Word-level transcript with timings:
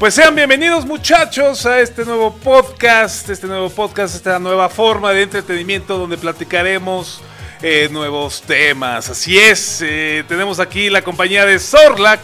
Pues 0.00 0.14
sean 0.14 0.34
bienvenidos 0.34 0.86
muchachos 0.86 1.66
a 1.66 1.78
este 1.78 2.06
nuevo 2.06 2.34
podcast, 2.34 3.28
este 3.28 3.46
nuevo 3.46 3.68
podcast, 3.68 4.14
esta 4.14 4.38
nueva 4.38 4.70
forma 4.70 5.12
de 5.12 5.24
entretenimiento 5.24 5.98
donde 5.98 6.16
platicaremos 6.16 7.20
eh, 7.60 7.86
nuevos 7.92 8.40
temas. 8.40 9.10
Así 9.10 9.38
es, 9.38 9.82
eh, 9.82 10.24
tenemos 10.26 10.58
aquí 10.58 10.88
la 10.88 11.02
compañía 11.02 11.44
de 11.44 11.58
Zorlak. 11.58 12.18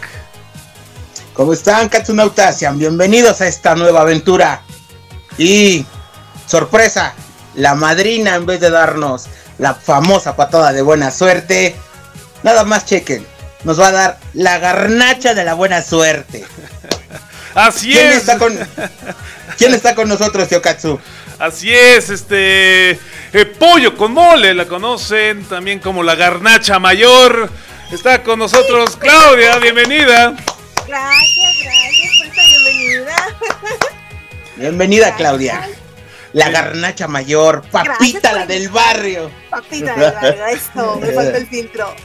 ¿Cómo 1.35 1.53
están, 1.53 1.87
Katsunautas? 1.87 2.57
Sean 2.57 2.79
bienvenidos 2.79 3.41
a 3.41 3.47
esta 3.47 3.75
nueva 3.75 4.01
aventura. 4.01 4.63
Y, 5.37 5.85
sorpresa, 6.47 7.13
la 7.53 7.75
madrina 7.75 8.33
en 8.33 8.47
vez 8.47 8.59
de 8.59 8.71
darnos 8.71 9.27
la 9.59 9.75
famosa 9.75 10.35
patada 10.35 10.73
de 10.73 10.81
buena 10.81 11.11
suerte, 11.11 11.75
nada 12.41 12.63
más 12.63 12.87
chequen, 12.87 13.23
nos 13.63 13.79
va 13.79 13.89
a 13.89 13.91
dar 13.91 14.19
la 14.33 14.57
garnacha 14.57 15.35
de 15.35 15.43
la 15.43 15.53
buena 15.53 15.83
suerte. 15.83 16.43
Así 17.57 17.91
¿Quién 17.91 18.07
es. 18.09 18.17
Está 18.17 18.37
con, 18.37 18.55
¿Quién 19.57 19.73
está 19.73 19.95
con 19.95 20.07
nosotros, 20.07 20.47
tío 20.47 20.61
Katsu? 20.61 20.99
Así 21.39 21.73
es, 21.73 22.11
este 22.11 22.91
eh, 22.91 23.45
pollo 23.57 23.97
con 23.97 24.13
mole, 24.13 24.53
la 24.53 24.65
conocen 24.65 25.43
también 25.45 25.79
como 25.79 26.03
la 26.03 26.13
garnacha 26.13 26.77
mayor. 26.77 27.49
Está 27.91 28.21
con 28.21 28.37
nosotros 28.37 28.95
Claudia, 28.97 29.57
bienvenida. 29.57 30.35
Gracias, 30.87 31.55
gracias 31.63 32.17
por 32.19 32.27
esta 32.27 32.41
bienvenida. 32.45 33.15
Bienvenida, 34.55 35.15
Claudia. 35.15 35.67
La 36.37 36.51
garnacha 36.51 37.07
mayor, 37.07 37.63
papita 37.71 38.31
la 38.31 38.45
del 38.45 38.69
barrio. 38.69 39.31
Papita 39.49 39.95
de 39.95 40.11
barrio, 40.11 40.45
esto, 40.45 40.95
me 41.01 41.11
falta 41.11 41.35
el 41.35 41.47
filtro. 41.47 41.95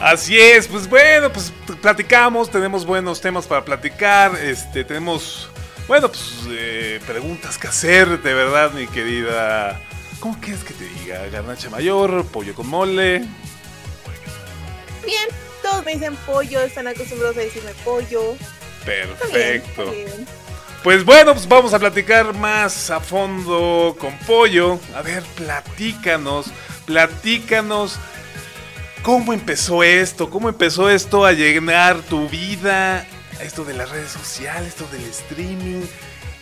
Así 0.00 0.38
es, 0.40 0.68
pues 0.68 0.88
bueno, 0.88 1.30
pues 1.30 1.52
platicamos, 1.82 2.50
tenemos 2.50 2.86
buenos 2.86 3.20
temas 3.20 3.46
para 3.46 3.62
platicar, 3.62 4.34
este, 4.36 4.84
tenemos, 4.84 5.50
bueno, 5.86 6.08
pues 6.08 6.46
eh, 6.48 6.98
preguntas 7.06 7.58
que 7.58 7.68
hacer, 7.68 8.22
de 8.22 8.32
verdad, 8.32 8.72
mi 8.72 8.86
querida. 8.86 9.78
¿Cómo 10.18 10.40
quieres 10.40 10.64
que 10.64 10.72
te 10.72 10.84
diga? 10.84 11.26
Garnacha 11.28 11.68
mayor, 11.68 12.24
pollo 12.28 12.54
con 12.54 12.68
mole. 12.68 13.18
Bien, 15.04 15.28
todos 15.62 15.84
me 15.84 15.92
dicen 15.92 16.16
pollo, 16.24 16.62
están 16.62 16.86
acostumbrados 16.86 17.36
a 17.36 17.40
decirme 17.40 17.72
pollo. 17.84 18.32
Está 18.32 18.90
bien, 18.90 19.08
Perfecto. 19.18 19.82
está 19.82 19.94
bien. 19.94 20.37
Pues 20.88 21.04
bueno, 21.04 21.34
pues 21.34 21.46
vamos 21.46 21.74
a 21.74 21.78
platicar 21.78 22.32
más 22.32 22.88
a 22.88 22.98
fondo 22.98 23.94
con 24.00 24.16
Pollo. 24.20 24.80
A 24.96 25.02
ver, 25.02 25.22
platícanos, 25.36 26.46
platícanos. 26.86 27.98
¿Cómo 29.02 29.34
empezó 29.34 29.82
esto? 29.82 30.30
¿Cómo 30.30 30.48
empezó 30.48 30.88
esto 30.88 31.26
a 31.26 31.32
llenar 31.32 32.00
tu 32.00 32.26
vida? 32.30 33.06
Esto 33.38 33.66
de 33.66 33.74
las 33.74 33.90
redes 33.90 34.12
sociales, 34.12 34.68
esto 34.68 34.86
del 34.90 35.04
streaming. 35.10 35.82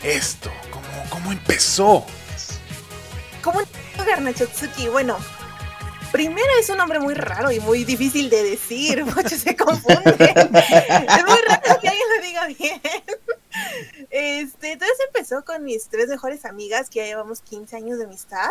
Esto, 0.05 0.53
¿cómo, 0.71 0.87
cómo 1.11 1.33
empezó? 1.33 2.07
¿Cómo 3.43 3.63
Garnachotsuki? 3.97 4.87
Bueno, 4.87 5.19
primero 6.13 6.51
es 6.61 6.71
un 6.71 6.77
nombre 6.77 7.01
muy 7.01 7.15
raro 7.15 7.51
y 7.51 7.59
muy 7.59 7.83
difícil 7.83 8.31
de 8.31 8.45
decir, 8.45 9.05
muchos 9.17 9.41
se 9.41 9.57
confunden. 9.57 10.05
es 10.07 11.25
muy 11.27 11.41
raro 11.49 11.81
que 11.81 11.89
alguien 11.89 12.09
lo 12.17 12.23
diga 12.25 12.47
bien. 12.47 12.81
Este, 14.19 14.73
entonces 14.73 14.97
empezó 15.07 15.45
con 15.45 15.63
mis 15.63 15.89
tres 15.89 16.09
mejores 16.09 16.47
amigas, 16.47 16.89
que 16.89 17.01
ya 17.01 17.05
llevamos 17.05 17.43
15 17.43 17.77
años 17.77 17.99
de 17.99 18.05
amistad. 18.05 18.49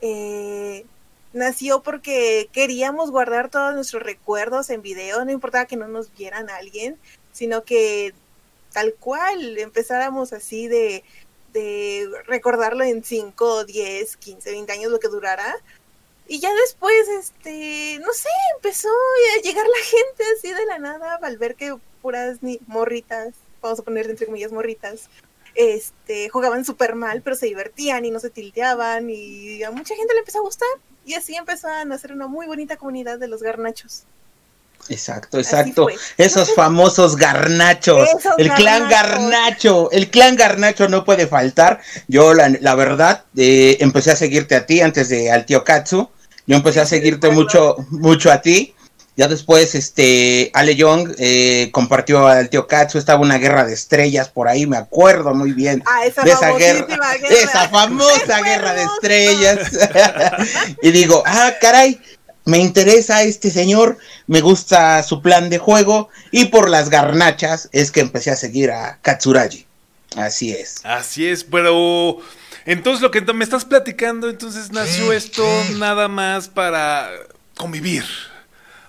Eh, 0.00 0.86
nació 1.32 1.84
porque 1.84 2.48
queríamos 2.52 3.12
guardar 3.12 3.48
todos 3.48 3.72
nuestros 3.76 4.02
recuerdos 4.02 4.70
en 4.70 4.82
video, 4.82 5.24
no 5.24 5.30
importaba 5.30 5.66
que 5.66 5.76
no 5.76 5.86
nos 5.86 6.12
vieran 6.16 6.50
a 6.50 6.56
alguien, 6.56 6.98
sino 7.30 7.62
que 7.62 8.12
tal 8.72 8.92
cual 8.94 9.58
empezáramos 9.58 10.32
así 10.32 10.66
de, 10.66 11.04
recordarlo 12.26 12.82
en 12.82 13.04
5, 13.04 13.66
10, 13.66 14.16
15, 14.16 14.50
20 14.50 14.72
años, 14.72 14.90
lo 14.90 14.98
que 14.98 15.06
durara. 15.06 15.54
Y 16.26 16.40
ya 16.40 16.52
después, 16.54 17.06
este, 17.20 18.00
no 18.00 18.12
sé, 18.12 18.28
empezó 18.56 18.88
a 18.88 19.42
llegar 19.42 19.64
la 19.64 19.84
gente 19.84 20.24
así 20.36 20.52
de 20.52 20.66
la 20.66 20.80
nada 20.80 21.20
al 21.22 21.38
ver 21.38 21.54
que 21.54 21.76
puras 22.02 22.42
ni 22.42 22.58
morritas, 22.66 23.34
vamos 23.60 23.80
a 23.80 23.82
poner 23.82 24.08
entre 24.08 24.26
comillas 24.26 24.52
morritas, 24.52 25.08
este, 25.54 26.28
jugaban 26.28 26.64
súper 26.64 26.94
mal, 26.94 27.22
pero 27.22 27.36
se 27.36 27.46
divertían 27.46 28.04
y 28.04 28.10
no 28.10 28.20
se 28.20 28.30
tilteaban 28.30 29.10
y 29.10 29.62
a 29.62 29.70
mucha 29.70 29.94
gente 29.96 30.14
le 30.14 30.20
empezó 30.20 30.38
a 30.38 30.42
gustar. 30.42 30.68
Y 31.04 31.14
así 31.14 31.34
empezó 31.36 31.68
a 31.68 31.84
nacer 31.84 32.12
una 32.12 32.26
muy 32.26 32.46
bonita 32.46 32.76
comunidad 32.76 33.18
de 33.18 33.28
los 33.28 33.42
garnachos. 33.42 34.04
Exacto, 34.88 35.38
exacto. 35.38 35.88
Esos 36.16 36.54
famosos 36.54 37.16
garnachos. 37.16 38.08
Esos 38.08 38.32
el 38.38 38.50
clan 38.52 38.88
garnacho. 38.88 39.90
El 39.90 40.10
clan 40.10 40.36
garnacho 40.36 40.88
no 40.88 41.04
puede 41.04 41.26
faltar. 41.26 41.80
Yo, 42.06 42.34
la, 42.34 42.48
la 42.60 42.74
verdad, 42.74 43.24
eh, 43.36 43.76
empecé 43.80 44.12
a 44.12 44.16
seguirte 44.16 44.54
a 44.54 44.66
ti 44.66 44.80
antes 44.80 45.08
de 45.08 45.30
al 45.30 45.44
tío 45.44 45.64
Katsu. 45.64 46.08
Yo 46.46 46.56
empecé 46.56 46.80
a 46.80 46.86
seguirte 46.86 47.30
mucho, 47.30 47.76
mucho 47.90 48.30
a 48.30 48.40
ti. 48.40 48.74
Ya 49.18 49.26
después, 49.26 49.74
este, 49.74 50.52
Ale 50.54 50.76
Young 50.76 51.12
eh, 51.18 51.70
compartió 51.72 52.28
al 52.28 52.48
tío 52.50 52.68
Katsu. 52.68 52.98
Estaba 52.98 53.20
una 53.20 53.38
guerra 53.38 53.64
de 53.64 53.74
estrellas 53.74 54.28
por 54.28 54.46
ahí, 54.46 54.64
me 54.64 54.76
acuerdo 54.76 55.34
muy 55.34 55.50
bien. 55.50 55.82
Ah, 55.86 56.06
esa 56.06 56.22
de 56.22 56.30
esa 56.30 56.52
guerra, 56.52 56.86
guerra. 56.86 57.34
esa 57.34 57.68
famosa 57.68 58.40
guerra 58.42 58.74
de 58.74 58.84
estrellas. 58.84 59.72
y 60.82 60.92
digo, 60.92 61.24
ah, 61.26 61.50
caray, 61.60 62.00
me 62.44 62.58
interesa 62.58 63.24
este 63.24 63.50
señor, 63.50 63.98
me 64.28 64.40
gusta 64.40 65.02
su 65.02 65.20
plan 65.20 65.50
de 65.50 65.58
juego 65.58 66.10
y 66.30 66.44
por 66.44 66.70
las 66.70 66.88
garnachas 66.88 67.68
es 67.72 67.90
que 67.90 67.98
empecé 67.98 68.30
a 68.30 68.36
seguir 68.36 68.70
a 68.70 69.00
Katsuragi. 69.02 69.66
Así 70.14 70.52
es. 70.52 70.76
Así 70.84 71.26
es, 71.26 71.42
pero 71.42 72.18
entonces 72.66 73.02
lo 73.02 73.10
que 73.10 73.20
me 73.20 73.42
estás 73.42 73.64
platicando, 73.64 74.30
entonces 74.30 74.70
nació 74.70 75.12
esto 75.12 75.44
nada 75.76 76.06
más 76.06 76.46
para 76.46 77.10
convivir. 77.56 78.04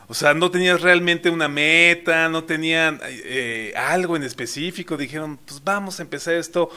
O 0.10 0.16
sea, 0.16 0.34
no 0.34 0.50
tenías 0.50 0.82
realmente 0.82 1.30
una 1.30 1.48
meta, 1.48 2.30
no 2.30 2.44
tenían 2.44 3.00
eh, 3.04 3.72
algo 3.78 4.16
en 4.16 4.24
específico. 4.24 4.98
Dijeron, 4.98 5.38
pues 5.46 5.64
vamos 5.64 6.00
a 6.00 6.02
empezar 6.02 6.34
esto 6.34 6.72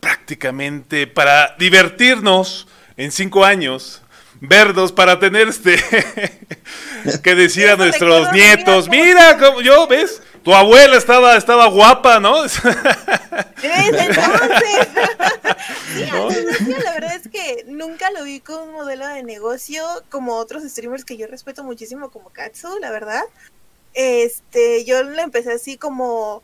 prácticamente 0.00 1.06
para 1.06 1.54
divertirnos 1.58 2.66
en 2.96 3.12
cinco 3.12 3.44
años. 3.44 4.00
Verdos 4.40 4.92
para 4.92 5.18
tener 5.18 5.48
este 5.48 5.76
que 7.22 7.34
decir 7.34 7.68
a 7.68 7.76
nuestros 7.76 8.32
nietos, 8.32 8.88
mira, 8.88 9.34
mira 9.34 9.38
como 9.38 9.60
yo, 9.60 9.86
¿ves? 9.86 10.22
Tu 10.42 10.54
abuela 10.54 10.96
estaba, 10.96 11.36
estaba 11.36 11.66
guapa, 11.68 12.18
¿no? 12.18 12.42
Desde 12.42 14.04
entonces. 14.04 14.88
Sí, 15.92 16.74
la 16.84 16.92
verdad 16.92 17.16
es 17.16 17.28
que 17.28 17.64
nunca 17.66 18.10
lo 18.10 18.24
vi 18.24 18.40
como 18.40 18.64
un 18.64 18.72
modelo 18.72 19.06
de 19.06 19.22
negocio 19.22 19.84
como 20.08 20.36
otros 20.36 20.62
streamers 20.62 21.04
que 21.04 21.16
yo 21.16 21.26
respeto 21.26 21.64
muchísimo 21.64 22.10
como 22.10 22.30
Katsu, 22.30 22.78
la 22.80 22.90
verdad. 22.90 23.22
Este, 23.92 24.84
yo 24.84 25.02
lo 25.02 25.20
empecé 25.20 25.52
así 25.52 25.76
como 25.76 26.42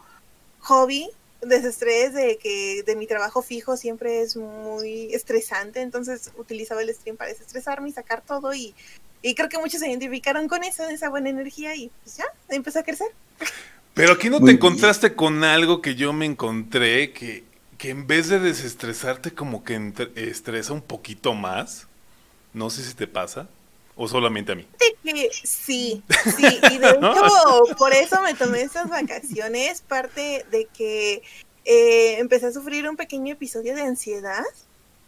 hobby, 0.60 1.08
desestrés 1.42 2.12
de 2.12 2.38
que 2.38 2.82
de 2.84 2.96
mi 2.96 3.06
trabajo 3.06 3.42
fijo 3.42 3.76
siempre 3.76 4.20
es 4.20 4.36
muy 4.36 5.14
estresante, 5.14 5.80
entonces 5.80 6.30
utilizaba 6.36 6.82
el 6.82 6.92
stream 6.94 7.16
para 7.16 7.30
desestresarme 7.30 7.88
y 7.88 7.92
sacar 7.92 8.20
todo 8.20 8.52
y, 8.52 8.74
y 9.22 9.34
creo 9.34 9.48
que 9.48 9.58
muchos 9.58 9.80
se 9.80 9.88
identificaron 9.88 10.48
con 10.48 10.64
eso, 10.64 10.88
esa 10.88 11.08
buena 11.08 11.30
energía 11.30 11.74
y 11.74 11.90
pues 12.02 12.16
ya, 12.16 12.26
empezó 12.48 12.80
a 12.80 12.82
crecer. 12.82 13.08
Pero 13.96 14.12
aquí 14.12 14.28
no 14.28 14.38
Muy 14.40 14.50
te 14.50 14.52
bien. 14.52 14.56
encontraste 14.58 15.14
con 15.14 15.42
algo 15.42 15.80
que 15.80 15.94
yo 15.94 16.12
me 16.12 16.26
encontré 16.26 17.12
que, 17.14 17.44
que 17.78 17.88
en 17.88 18.06
vez 18.06 18.28
de 18.28 18.38
desestresarte 18.38 19.32
como 19.32 19.64
que 19.64 19.72
entre- 19.72 20.12
estresa 20.14 20.74
un 20.74 20.82
poquito 20.82 21.32
más. 21.32 21.86
No 22.52 22.68
sé 22.68 22.84
si 22.84 22.92
te 22.94 23.06
pasa 23.06 23.48
o 23.96 24.06
solamente 24.06 24.52
a 24.52 24.54
mí. 24.54 24.66
Sí, 25.42 26.02
sí, 26.36 26.60
y 26.70 26.78
de 26.78 26.88
hecho 26.90 27.74
por 27.78 27.94
eso 27.94 28.20
me 28.20 28.34
tomé 28.34 28.60
estas 28.60 28.90
vacaciones, 28.90 29.80
parte 29.80 30.44
de 30.50 30.66
que 30.76 31.22
eh, 31.64 32.18
empecé 32.18 32.46
a 32.48 32.52
sufrir 32.52 32.86
un 32.86 32.96
pequeño 32.96 33.32
episodio 33.32 33.74
de 33.74 33.80
ansiedad, 33.80 34.44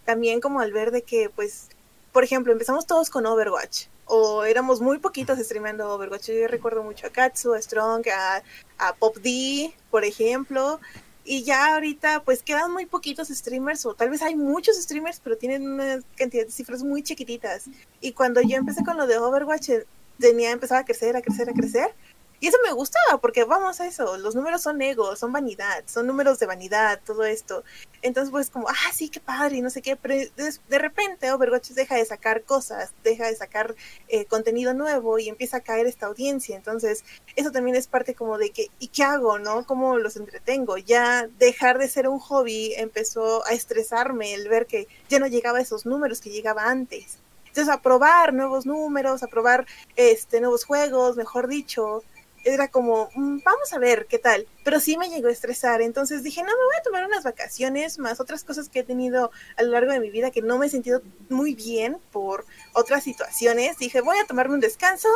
también 0.06 0.41
como 0.41 0.61
al 0.61 0.73
ver 0.73 0.91
de 0.93 1.02
que, 1.02 1.29
pues, 1.29 1.69
por 2.12 2.25
ejemplo, 2.25 2.50
empezamos 2.55 2.87
todos 2.87 3.11
con 3.11 3.26
Overwatch, 3.26 3.84
o 4.08 4.44
éramos 4.44 4.81
muy 4.81 4.99
poquitos 4.99 5.38
streamando 5.38 5.93
Overwatch, 5.94 6.31
yo 6.31 6.49
recuerdo 6.49 6.82
mucho 6.82 7.06
a 7.06 7.10
Katsu, 7.10 7.55
a 7.55 7.62
Strong, 7.62 8.08
a, 8.08 8.43
a 8.78 8.94
Pop 8.94 9.16
D, 9.19 9.72
por 9.90 10.05
ejemplo, 10.05 10.81
y 11.25 11.44
ya 11.44 11.75
ahorita 11.75 12.22
pues 12.25 12.43
quedan 12.43 12.72
muy 12.72 12.87
poquitos 12.87 13.28
streamers 13.28 13.84
o 13.84 13.94
tal 13.94 14.08
vez 14.08 14.22
hay 14.22 14.34
muchos 14.34 14.81
streamers 14.81 15.20
pero 15.22 15.37
tienen 15.37 15.69
una 15.69 16.00
cantidad 16.16 16.46
de 16.46 16.50
cifras 16.50 16.82
muy 16.82 17.02
chiquititas. 17.02 17.66
Y 18.00 18.12
cuando 18.12 18.40
yo 18.40 18.56
empecé 18.56 18.82
con 18.82 18.96
lo 18.96 19.06
de 19.06 19.19
Overwatch 19.19 19.69
eh, 19.69 19.87
tenía 20.19 20.50
empezaba 20.52 20.81
a 20.81 20.84
crecer 20.84 21.16
a 21.16 21.22
crecer 21.22 21.50
a 21.50 21.52
crecer 21.52 21.94
Y 22.40 22.46
eso 22.46 22.58
me 22.64 22.73
gustaba, 22.73 23.20
porque 23.20 23.43
vamos 23.44 23.81
a 23.81 23.87
eso, 23.87 24.17
los 24.17 24.37
números 24.37 24.62
son 24.62 24.81
ego, 24.81 25.17
son 25.17 25.32
vanidad, 25.32 25.82
son 25.87 26.06
números 26.06 26.38
de 26.38 26.46
vanidad, 26.46 27.00
todo 27.05 27.25
esto. 27.25 27.64
Entonces, 28.00 28.31
pues 28.31 28.49
como, 28.50 28.69
ah, 28.69 28.93
sí, 28.94 29.08
qué 29.08 29.19
padre, 29.19 29.56
y 29.56 29.61
no 29.61 29.70
sé 29.70 29.82
qué, 29.82 29.96
pero 29.96 30.14
de, 30.14 30.79
repente 30.79 31.32
Overwatch 31.32 31.70
deja 31.70 31.96
de 31.96 32.05
sacar 32.05 32.44
cosas, 32.44 32.93
deja 33.02 33.26
de 33.26 33.35
sacar 33.35 33.75
eh, 34.06 34.25
contenido 34.26 34.73
nuevo 34.73 35.19
y 35.19 35.29
empieza 35.29 35.56
a 35.56 35.61
caer 35.62 35.87
esta 35.87 36.06
audiencia. 36.06 36.55
Entonces, 36.55 37.05
eso 37.35 37.50
también 37.50 37.76
es 37.76 37.88
parte 37.88 38.14
como 38.14 38.38
de 38.38 38.50
que, 38.50 38.69
¿y 38.79 38.88
qué 38.88 39.02
hago, 39.02 39.41
no? 39.41 39.67
¿Cómo 39.67 39.99
los 39.99 40.17
entretengo? 40.17 40.79
Ya 40.79 41.29
dejar 41.38 41.79
de 41.79 41.88
ser 41.88 42.06
un 42.06 42.20
hobby 42.20 42.73
empezó 42.76 43.44
a 43.46 43.50
estresarme 43.50 44.34
el 44.34 44.49
ver 44.49 44.67
que 44.67 44.87
ya 45.08 45.19
no 45.19 45.26
llegaba 45.26 45.58
a 45.58 45.62
esos 45.62 45.87
números 45.87 46.20
que 46.20 46.31
llegaba 46.31 46.67
antes. 46.70 47.19
Entonces, 47.49 47.75
a 47.75 47.82
probar 47.82 48.32
nuevos 48.32 48.64
números, 48.67 49.25
a 49.25 49.26
probar 49.26 49.67
este, 49.96 50.41
nuevos 50.41 50.64
juegos, 50.64 51.17
mejor 51.17 51.49
dicho, 51.49 52.05
era 52.44 52.69
como, 52.69 53.11
mm, 53.14 53.38
vamos 53.44 53.73
a 53.73 53.79
ver 53.79 54.06
qué 54.06 54.19
tal, 54.19 54.46
pero 54.64 54.81
sí 54.81 54.96
me 54.96 55.08
llegó 55.08 55.29
a 55.29 55.32
estresar, 55.32 55.82
entonces 55.82 56.23
dije, 56.23 56.43
no, 56.43 56.49
me 56.49 56.64
voy 56.64 56.76
a 56.79 56.82
tomar 56.82 57.05
unas 57.05 57.25
vacaciones, 57.25 57.99
más 57.99 58.20
otras 58.20 58.44
cosas 58.44 58.69
que 58.69 58.81
he 58.81 58.85
tenido 58.85 59.31
a 59.56 59.62
lo 59.62 59.73
largo 59.73 59.93
de 59.93 60.00
mi 60.00 60.11
vida 60.11 60.31
que 60.31 60.43
no 60.43 60.58
me 60.58 60.67
he 60.67 60.70
sentido 60.70 61.02
muy 61.29 61.55
bien 61.55 61.99
por 62.12 62.46
otras 62.73 63.05
situaciones, 63.05 63.79
dije, 63.79 64.00
voy 64.00 64.19
a 64.19 64.26
tomarme 64.26 64.55
un 64.55 64.61
descanso 64.61 65.08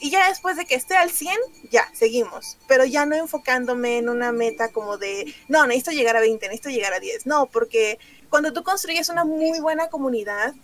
y 0.00 0.10
ya 0.10 0.28
después 0.28 0.56
de 0.56 0.64
que 0.64 0.76
esté 0.76 0.96
al 0.96 1.10
100, 1.10 1.36
ya, 1.70 1.88
seguimos, 1.92 2.56
pero 2.68 2.84
ya 2.84 3.04
no 3.04 3.16
enfocándome 3.16 3.98
en 3.98 4.08
una 4.08 4.30
meta 4.30 4.70
como 4.70 4.96
de, 4.96 5.34
no, 5.48 5.66
necesito 5.66 5.90
llegar 5.90 6.16
a 6.16 6.20
20, 6.20 6.46
necesito 6.46 6.70
llegar 6.70 6.92
a 6.92 7.00
10, 7.00 7.26
no, 7.26 7.46
porque 7.46 7.98
cuando 8.30 8.52
tú 8.52 8.62
construyes 8.62 9.08
una 9.08 9.24
muy 9.24 9.58
buena 9.60 9.88
comunidad, 9.88 10.54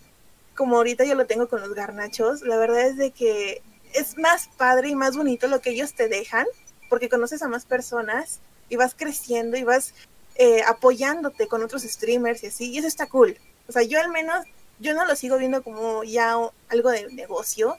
como 0.54 0.76
ahorita 0.76 1.04
yo 1.04 1.16
lo 1.16 1.26
tengo 1.26 1.48
con 1.48 1.60
los 1.60 1.74
garnachos, 1.74 2.42
la 2.42 2.56
verdad 2.56 2.86
es 2.86 2.96
de 2.96 3.10
que 3.10 3.62
es 3.94 4.18
más 4.18 4.48
padre 4.56 4.90
y 4.90 4.94
más 4.94 5.16
bonito 5.16 5.46
lo 5.46 5.60
que 5.60 5.70
ellos 5.70 5.94
te 5.94 6.08
dejan, 6.08 6.46
porque 6.90 7.08
conoces 7.08 7.42
a 7.42 7.48
más 7.48 7.64
personas 7.64 8.40
y 8.68 8.76
vas 8.76 8.94
creciendo 8.94 9.56
y 9.56 9.64
vas 9.64 9.94
eh, 10.34 10.62
apoyándote 10.66 11.46
con 11.46 11.62
otros 11.62 11.82
streamers 11.82 12.42
y 12.42 12.48
así, 12.48 12.70
y 12.70 12.78
eso 12.78 12.88
está 12.88 13.06
cool. 13.06 13.38
O 13.68 13.72
sea, 13.72 13.82
yo 13.82 14.00
al 14.00 14.10
menos, 14.10 14.44
yo 14.80 14.94
no 14.94 15.06
lo 15.06 15.16
sigo 15.16 15.38
viendo 15.38 15.62
como 15.62 16.04
ya 16.04 16.36
algo 16.68 16.90
de 16.90 17.10
negocio, 17.12 17.78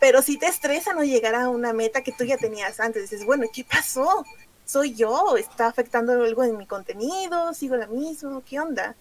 pero 0.00 0.22
sí 0.22 0.38
te 0.38 0.46
estresa 0.46 0.94
no 0.94 1.04
llegar 1.04 1.34
a 1.34 1.48
una 1.48 1.72
meta 1.72 2.02
que 2.02 2.12
tú 2.12 2.24
ya 2.24 2.36
tenías 2.36 2.80
antes. 2.80 3.08
Dices, 3.08 3.24
bueno, 3.24 3.46
¿qué 3.52 3.64
pasó? 3.64 4.24
¿Soy 4.64 4.94
yo? 4.94 5.36
¿Está 5.36 5.66
afectando 5.68 6.12
algo 6.12 6.42
en 6.42 6.56
mi 6.56 6.66
contenido? 6.66 7.54
¿Sigo 7.54 7.76
la 7.76 7.86
misma? 7.86 8.42
¿Qué 8.44 8.58
onda? 8.58 8.96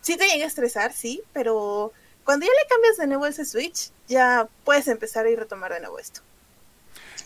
Sí 0.00 0.16
te 0.16 0.26
llega 0.26 0.44
a 0.44 0.48
estresar, 0.48 0.92
sí, 0.92 1.22
pero 1.32 1.92
cuando 2.28 2.44
ya 2.44 2.52
le 2.52 2.68
cambias 2.68 2.98
de 2.98 3.06
nuevo 3.06 3.24
ese 3.24 3.46
switch, 3.46 3.88
ya 4.06 4.46
puedes 4.62 4.86
empezar 4.86 5.24
a 5.24 5.30
ir 5.30 5.38
retomar 5.38 5.72
de 5.72 5.80
nuevo 5.80 5.98
esto. 5.98 6.20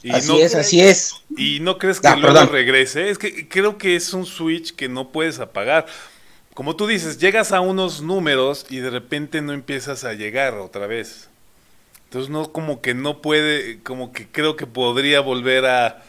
así 0.08 0.40
es, 0.40 0.54
así 0.54 0.80
es. 0.80 1.24
¿Y 1.36 1.58
no 1.58 1.76
crees 1.76 1.98
que 1.98 2.08
luego 2.16 2.40
regrese? 2.44 3.10
Es 3.10 3.18
que 3.18 3.48
creo 3.48 3.78
que 3.78 3.96
es 3.96 4.14
un 4.14 4.24
switch 4.24 4.76
que 4.76 4.88
no 4.88 5.10
puedes 5.10 5.40
apagar. 5.40 5.86
Como 6.54 6.76
tú 6.76 6.86
dices, 6.86 7.18
llegas 7.18 7.50
a 7.50 7.60
unos 7.60 8.00
números 8.00 8.64
y 8.70 8.76
de 8.76 8.90
repente 8.90 9.42
no 9.42 9.52
empiezas 9.52 10.04
a 10.04 10.12
llegar 10.12 10.54
otra 10.54 10.86
vez. 10.86 11.28
Entonces 12.04 12.30
no 12.30 12.52
como 12.52 12.80
que 12.80 12.94
no 12.94 13.20
puede, 13.22 13.82
como 13.82 14.12
que 14.12 14.28
creo 14.28 14.54
que 14.54 14.68
podría 14.68 15.18
volver 15.18 15.66
a, 15.66 16.04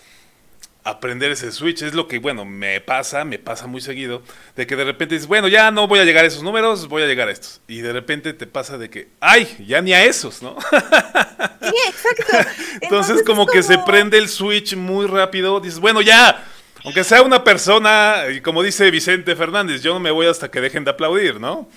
aprender 0.83 1.31
ese 1.31 1.51
switch. 1.51 1.81
Es 1.81 1.93
lo 1.93 2.07
que, 2.07 2.19
bueno, 2.19 2.45
me 2.45 2.81
pasa, 2.81 3.23
me 3.25 3.39
pasa 3.39 3.67
muy 3.67 3.81
seguido, 3.81 4.21
de 4.55 4.67
que 4.67 4.75
de 4.75 4.83
repente 4.83 5.15
dices, 5.15 5.27
bueno, 5.27 5.47
ya 5.47 5.71
no 5.71 5.87
voy 5.87 5.99
a 5.99 6.05
llegar 6.05 6.25
a 6.25 6.27
esos 6.27 6.43
números, 6.43 6.87
voy 6.87 7.03
a 7.03 7.07
llegar 7.07 7.27
a 7.27 7.31
estos. 7.31 7.61
Y 7.67 7.81
de 7.81 7.93
repente 7.93 8.33
te 8.33 8.47
pasa 8.47 8.77
de 8.77 8.89
que, 8.89 9.09
ay, 9.19 9.65
ya 9.67 9.81
ni 9.81 9.93
a 9.93 10.03
esos, 10.03 10.41
¿no? 10.41 10.57
Sí, 10.61 11.75
exacto. 11.87 12.51
Entonces, 12.81 13.23
como, 13.23 13.45
que 13.45 13.63
se 13.63 13.77
prende 13.79 14.17
el 14.17 14.29
switch 14.29 14.75
muy 14.75 15.07
rápido, 15.07 15.59
dices, 15.59 15.79
bueno, 15.79 16.01
ya, 16.01 16.43
aunque 16.83 17.03
sea 17.03 17.21
una 17.21 17.43
persona, 17.43 18.25
y 18.31 18.41
como 18.41 18.61
dice 18.63 18.91
Vicente 18.91 19.35
Fernández, 19.35 19.81
yo 19.81 19.93
no 19.93 19.99
me 19.99 20.11
voy 20.11 20.27
hasta 20.27 20.51
que 20.51 20.61
dejen 20.61 20.83
de 20.83 20.91
aplaudir, 20.91 21.39
¿no? 21.39 21.69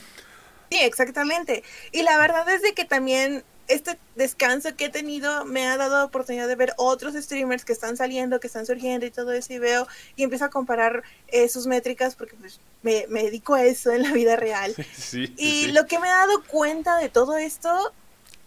Sí, 0.71 0.79
exactamente. 0.81 1.63
Y 1.93 2.03
la 2.03 2.19
verdad 2.19 2.49
es 2.49 2.63
de 2.63 2.75
que 2.75 2.85
también 2.85 3.45
este 3.69 3.99
descanso 4.15 4.75
que 4.77 4.87
he 4.87 4.89
tenido 4.89 5.45
me 5.45 5.67
ha 5.67 5.77
dado 5.77 6.05
oportunidad 6.05 6.49
de 6.49 6.55
ver 6.55 6.73
otros 6.77 7.15
streamers 7.15 7.65
que 7.65 7.73
están 7.73 7.97
saliendo, 7.97 8.41
que 8.41 8.47
están 8.47 8.67
surgiendo 8.67 9.07
y 9.07 9.11
todo 9.11 9.33
eso 9.33 9.53
y 9.53 9.59
veo 9.59 9.87
y 10.15 10.23
empiezo 10.23 10.45
a 10.45 10.51
comparar 10.51 11.03
eh, 11.29 11.49
sus 11.49 11.67
métricas 11.67 12.15
porque 12.15 12.37
pues, 12.37 12.61
me, 12.83 13.07
dedico 13.09 13.55
a 13.55 13.65
eso 13.65 13.91
en 13.91 14.03
la 14.03 14.13
vida 14.13 14.37
real. 14.37 14.75
y 15.37 15.67
lo 15.69 15.87
que 15.87 15.99
me 15.99 16.07
he 16.07 16.11
dado 16.11 16.45
cuenta 16.45 16.97
de 16.99 17.09
todo 17.09 17.37
esto 17.37 17.93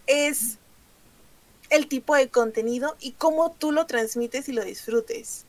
es 0.06 0.58
el 1.68 1.86
tipo 1.86 2.14
de 2.14 2.28
contenido 2.28 2.96
y 3.00 3.12
cómo 3.12 3.52
tú 3.52 3.72
lo 3.72 3.86
transmites 3.86 4.48
y 4.48 4.52
lo 4.52 4.64
disfrutes. 4.64 5.44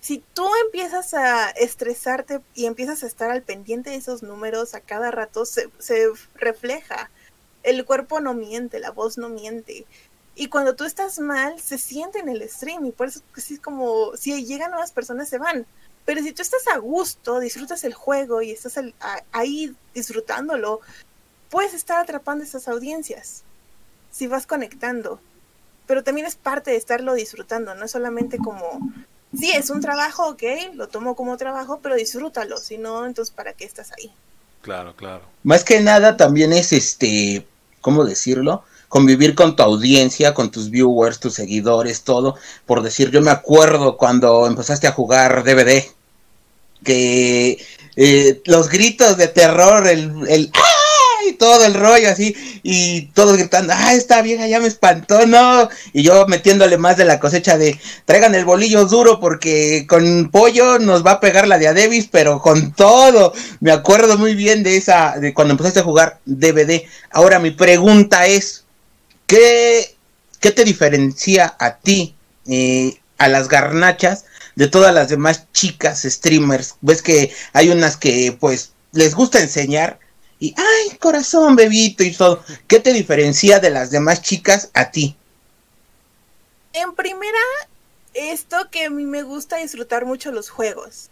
Si 0.00 0.22
tú 0.34 0.48
empiezas 0.64 1.14
a 1.14 1.50
estresarte 1.50 2.40
y 2.54 2.66
empiezas 2.66 3.04
a 3.04 3.06
estar 3.06 3.30
al 3.30 3.42
pendiente 3.42 3.90
de 3.90 3.96
esos 3.96 4.24
números 4.24 4.74
a 4.74 4.80
cada 4.80 5.12
rato, 5.12 5.44
se, 5.44 5.68
se 5.78 6.08
refleja 6.34 7.08
el 7.62 7.84
cuerpo 7.84 8.20
no 8.20 8.34
miente, 8.34 8.80
la 8.80 8.90
voz 8.90 9.18
no 9.18 9.28
miente. 9.28 9.86
Y 10.34 10.48
cuando 10.48 10.74
tú 10.74 10.84
estás 10.84 11.18
mal, 11.18 11.60
se 11.60 11.78
siente 11.78 12.18
en 12.18 12.28
el 12.28 12.48
stream 12.48 12.86
y 12.86 12.92
por 12.92 13.08
eso 13.08 13.20
es 13.36 13.60
como 13.60 14.16
si 14.16 14.44
llegan 14.44 14.70
nuevas 14.70 14.92
personas 14.92 15.28
se 15.28 15.38
van. 15.38 15.66
Pero 16.04 16.22
si 16.22 16.32
tú 16.32 16.42
estás 16.42 16.66
a 16.68 16.78
gusto, 16.78 17.38
disfrutas 17.38 17.84
el 17.84 17.94
juego 17.94 18.42
y 18.42 18.50
estás 18.50 18.78
ahí 19.30 19.74
disfrutándolo, 19.94 20.80
puedes 21.50 21.74
estar 21.74 22.00
atrapando 22.00 22.42
esas 22.44 22.66
audiencias. 22.66 23.42
Si 24.10 24.26
vas 24.26 24.46
conectando. 24.46 25.20
Pero 25.86 26.02
también 26.02 26.26
es 26.26 26.36
parte 26.36 26.70
de 26.70 26.76
estarlo 26.76 27.14
disfrutando, 27.14 27.74
no 27.74 27.86
solamente 27.86 28.38
como, 28.38 28.80
sí, 29.38 29.50
es 29.50 29.68
un 29.68 29.80
trabajo, 29.80 30.28
ok, 30.28 30.42
lo 30.74 30.88
tomo 30.88 31.14
como 31.16 31.36
trabajo, 31.36 31.80
pero 31.82 31.96
disfrútalo, 31.96 32.56
si 32.56 32.78
no, 32.78 33.04
entonces 33.04 33.34
¿para 33.34 33.52
qué 33.52 33.64
estás 33.64 33.92
ahí? 33.92 34.12
Claro, 34.62 34.94
claro. 34.94 35.24
Más 35.42 35.64
que 35.64 35.80
nada 35.80 36.16
también 36.16 36.52
es 36.52 36.72
este 36.72 37.46
¿cómo 37.82 38.06
decirlo? 38.06 38.64
Convivir 38.88 39.34
con 39.34 39.54
tu 39.54 39.62
audiencia, 39.62 40.32
con 40.32 40.50
tus 40.50 40.70
viewers, 40.70 41.20
tus 41.20 41.34
seguidores, 41.34 42.02
todo. 42.02 42.36
Por 42.64 42.82
decir, 42.82 43.10
yo 43.10 43.20
me 43.20 43.30
acuerdo 43.30 43.98
cuando 43.98 44.46
empezaste 44.46 44.86
a 44.86 44.92
jugar 44.92 45.44
DVD, 45.44 45.84
que 46.82 47.62
eh, 47.96 48.42
los 48.46 48.70
gritos 48.70 49.18
de 49.18 49.28
terror, 49.28 49.86
el, 49.86 50.10
el 50.28 50.50
y 50.50 50.81
todo 51.42 51.64
el 51.64 51.74
rollo 51.74 52.08
así, 52.08 52.36
y 52.62 53.06
todos 53.14 53.36
gritando, 53.36 53.72
ah, 53.76 53.94
esta 53.94 54.22
vieja 54.22 54.46
ya 54.46 54.60
me 54.60 54.68
espantó, 54.68 55.26
no, 55.26 55.68
y 55.92 56.04
yo 56.04 56.24
metiéndole 56.28 56.78
más 56.78 56.96
de 56.96 57.04
la 57.04 57.18
cosecha 57.18 57.58
de, 57.58 57.76
traigan 58.04 58.36
el 58.36 58.44
bolillo 58.44 58.84
duro 58.86 59.18
porque 59.18 59.84
con 59.88 60.30
pollo 60.30 60.78
nos 60.78 61.04
va 61.04 61.14
a 61.14 61.20
pegar 61.20 61.48
la 61.48 61.58
de 61.58 61.66
Adebis, 61.66 62.06
pero 62.06 62.40
con 62.40 62.74
todo, 62.74 63.32
me 63.58 63.72
acuerdo 63.72 64.16
muy 64.18 64.36
bien 64.36 64.62
de 64.62 64.76
esa, 64.76 65.18
de 65.18 65.34
cuando 65.34 65.54
empezaste 65.54 65.80
a 65.80 65.82
jugar 65.82 66.20
DVD. 66.26 66.84
Ahora 67.10 67.40
mi 67.40 67.50
pregunta 67.50 68.28
es, 68.28 68.62
¿qué, 69.26 69.96
qué 70.38 70.52
te 70.52 70.62
diferencia 70.62 71.56
a 71.58 71.78
ti, 71.78 72.14
eh, 72.46 73.00
a 73.18 73.26
las 73.26 73.48
garnachas, 73.48 74.26
de 74.54 74.68
todas 74.68 74.94
las 74.94 75.08
demás 75.08 75.46
chicas 75.52 76.02
streamers? 76.04 76.76
Ves 76.82 77.02
que 77.02 77.32
hay 77.52 77.70
unas 77.70 77.96
que 77.96 78.36
pues 78.38 78.74
les 78.92 79.16
gusta 79.16 79.40
enseñar, 79.40 79.98
y, 80.42 80.52
ay, 80.56 80.96
corazón, 80.98 81.54
bebito 81.54 82.02
y 82.02 82.12
todo. 82.12 82.44
¿Qué 82.66 82.80
te 82.80 82.92
diferencia 82.92 83.60
de 83.60 83.70
las 83.70 83.92
demás 83.92 84.22
chicas 84.22 84.70
a 84.74 84.90
ti? 84.90 85.14
En 86.72 86.96
primera, 86.96 87.38
esto 88.12 88.56
que 88.68 88.86
a 88.86 88.90
mí 88.90 89.04
me 89.04 89.22
gusta 89.22 89.58
disfrutar 89.58 90.04
mucho 90.04 90.32
los 90.32 90.50
juegos. 90.50 91.10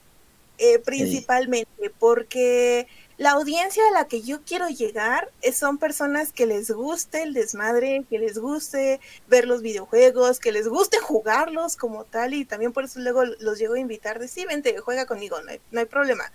Eh, 0.58 0.80
principalmente 0.80 1.92
porque 2.00 2.88
la 3.18 3.30
audiencia 3.30 3.82
a 3.88 3.92
la 3.92 4.08
que 4.08 4.20
yo 4.22 4.42
quiero 4.42 4.68
llegar 4.68 5.30
son 5.54 5.78
personas 5.78 6.32
que 6.32 6.46
les 6.46 6.72
guste 6.72 7.22
el 7.22 7.32
desmadre, 7.32 8.04
que 8.10 8.18
les 8.18 8.36
guste 8.36 8.98
ver 9.28 9.46
los 9.46 9.62
videojuegos, 9.62 10.40
que 10.40 10.50
les 10.50 10.66
guste 10.66 10.98
jugarlos 10.98 11.76
como 11.76 12.04
tal 12.04 12.34
y 12.34 12.44
también 12.44 12.72
por 12.72 12.84
eso 12.84 12.98
luego 12.98 13.24
los 13.24 13.58
llego 13.60 13.74
a 13.74 13.78
invitar 13.78 14.18
de 14.18 14.26
sí, 14.26 14.44
vente, 14.44 14.76
juega 14.78 15.06
conmigo, 15.06 15.40
no 15.40 15.52
hay, 15.52 15.60
no 15.70 15.78
hay 15.78 15.86
problema. 15.86 16.30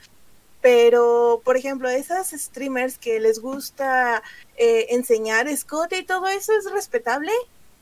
Pero, 0.66 1.44
por 1.46 1.58
ejemplo, 1.58 1.88
esas 1.90 2.32
streamers 2.32 2.98
que 2.98 3.20
les 3.20 3.38
gusta 3.38 4.24
eh, 4.58 4.88
enseñar 4.90 5.48
escote 5.48 6.00
y 6.00 6.04
todo 6.04 6.26
eso 6.26 6.54
es 6.58 6.72
respetable. 6.72 7.32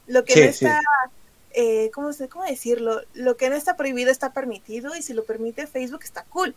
Lo 0.06 0.26
que 0.26 0.36
no 0.36 0.42
está, 0.50 0.82
eh, 1.54 1.92
¿cómo, 1.94 2.10
¿cómo 2.30 2.44
decirlo? 2.44 3.00
Lo 3.14 3.38
que 3.38 3.50
no 3.50 3.56
está 3.56 3.78
prohibido 3.78 4.12
está 4.12 4.34
permitido 4.34 4.98
y 4.98 5.02
si 5.02 5.14
lo 5.14 5.24
permite 5.24 5.66
Facebook 5.66 6.02
está 6.04 6.26
cool. 6.26 6.56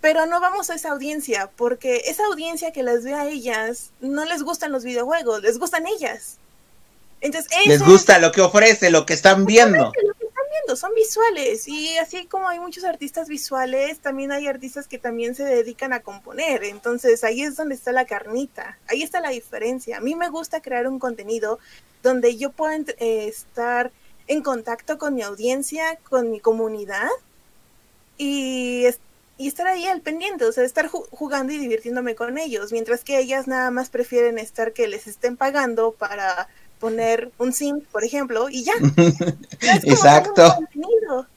Pero 0.00 0.26
no 0.26 0.40
vamos 0.40 0.70
a 0.70 0.74
esa 0.74 0.90
audiencia, 0.90 1.48
porque 1.54 2.02
esa 2.06 2.26
audiencia 2.26 2.72
que 2.72 2.82
las 2.82 3.04
ve 3.04 3.14
a 3.14 3.28
ellas 3.28 3.92
no 4.00 4.24
les 4.24 4.42
gustan 4.42 4.72
los 4.72 4.82
videojuegos, 4.82 5.42
les 5.42 5.60
gustan 5.60 5.86
ellas. 5.86 6.38
Entonces, 7.20 7.52
les 7.64 7.86
gusta 7.86 8.18
lo 8.18 8.32
que 8.32 8.40
ofrece, 8.40 8.90
lo 8.90 9.06
que 9.06 9.14
están 9.14 9.46
viendo 9.46 9.92
son 10.74 10.94
visuales 10.94 11.68
y 11.68 11.96
así 11.98 12.26
como 12.26 12.48
hay 12.48 12.58
muchos 12.58 12.84
artistas 12.84 13.28
visuales, 13.28 14.00
también 14.00 14.32
hay 14.32 14.46
artistas 14.46 14.88
que 14.88 14.98
también 14.98 15.34
se 15.34 15.44
dedican 15.44 15.92
a 15.92 16.00
componer, 16.00 16.64
entonces 16.64 17.22
ahí 17.24 17.42
es 17.42 17.56
donde 17.56 17.74
está 17.74 17.92
la 17.92 18.06
carnita, 18.06 18.78
ahí 18.88 19.02
está 19.02 19.20
la 19.20 19.30
diferencia. 19.30 19.98
A 19.98 20.00
mí 20.00 20.14
me 20.14 20.28
gusta 20.28 20.60
crear 20.60 20.88
un 20.88 20.98
contenido 20.98 21.58
donde 22.02 22.36
yo 22.36 22.50
pueda 22.50 22.76
eh, 22.76 23.28
estar 23.28 23.92
en 24.26 24.42
contacto 24.42 24.98
con 24.98 25.14
mi 25.14 25.22
audiencia, 25.22 25.98
con 26.08 26.30
mi 26.30 26.40
comunidad 26.40 27.08
y, 28.16 28.86
y 29.36 29.48
estar 29.48 29.66
ahí 29.66 29.86
al 29.86 30.00
pendiente, 30.00 30.44
o 30.44 30.52
sea, 30.52 30.64
estar 30.64 30.88
jugando 30.88 31.52
y 31.52 31.58
divirtiéndome 31.58 32.14
con 32.14 32.38
ellos, 32.38 32.72
mientras 32.72 33.04
que 33.04 33.18
ellas 33.18 33.46
nada 33.46 33.70
más 33.70 33.90
prefieren 33.90 34.38
estar 34.38 34.72
que 34.72 34.88
les 34.88 35.06
estén 35.06 35.36
pagando 35.36 35.92
para 35.92 36.48
poner 36.84 37.32
un 37.38 37.54
sim, 37.54 37.80
por 37.90 38.04
ejemplo, 38.04 38.50
y 38.50 38.62
ya. 38.62 38.74
Exacto. 39.84 40.54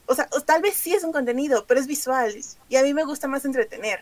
O 0.05 0.13
sea, 0.13 0.27
tal 0.45 0.61
vez 0.61 0.73
sí 0.75 0.93
es 0.93 1.05
un 1.05 1.13
contenido, 1.13 1.63
pero 1.65 1.79
es 1.79 1.87
visual 1.87 2.35
y 2.67 2.75
a 2.75 2.83
mí 2.83 2.93
me 2.93 3.05
gusta 3.05 3.29
más 3.29 3.45
entretener. 3.45 4.01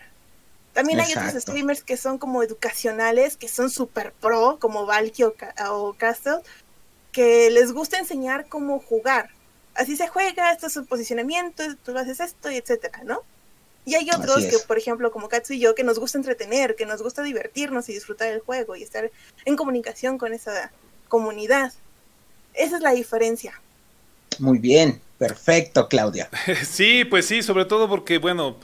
También 0.72 0.98
hay 0.98 1.12
otros 1.12 1.40
streamers 1.40 1.84
que 1.84 1.96
son 1.96 2.18
como 2.18 2.42
educacionales, 2.42 3.36
que 3.36 3.46
son 3.46 3.70
super 3.70 4.12
pro, 4.12 4.58
como 4.60 4.86
Valky 4.86 5.22
o, 5.22 5.36
o 5.70 5.94
Castle, 5.94 6.40
que 7.12 7.48
les 7.52 7.72
gusta 7.72 7.96
enseñar 7.98 8.48
cómo 8.48 8.80
jugar. 8.80 9.30
Así 9.76 9.96
se 9.96 10.08
juega, 10.08 10.50
esto 10.50 10.66
es 10.66 10.72
su 10.72 10.84
posicionamiento, 10.84 11.62
tú 11.84 11.96
haces 11.96 12.18
esto 12.18 12.50
y 12.50 12.56
etcétera, 12.56 13.02
¿no? 13.04 13.20
Y 13.84 13.94
hay 13.94 14.10
otros 14.10 14.44
que, 14.46 14.58
por 14.66 14.78
ejemplo, 14.78 15.12
como 15.12 15.28
Katsu 15.28 15.52
y 15.52 15.60
yo, 15.60 15.76
que 15.76 15.84
nos 15.84 16.00
gusta 16.00 16.18
entretener, 16.18 16.74
que 16.74 16.86
nos 16.86 17.02
gusta 17.02 17.22
divertirnos 17.22 17.88
y 17.88 17.92
disfrutar 17.92 18.30
del 18.30 18.40
juego 18.40 18.74
y 18.74 18.82
estar 18.82 19.12
en 19.44 19.56
comunicación 19.56 20.18
con 20.18 20.32
esa 20.34 20.72
comunidad. 21.08 21.72
Esa 22.54 22.76
es 22.76 22.82
la 22.82 22.92
diferencia. 22.92 23.60
Muy 24.38 24.58
bien, 24.58 25.00
perfecto, 25.18 25.88
Claudia. 25.88 26.28
Sí, 26.64 27.04
pues 27.04 27.26
sí, 27.26 27.42
sobre 27.42 27.64
todo 27.64 27.88
porque, 27.88 28.18
bueno, 28.18 28.56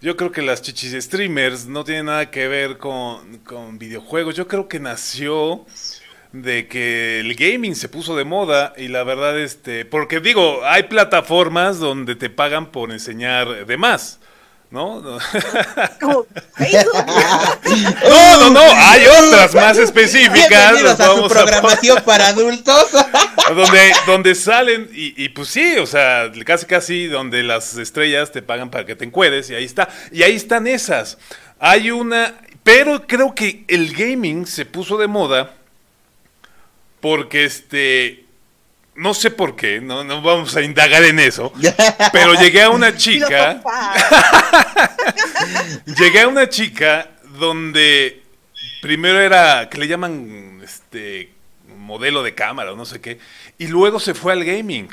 yo 0.00 0.16
creo 0.16 0.32
que 0.32 0.42
las 0.42 0.62
chichis 0.62 1.04
streamers 1.04 1.66
no 1.66 1.84
tienen 1.84 2.06
nada 2.06 2.30
que 2.30 2.48
ver 2.48 2.78
con, 2.78 3.38
con 3.38 3.78
videojuegos. 3.78 4.34
Yo 4.34 4.48
creo 4.48 4.68
que 4.68 4.80
nació 4.80 5.64
de 6.32 6.66
que 6.66 7.20
el 7.20 7.34
gaming 7.34 7.76
se 7.76 7.88
puso 7.88 8.16
de 8.16 8.24
moda 8.24 8.72
y 8.76 8.88
la 8.88 9.04
verdad, 9.04 9.38
este, 9.38 9.84
porque 9.84 10.20
digo, 10.20 10.60
hay 10.64 10.84
plataformas 10.84 11.78
donde 11.78 12.16
te 12.16 12.30
pagan 12.30 12.72
por 12.72 12.90
enseñar 12.90 13.66
de 13.66 13.76
más. 13.76 14.18
¿No? 14.72 15.00
No. 15.00 15.18
no, 16.00 16.26
no, 18.40 18.50
no, 18.50 18.60
hay 18.60 19.06
otras 19.06 19.54
más 19.54 19.76
específicas. 19.76 20.82
a 20.98 21.14
su 21.14 21.28
programación 21.28 22.02
para 22.04 22.28
adultos. 22.28 22.90
donde, 23.54 23.92
donde 24.06 24.34
salen, 24.34 24.88
y, 24.92 25.22
y, 25.22 25.28
pues 25.28 25.48
sí, 25.48 25.76
o 25.78 25.86
sea, 25.86 26.32
casi 26.44 26.66
casi 26.66 27.06
donde 27.06 27.42
las 27.42 27.76
estrellas 27.76 28.32
te 28.32 28.40
pagan 28.40 28.70
para 28.70 28.86
que 28.86 28.96
te 28.96 29.04
encuedes, 29.04 29.50
y 29.50 29.54
ahí 29.54 29.64
está. 29.64 29.90
Y 30.10 30.22
ahí 30.22 30.34
están 30.34 30.66
esas. 30.66 31.18
Hay 31.60 31.90
una, 31.90 32.34
pero 32.62 33.06
creo 33.06 33.34
que 33.34 33.64
el 33.68 33.94
gaming 33.94 34.46
se 34.46 34.64
puso 34.64 34.96
de 34.96 35.06
moda 35.06 35.54
porque 37.00 37.44
este, 37.44 38.21
no 38.94 39.14
sé 39.14 39.30
por 39.30 39.56
qué, 39.56 39.80
no, 39.80 40.04
no 40.04 40.20
vamos 40.22 40.54
a 40.56 40.62
indagar 40.62 41.02
en 41.04 41.18
eso, 41.18 41.52
pero 42.12 42.34
llegué 42.34 42.62
a 42.62 42.70
una 42.70 42.96
chica, 42.96 43.62
llegué 45.98 46.20
a 46.20 46.28
una 46.28 46.48
chica 46.48 47.10
donde 47.38 48.22
primero 48.82 49.20
era, 49.20 49.68
que 49.70 49.78
le 49.78 49.88
llaman, 49.88 50.60
este, 50.62 51.32
modelo 51.76 52.22
de 52.22 52.34
cámara 52.34 52.72
o 52.72 52.76
no 52.76 52.84
sé 52.84 53.00
qué, 53.00 53.18
y 53.58 53.66
luego 53.68 53.98
se 53.98 54.14
fue 54.14 54.32
al 54.32 54.44
gaming, 54.44 54.88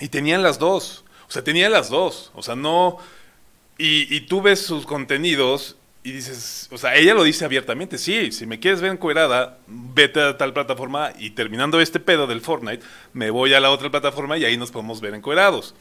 y 0.00 0.08
tenían 0.08 0.42
las 0.42 0.58
dos, 0.58 1.04
o 1.28 1.32
sea, 1.32 1.42
tenía 1.42 1.68
las 1.68 1.88
dos, 1.88 2.30
o 2.34 2.42
sea, 2.42 2.54
no, 2.54 2.98
y, 3.76 4.14
y 4.14 4.20
tú 4.22 4.40
ves 4.40 4.64
sus 4.64 4.86
contenidos 4.86 5.76
y 6.04 6.12
dices, 6.12 6.68
o 6.70 6.76
sea, 6.76 6.94
ella 6.96 7.14
lo 7.14 7.24
dice 7.24 7.46
abiertamente, 7.46 7.96
sí, 7.96 8.30
si 8.30 8.44
me 8.44 8.60
quieres 8.60 8.82
ver 8.82 8.92
encuerada, 8.92 9.56
vete 9.66 10.20
a 10.20 10.36
tal 10.36 10.52
plataforma 10.52 11.14
y 11.18 11.30
terminando 11.30 11.80
este 11.80 11.98
pedo 11.98 12.26
del 12.26 12.42
Fortnite, 12.42 12.84
me 13.14 13.30
voy 13.30 13.54
a 13.54 13.60
la 13.60 13.70
otra 13.70 13.90
plataforma 13.90 14.36
y 14.36 14.44
ahí 14.44 14.58
nos 14.58 14.70
podemos 14.70 15.00
ver 15.00 15.14
encuerados. 15.14 15.74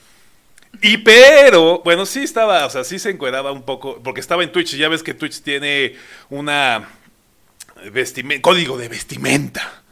Y 0.82 0.98
pero, 1.00 1.82
bueno, 1.84 2.06
sí 2.06 2.24
estaba, 2.24 2.66
o 2.66 2.70
sea, 2.70 2.86
sí 2.86 3.00
se 3.00 3.10
encueraba 3.10 3.52
un 3.52 3.64
poco, 3.64 4.02
porque 4.02 4.22
estaba 4.22 4.44
en 4.44 4.52
Twitch, 4.54 4.74
y 4.74 4.78
ya 4.78 4.88
ves 4.88 5.04
que 5.04 5.14
Twitch 5.14 5.42
tiene 5.42 5.98
una 6.30 6.88
código 8.42 8.78
de 8.78 8.88
vestimenta. 8.88 9.84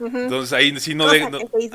Entonces 0.00 0.54
ahí 0.54 0.78
si 0.80 0.94
no, 0.94 1.08
de, 1.10 1.22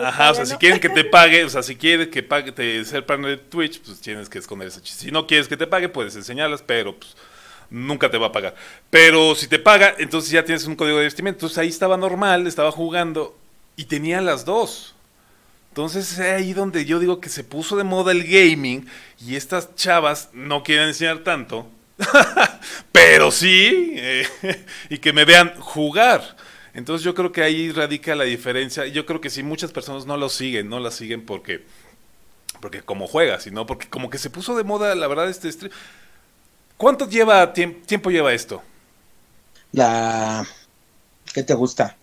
ajá, 0.04 0.32
o 0.32 0.36
sea, 0.36 0.46
si 0.48 0.56
quieren 0.56 0.80
que 0.80 0.90
te 0.90 1.04
pague, 1.04 1.44
o 1.44 1.50
sea, 1.50 1.62
si 1.62 1.76
quieres 1.76 2.08
que 2.08 2.24
pague 2.24 2.52
te, 2.52 2.84
ser 2.84 3.06
partner 3.06 3.32
de 3.32 3.38
Twitch, 3.38 3.80
pues 3.82 4.02
tienes 4.02 4.28
que 4.28 4.40
esconder 4.40 4.68
esa 4.68 4.82
Si 4.84 5.12
no 5.12 5.28
quieres 5.28 5.48
que 5.48 5.58
te 5.58 5.68
pague, 5.68 5.88
puedes 5.90 6.16
enseñarlas, 6.16 6.64
pero 6.64 6.96
pues 7.00 7.16
nunca 7.72 8.12
te 8.12 8.18
va 8.18 8.28
a 8.28 8.32
pagar. 8.32 8.56
Pero 8.92 9.34
si 9.34 9.48
te 9.48 9.58
paga, 9.58 9.96
entonces 9.98 10.30
ya 10.30 10.46
tienes 10.46 10.66
un 10.66 10.76
código 10.76 10.98
de 10.98 11.06
vestimenta. 11.06 11.38
Entonces 11.38 11.58
ahí 11.58 11.70
estaba 11.70 11.98
normal, 11.98 12.46
estaba 12.46 12.72
jugando 12.72 13.36
y 13.76 13.86
tenía 13.86 14.22
las 14.22 14.46
dos. 14.46 14.94
Entonces 15.70 16.12
es 16.12 16.20
ahí 16.20 16.54
donde 16.54 16.84
yo 16.84 17.00
digo 17.00 17.22
que 17.22 17.30
se 17.30 17.46
puso 17.46 17.78
de 17.78 17.86
moda 17.86 18.12
el 18.12 18.26
gaming 18.26 18.86
y 19.26 19.38
estas 19.38 19.74
chavas 19.76 20.30
no 20.34 20.64
quieren 20.64 20.90
enseñar 20.90 21.20
tanto, 21.20 21.66
pero 22.92 23.32
sí, 23.32 23.94
eh, 23.96 24.28
y 24.90 24.98
que 24.98 25.14
me 25.14 25.24
vean 25.24 25.54
jugar. 25.62 26.36
Entonces 26.74 27.06
yo 27.06 27.16
creo 27.16 27.32
que 27.32 27.42
ahí 27.42 27.72
radica 27.72 28.16
la 28.16 28.26
diferencia. 28.26 28.86
Yo 28.88 29.06
creo 29.06 29.22
que 29.22 29.30
si 29.30 29.44
muchas 29.44 29.72
personas 29.72 30.06
no 30.06 30.18
lo 30.18 30.28
siguen, 30.28 30.68
no 30.68 30.80
la 30.82 30.92
siguen 30.92 31.26
porque, 31.26 31.64
porque 32.60 32.82
como 32.82 33.08
juega, 33.08 33.40
sino 33.40 33.66
porque 33.66 33.88
como 33.88 34.10
que 34.10 34.18
se 34.18 34.30
puso 34.30 34.58
de 34.58 34.66
moda, 34.66 34.94
la 34.96 35.08
verdad, 35.08 35.30
este 35.30 35.50
stream. 35.50 35.72
¿Cuánto 36.82 37.08
lleva 37.08 37.54
tiempo 37.54 38.10
lleva 38.10 38.34
esto? 38.34 38.60
La 39.72 40.44
¿qué 41.32 41.44
te 41.44 41.54
gusta? 41.54 41.96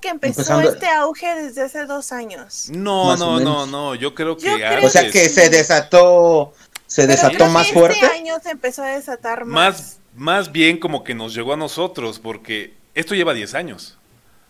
Que 0.00 0.08
empezó 0.08 0.58
este 0.62 0.88
auge 0.88 1.34
desde 1.34 1.60
hace 1.60 1.84
dos 1.84 2.10
años. 2.10 2.70
No, 2.70 3.14
no, 3.18 3.38
no, 3.38 3.66
no. 3.66 3.94
Yo 3.96 4.14
creo 4.14 4.38
que 4.38 4.50
o 4.82 4.88
sea 4.88 5.10
que 5.10 5.28
se 5.28 5.50
desató, 5.50 6.54
se 6.86 7.06
desató 7.06 7.48
más 7.48 7.66
este 7.66 7.78
fuerte. 7.78 7.98
Este 8.02 8.16
año 8.16 8.36
se 8.42 8.50
empezó 8.52 8.82
a 8.82 8.86
desatar 8.86 9.44
más. 9.44 9.74
más. 9.74 9.98
Más 10.14 10.50
bien 10.50 10.78
como 10.78 11.04
que 11.04 11.14
nos 11.14 11.34
llegó 11.34 11.52
a 11.52 11.58
nosotros, 11.58 12.18
porque 12.18 12.72
esto 12.94 13.14
lleva 13.14 13.34
10 13.34 13.54
años. 13.54 13.98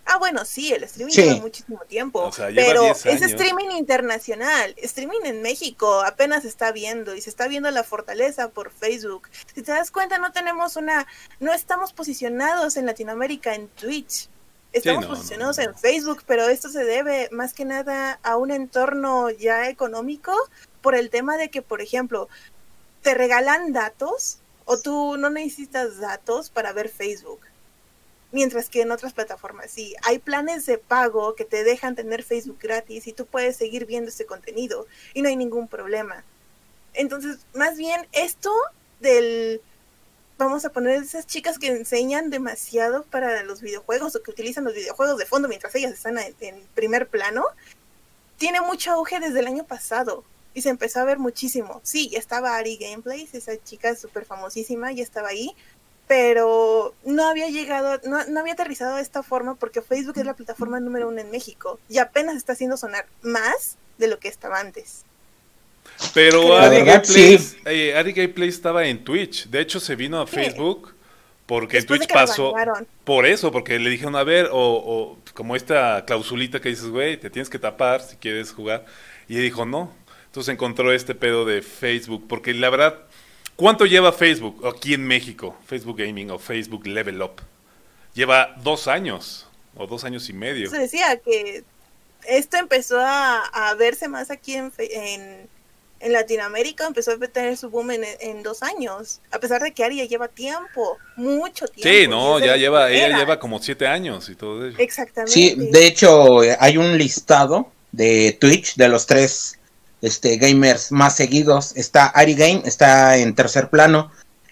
Ah, 0.04 0.18
bueno, 0.18 0.44
sí, 0.44 0.72
el 0.72 0.82
streaming 0.84 1.12
lleva 1.12 1.36
muchísimo 1.36 1.80
tiempo, 1.86 2.30
pero 2.54 2.86
es 2.90 3.04
streaming 3.04 3.70
internacional. 3.70 4.74
Streaming 4.78 5.20
en 5.24 5.42
México 5.42 6.02
apenas 6.02 6.42
se 6.42 6.48
está 6.48 6.72
viendo 6.72 7.14
y 7.14 7.20
se 7.20 7.30
está 7.30 7.46
viendo 7.46 7.70
la 7.70 7.84
fortaleza 7.84 8.48
por 8.48 8.72
Facebook. 8.72 9.28
Si 9.54 9.62
te 9.62 9.70
das 9.70 9.90
cuenta, 9.90 10.18
no 10.18 10.32
tenemos 10.32 10.76
una, 10.76 11.06
no 11.38 11.52
estamos 11.52 11.92
posicionados 11.92 12.76
en 12.76 12.86
Latinoamérica 12.86 13.54
en 13.54 13.68
Twitch. 13.68 14.28
Estamos 14.72 15.06
posicionados 15.06 15.58
en 15.58 15.74
Facebook, 15.76 16.24
pero 16.26 16.48
esto 16.48 16.68
se 16.68 16.84
debe 16.84 17.28
más 17.30 17.52
que 17.52 17.64
nada 17.64 18.18
a 18.22 18.36
un 18.36 18.50
entorno 18.50 19.30
ya 19.30 19.68
económico 19.68 20.34
por 20.80 20.94
el 20.94 21.10
tema 21.10 21.36
de 21.36 21.50
que, 21.50 21.62
por 21.62 21.80
ejemplo, 21.80 22.28
te 23.02 23.14
regalan 23.14 23.72
datos 23.72 24.38
o 24.64 24.80
tú 24.80 25.16
no 25.18 25.28
necesitas 25.30 25.98
datos 26.00 26.48
para 26.48 26.72
ver 26.72 26.88
Facebook 26.88 27.40
Mientras 28.32 28.68
que 28.70 28.80
en 28.80 28.90
otras 28.90 29.12
plataformas 29.12 29.70
sí, 29.70 29.94
hay 30.02 30.18
planes 30.18 30.66
de 30.66 30.78
pago 30.78 31.34
que 31.34 31.44
te 31.44 31.64
dejan 31.64 31.94
tener 31.94 32.22
Facebook 32.22 32.58
gratis 32.60 33.06
y 33.06 33.12
tú 33.12 33.26
puedes 33.26 33.56
seguir 33.56 33.86
viendo 33.86 34.08
ese 34.08 34.26
contenido 34.26 34.86
y 35.14 35.22
no 35.22 35.28
hay 35.28 35.36
ningún 35.36 35.68
problema. 35.68 36.24
Entonces, 36.94 37.38
más 37.54 37.76
bien 37.76 38.06
esto 38.12 38.50
del, 39.00 39.60
vamos 40.38 40.64
a 40.64 40.72
poner 40.72 41.02
esas 41.02 41.26
chicas 41.26 41.58
que 41.58 41.68
enseñan 41.68 42.30
demasiado 42.30 43.04
para 43.04 43.42
los 43.44 43.60
videojuegos 43.60 44.16
o 44.16 44.22
que 44.22 44.30
utilizan 44.30 44.64
los 44.64 44.74
videojuegos 44.74 45.18
de 45.18 45.26
fondo 45.26 45.48
mientras 45.48 45.74
ellas 45.74 45.92
están 45.92 46.18
en, 46.18 46.66
primer 46.74 47.08
plano, 47.08 47.44
tiene 48.38 48.60
mucho 48.60 48.92
auge 48.92 49.20
desde 49.20 49.40
el 49.40 49.46
año 49.46 49.64
pasado 49.64 50.24
y 50.54 50.62
se 50.62 50.68
empezó 50.68 51.00
a 51.00 51.04
ver 51.04 51.18
muchísimo. 51.18 51.80
Sí, 51.84 52.08
ya 52.10 52.18
estaba 52.18 52.56
Ari 52.56 52.76
Gameplays, 52.76 53.34
esa 53.34 53.62
chica 53.62 53.94
súper 53.94 54.24
famosísima, 54.24 54.92
ya 54.92 55.02
estaba 55.02 55.28
ahí, 55.28 55.54
pero 56.12 56.94
no 57.06 57.26
había 57.26 57.48
llegado, 57.48 57.98
no, 58.04 58.22
no, 58.26 58.40
había 58.40 58.52
aterrizado 58.52 58.96
de 58.96 59.02
esta 59.02 59.22
forma 59.22 59.54
porque 59.54 59.80
Facebook 59.80 60.18
es 60.18 60.26
la 60.26 60.34
plataforma 60.34 60.78
número 60.78 61.08
uno 61.08 61.22
en 61.22 61.30
México 61.30 61.80
y 61.88 61.96
apenas 61.96 62.36
está 62.36 62.52
haciendo 62.52 62.76
sonar 62.76 63.06
más 63.22 63.78
de 63.96 64.08
lo 64.08 64.18
que 64.18 64.28
estaba 64.28 64.60
antes. 64.60 65.06
Pero 66.12 66.54
Ari 66.54 66.82
Gameplay, 66.84 67.38
eh, 67.64 68.50
estaba 68.50 68.84
en 68.84 69.02
Twitch, 69.02 69.48
de 69.48 69.62
hecho 69.62 69.80
se 69.80 69.96
vino 69.96 70.20
a 70.20 70.26
Facebook 70.26 70.94
porque 71.46 71.80
Twitch 71.80 72.06
pasó 72.12 72.52
por 73.04 73.24
eso, 73.24 73.50
porque 73.50 73.78
le 73.78 73.88
dijeron 73.88 74.14
a 74.14 74.22
ver, 74.22 74.50
o, 74.52 75.16
como 75.32 75.56
esta 75.56 76.04
clausulita 76.04 76.60
que 76.60 76.68
dices, 76.68 76.88
güey, 76.88 77.16
te 77.16 77.30
tienes 77.30 77.48
que 77.48 77.58
tapar 77.58 78.02
si 78.02 78.16
quieres 78.16 78.52
jugar, 78.52 78.84
y 79.28 79.36
dijo 79.36 79.64
no, 79.64 79.90
entonces 80.26 80.52
encontró 80.52 80.92
este 80.92 81.14
pedo 81.14 81.46
de 81.46 81.62
Facebook, 81.62 82.26
porque 82.28 82.52
la 82.52 82.68
verdad 82.68 82.98
¿Cuánto 83.62 83.86
lleva 83.86 84.10
Facebook 84.12 84.66
aquí 84.66 84.92
en 84.92 85.06
México? 85.06 85.56
Facebook 85.66 85.96
Gaming 85.96 86.32
o 86.32 86.38
Facebook 86.40 86.84
Level 86.84 87.22
Up. 87.22 87.40
Lleva 88.12 88.56
dos 88.60 88.88
años 88.88 89.46
o 89.76 89.86
dos 89.86 90.02
años 90.02 90.28
y 90.28 90.32
medio. 90.32 90.68
Se 90.68 90.80
decía 90.80 91.16
que 91.24 91.62
esto 92.26 92.56
empezó 92.56 92.98
a, 93.00 93.72
verse 93.78 94.08
más 94.08 94.32
aquí 94.32 94.54
en, 94.56 94.72
en 94.80 96.12
Latinoamérica 96.12 96.88
empezó 96.88 97.12
a 97.12 97.18
tener 97.28 97.56
su 97.56 97.70
boom 97.70 97.92
en, 97.92 98.42
dos 98.42 98.64
años, 98.64 99.20
a 99.30 99.38
pesar 99.38 99.62
de 99.62 99.70
que 99.70 99.84
Ari 99.84 99.98
ya 99.98 100.06
lleva 100.06 100.26
tiempo, 100.26 100.98
mucho 101.14 101.68
tiempo. 101.68 101.88
Sí, 101.88 102.08
no, 102.08 102.40
ya 102.40 102.56
lleva, 102.56 102.90
ella 102.90 103.16
lleva 103.16 103.38
como 103.38 103.60
siete 103.60 103.86
años 103.86 104.28
y 104.28 104.34
todo 104.34 104.66
eso. 104.66 104.76
Exactamente. 104.80 105.32
Sí, 105.32 105.54
de 105.56 105.86
hecho 105.86 106.40
hay 106.58 106.78
un 106.78 106.98
listado 106.98 107.70
de 107.92 108.36
Twitch 108.40 108.74
de 108.74 108.88
los 108.88 109.06
tres 109.06 109.56
este, 110.02 110.36
gamers 110.36 110.92
más 110.92 111.16
seguidos. 111.16 111.72
Está 111.76 112.04
Ari 112.06 112.34
Game, 112.34 112.62
está 112.66 113.16
en 113.16 113.34
tercer 113.34 113.70
plano. 113.70 114.10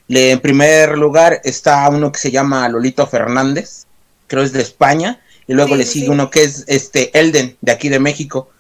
Le, 0.09 0.31
en 0.31 0.41
primer 0.41 0.97
lugar 0.97 1.43
está 1.45 1.87
uno 1.89 2.11
que 2.11 2.19
se 2.19 2.31
llama 2.31 2.67
Lolito 2.69 3.07
Fernández, 3.07 3.85
creo 4.27 4.43
es 4.43 4.53
de 4.53 4.63
España. 4.63 5.21
Y 5.47 5.53
luego 5.55 5.77
le 5.77 5.85
sigue 5.85 6.09
uno 6.11 6.31
que 6.31 6.45
es 6.45 6.65
este 6.69 7.11
Elden, 7.19 7.57
de 7.61 7.73
aquí 7.73 7.89
de 7.89 7.99
México. 7.99 8.51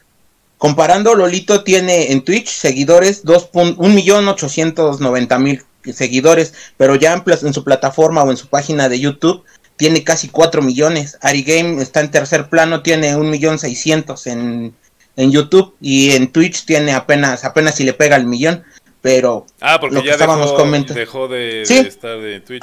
Comparando, 0.59 1.15
Lolito 1.15 1.63
tiene 1.63 2.11
en 2.13 2.23
Twitch 2.23 2.51
seguidores 2.51 3.25
1.890.000 3.25 5.65
seguidores, 5.95 6.53
pero 6.77 6.97
ya 6.97 7.15
en, 7.15 7.23
en, 7.27 7.55
su 7.55 7.65
plataforma 7.65 8.25
o 8.25 8.31
en 8.31 8.37
su 8.37 8.49
página 8.49 8.89
de 8.89 9.01
YouTube 9.01 9.45
tiene 9.77 10.05
casi 10.05 10.29
4 10.29 10.61
millones. 10.61 11.17
Ari 11.23 11.45
Game 11.45 11.81
está 11.81 12.01
en 12.01 12.11
tercer 12.11 12.51
plano, 12.51 12.83
tiene 12.83 13.17
1.600.000 13.17 14.31
en, 14.31 14.75
en 15.17 15.31
YouTube 15.31 15.75
y 15.81 16.12
en 16.12 16.33
Twitch 16.33 16.64
tiene 16.64 16.93
apenas, 16.93 17.45
apenas 17.45 17.75
si 17.75 17.85
le 17.85 17.93
pega 17.93 18.17
el 18.17 18.26
millón. 18.26 18.64
Pero 19.02 19.47
ah, 19.62 19.79
porque 19.81 20.02
ya 20.05 20.19
dejó, 20.19 21.26
de, 21.26 21.62
estar 21.62 22.19
de 22.19 22.40
Twitch. 22.40 22.62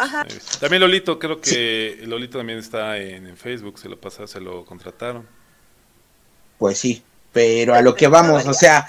También 0.60 0.82
Lolito, 0.82 1.18
creo 1.18 1.42
que 1.42 2.00
Lolito 2.04 2.38
también 2.38 2.60
está 2.60 2.98
en, 3.00 3.36
Facebook, 3.36 3.80
se 3.80 3.90
lo 3.90 4.00
pasaron, 4.00 4.28
se 4.28 4.40
lo 4.40 4.64
contrataron. 4.64 5.28
Pues 6.60 6.78
sí, 6.78 7.02
pero 7.34 7.74
a 7.74 7.82
lo 7.82 7.96
que 7.96 8.08
vamos, 8.08 8.46
o 8.46 8.54
sea, 8.54 8.88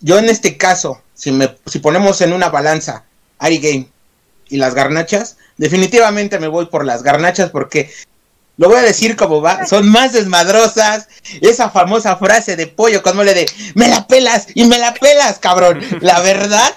yo 0.00 0.18
en 0.18 0.24
este 0.24 0.56
caso, 0.56 1.00
si 1.14 1.30
me 1.30 1.56
si 1.66 1.78
ponemos 1.78 2.20
en 2.20 2.32
una 2.32 2.48
balanza 2.48 3.04
Ari 3.38 3.58
Game 3.58 3.88
y 4.48 4.56
las 4.56 4.74
garnachas, 4.74 5.38
definitivamente 5.56 6.40
me 6.40 6.48
voy 6.48 6.66
por 6.66 6.84
las 6.84 7.04
garnachas 7.04 7.50
porque 7.50 7.90
lo 8.58 8.68
voy 8.68 8.78
a 8.78 8.82
decir 8.82 9.16
como 9.16 9.42
va, 9.42 9.66
son 9.66 9.88
más 9.88 10.12
desmadrosas. 10.12 11.08
Esa 11.42 11.70
famosa 11.70 12.16
frase 12.16 12.56
de 12.56 12.66
pollo 12.66 13.02
con 13.02 13.16
mole 13.16 13.34
de 13.34 13.46
me 13.74 13.88
la 13.88 14.06
pelas 14.06 14.46
y 14.54 14.64
me 14.64 14.78
la 14.78 14.94
pelas, 14.94 15.38
cabrón. 15.38 15.80
La 16.00 16.20
verdad, 16.20 16.74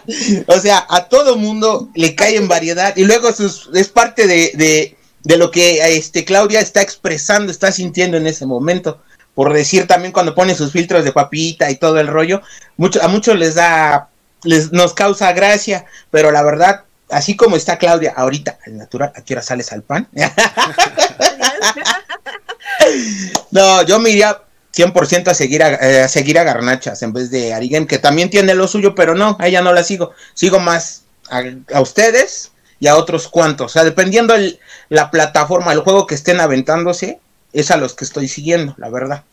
o 0.47 0.59
sea, 0.59 0.85
a 0.89 1.05
todo 1.05 1.37
mundo 1.37 1.89
le 1.95 2.15
cae 2.15 2.35
en 2.35 2.47
variedad 2.47 2.95
y 2.97 3.05
luego 3.05 3.31
sus, 3.31 3.69
es 3.73 3.87
parte 3.87 4.27
de, 4.27 4.51
de, 4.55 4.97
de 5.23 5.37
lo 5.37 5.51
que 5.51 5.95
este 5.95 6.25
Claudia 6.25 6.59
está 6.59 6.81
expresando, 6.81 7.51
está 7.51 7.71
sintiendo 7.71 8.17
en 8.17 8.27
ese 8.27 8.45
momento. 8.45 9.01
Por 9.33 9.53
decir 9.53 9.87
también 9.87 10.11
cuando 10.11 10.35
pone 10.35 10.55
sus 10.55 10.73
filtros 10.73 11.05
de 11.05 11.13
papita 11.13 11.71
y 11.71 11.77
todo 11.77 11.99
el 11.99 12.07
rollo, 12.07 12.41
mucho, 12.75 13.01
a 13.01 13.07
muchos 13.07 13.37
les 13.37 13.55
da, 13.55 14.09
les, 14.43 14.73
nos 14.73 14.93
causa 14.93 15.31
gracia, 15.31 15.85
pero 16.11 16.31
la 16.31 16.43
verdad, 16.43 16.83
así 17.09 17.35
como 17.35 17.55
está 17.55 17.77
Claudia 17.77 18.13
ahorita, 18.15 18.59
al 18.65 18.77
natural, 18.77 19.11
¿a 19.15 19.23
qué 19.23 19.33
hora 19.33 19.41
sales 19.41 19.71
al 19.71 19.83
pan? 19.83 20.07
no, 23.51 23.83
yo 23.83 23.99
me 23.99 24.11
iría 24.11 24.41
100% 24.75 25.27
a 25.27 25.33
seguir 25.33 25.63
a, 25.63 25.73
eh, 25.73 26.03
a, 26.03 26.07
seguir 26.07 26.39
a 26.39 26.43
Garnachas 26.43 27.01
en 27.03 27.13
vez 27.13 27.31
de 27.31 27.53
Arigem, 27.53 27.87
que 27.87 27.97
también 27.97 28.29
tiene 28.29 28.55
lo 28.55 28.67
suyo, 28.67 28.95
pero 28.95 29.15
no, 29.15 29.37
a 29.39 29.47
ella 29.47 29.61
no 29.61 29.73
la 29.73 29.83
sigo. 29.83 30.11
Sigo 30.33 30.59
más 30.59 31.03
a, 31.29 31.81
ustedes 31.81 32.51
y 32.79 32.87
a 32.87 32.95
otros 32.95 33.27
cuantos. 33.27 33.67
O 33.67 33.73
sea, 33.73 33.83
dependiendo 33.83 34.35
el, 34.35 34.59
la 34.89 35.11
plataforma, 35.11 35.73
el 35.73 35.79
juego 35.79 36.07
que 36.07 36.15
estén 36.15 36.39
aventándose, 36.39 37.19
es 37.53 37.71
a 37.71 37.77
los 37.77 37.93
que 37.93 38.05
estoy 38.05 38.27
siguiendo, 38.27 38.75
la 38.77 38.89
verdad. 38.89 39.23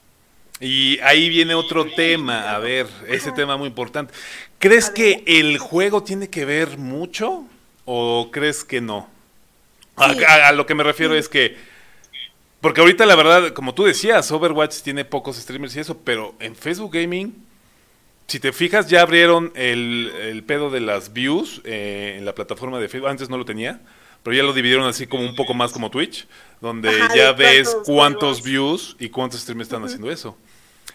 Y 0.59 0.98
ahí 1.01 1.29
viene 1.29 1.55
otro 1.55 1.85
tema, 1.94 2.55
a 2.55 2.59
ver, 2.59 2.87
ese 3.09 3.31
tema 3.33 3.59
muy 3.59 3.68
importante. 3.68 4.14
¿Crees 4.59 4.88
que 4.88 5.22
el 5.27 5.59
juego 5.59 6.03
tiene 6.03 6.31
que 6.31 6.46
ver 6.46 6.79
mucho 6.79 7.44
o 7.87 8.29
crees 8.31 8.62
que 8.62 8.83
no? 8.83 9.09
A, 9.96 10.53
lo 10.53 10.66
que 10.66 10.75
me 10.75 10.83
refiero 10.85 11.14
es 11.14 11.29
que 11.29 11.57
porque 12.61 12.81
ahorita 12.81 13.07
la 13.07 13.14
verdad, 13.14 13.53
como 13.53 13.75
tú 13.75 13.85
decías, 13.85 14.31
Overwatch 14.31 14.83
tiene 14.83 15.05
pocos 15.05 15.37
streamers 15.37 15.77
y 15.77 15.81
eso, 15.81 15.99
pero 16.05 16.35
en 16.40 16.57
Facebook 16.57 16.92
Gaming, 16.92 17.35
si 18.27 18.40
te 18.40 18.53
fijas, 18.53 18.88
ya 18.88 19.03
abrieron 19.03 19.53
el, 19.55 20.42
pedo 20.46 20.68
de 20.70 20.81
las 20.81 21.12
views 21.12 21.61
eh, 21.64 22.16
en 22.18 22.25
la 22.25 22.35
plataforma 22.35 22.81
de 22.81 22.88
Facebook. 22.88 23.09
Antes 23.09 23.31
no 23.31 23.38
lo 23.38 23.44
tenía, 23.44 23.81
pero 24.22 24.37
ya 24.37 24.42
lo 24.42 24.53
dividieron 24.53 24.87
así 24.87 25.07
como 25.07 25.22
un 25.22 25.37
poco 25.37 25.55
más 25.55 25.70
como 25.72 25.90
Twitch, 25.90 26.27
donde 26.61 26.90
ya 27.14 27.33
ves 27.33 27.77
cuántos 27.85 28.42
views 28.42 28.96
y 28.99 29.11
cuántos 29.11 29.42
streamers 29.42 29.68
están 29.68 29.85
haciendo 29.85 30.11
eso. 30.11 30.37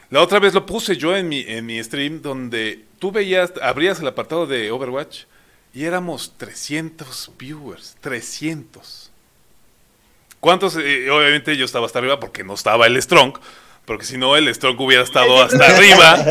La 0.10 0.22
otra 0.22 0.40
vez 0.40 0.54
lo 0.54 0.66
puse 0.66 0.98
yo 0.98 1.16
en 1.16 1.30
mi, 1.30 1.40
en 1.48 1.66
mi 1.66 1.82
stream, 1.82 2.22
donde 2.22 2.84
tú 3.00 3.14
veías, 3.14 3.54
abrías 3.62 4.02
el 4.02 4.08
apartado 4.08 4.46
de 4.46 4.70
Overwatch 4.70 5.24
y 5.74 5.86
éramos 5.86 6.34
300 6.38 7.32
viewers, 7.38 7.96
300. 8.02 9.12
¿Cuántos? 10.40 10.76
Eh, 10.76 11.10
obviamente 11.10 11.56
yo 11.56 11.66
estaba 11.66 11.86
hasta 11.86 12.00
arriba 12.00 12.20
porque 12.20 12.44
no 12.44 12.56
estaba 12.56 12.88
el 12.88 13.02
Strong. 13.02 13.38
Porque 13.86 14.06
si 14.06 14.18
no, 14.18 14.36
el 14.36 14.54
Strong 14.54 14.80
hubiera 14.80 15.04
estado 15.04 15.42
hasta 15.42 15.66
arriba. 15.66 16.18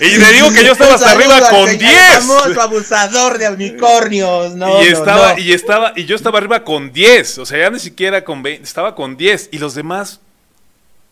y 0.00 0.16
le 0.16 0.32
digo 0.32 0.52
que 0.52 0.64
yo 0.64 0.72
estaba 0.72 0.94
hasta 0.94 1.12
arriba 1.12 1.48
con 1.48 1.78
10. 1.78 2.58
abusador 2.58 3.38
de 3.38 3.50
unicornios, 3.50 4.54
no, 4.54 4.82
y 4.82 4.88
estaba, 4.88 5.38
y 5.38 5.52
estaba, 5.52 5.92
y 5.94 6.06
yo 6.06 6.16
estaba 6.16 6.38
arriba 6.38 6.64
con 6.64 6.92
10. 6.92 7.38
O 7.38 7.46
sea, 7.46 7.58
ya 7.58 7.70
ni 7.70 7.78
siquiera 7.78 8.24
con 8.24 8.42
20, 8.42 8.64
estaba 8.64 8.94
con 8.94 9.16
10. 9.16 9.50
Y 9.52 9.58
los 9.58 9.74
demás 9.74 10.20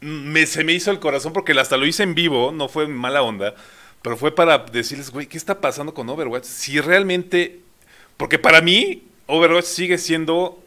me, 0.01 0.47
se 0.47 0.65
me 0.65 0.73
hizo 0.73 0.91
el 0.91 0.99
corazón 0.99 1.33
porque 1.33 1.59
hasta 1.59 1.77
lo 1.77 1.87
hice 1.87 2.03
en 2.03 2.15
vivo, 2.15 2.53
no 2.53 2.69
fue 2.69 2.89
mala 2.89 3.23
onda. 3.23 3.55
Pero 4.07 4.17
fue 4.17 4.33
para 4.33 4.59
decirles, 4.59 5.11
güey, 5.11 5.27
¿qué 5.27 5.37
está 5.37 5.61
pasando 5.61 5.93
con 5.93 6.09
Overwatch? 6.09 6.45
Si 6.45 6.81
realmente. 6.81 7.59
Porque 8.17 8.39
para 8.39 8.61
mí, 8.61 9.03
Overwatch 9.27 9.65
sigue 9.65 9.99
siendo 9.99 10.63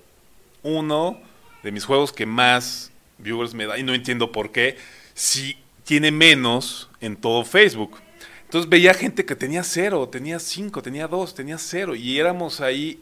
uno 0.62 1.22
de 1.64 1.72
mis 1.72 1.86
juegos 1.86 2.12
que 2.12 2.26
más 2.26 2.92
viewers 3.18 3.54
me 3.54 3.66
da 3.66 3.78
y 3.78 3.84
no 3.84 3.94
entiendo 3.94 4.34
por 4.34 4.52
qué 4.52 4.76
si 5.14 5.58
tiene 5.86 6.12
menos 6.12 6.90
en 7.00 7.16
todo 7.16 7.46
Facebook. 7.46 8.02
Entonces 8.44 8.70
veía 8.70 8.94
gente 8.94 9.24
que 9.24 9.38
tenía 9.38 9.64
cero, 9.64 10.10
tenía 10.10 10.38
cinco, 10.40 10.82
tenía 10.82 11.08
dos, 11.08 11.34
tenía 11.34 11.58
cero 11.60 11.96
y 11.96 12.20
éramos 12.20 12.60
ahí 12.60 13.02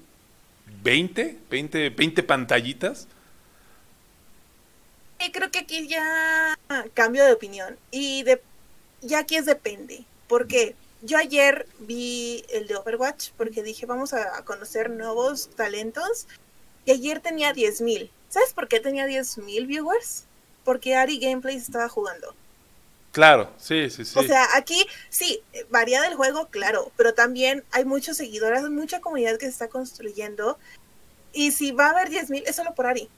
20, 0.83 1.35
20, 1.49 1.89
20 1.89 2.21
pantallitas. 2.21 3.07
Y 5.19 5.31
creo 5.31 5.49
que 5.49 5.57
aquí 5.57 5.87
ya 5.87 6.55
cambio 6.93 7.25
de 7.25 7.33
opinión 7.33 7.75
y 7.89 8.21
de, 8.21 8.39
ya 9.01 9.17
aquí 9.17 9.35
es 9.35 9.47
depende. 9.47 10.05
¿Por 10.27 10.47
qué? 10.47 10.75
yo 11.01 11.17
ayer 11.17 11.67
vi 11.79 12.43
el 12.49 12.67
de 12.67 12.75
Overwatch 12.75 13.29
porque 13.37 13.63
dije, 13.63 13.85
vamos 13.85 14.13
a 14.13 14.43
conocer 14.43 14.89
nuevos 14.89 15.49
talentos. 15.55 16.27
Y 16.85 16.91
ayer 16.91 17.19
tenía 17.19 17.53
10.000. 17.53 18.09
¿Sabes 18.29 18.53
por 18.53 18.67
qué 18.67 18.79
tenía 18.79 19.05
10.000 19.05 19.67
viewers? 19.67 20.23
Porque 20.63 20.95
Ari 20.95 21.19
Gameplays 21.19 21.63
estaba 21.63 21.89
jugando. 21.89 22.33
Claro, 23.11 23.51
sí, 23.57 23.89
sí, 23.89 24.05
sí. 24.05 24.17
O 24.17 24.23
sea, 24.23 24.47
aquí 24.55 24.85
sí, 25.09 25.41
varía 25.69 26.01
del 26.01 26.15
juego, 26.15 26.47
claro, 26.47 26.91
pero 26.97 27.13
también 27.13 27.63
hay 27.71 27.83
muchos 27.83 28.17
seguidores, 28.17 28.61
mucha 28.69 29.01
comunidad 29.01 29.37
que 29.37 29.45
se 29.45 29.51
está 29.51 29.69
construyendo. 29.69 30.57
Y 31.33 31.51
si 31.51 31.71
va 31.71 31.87
a 31.87 31.89
haber 31.91 32.09
10.000, 32.09 32.43
es 32.45 32.55
solo 32.55 32.75
por 32.75 32.85
Ari. 32.85 33.09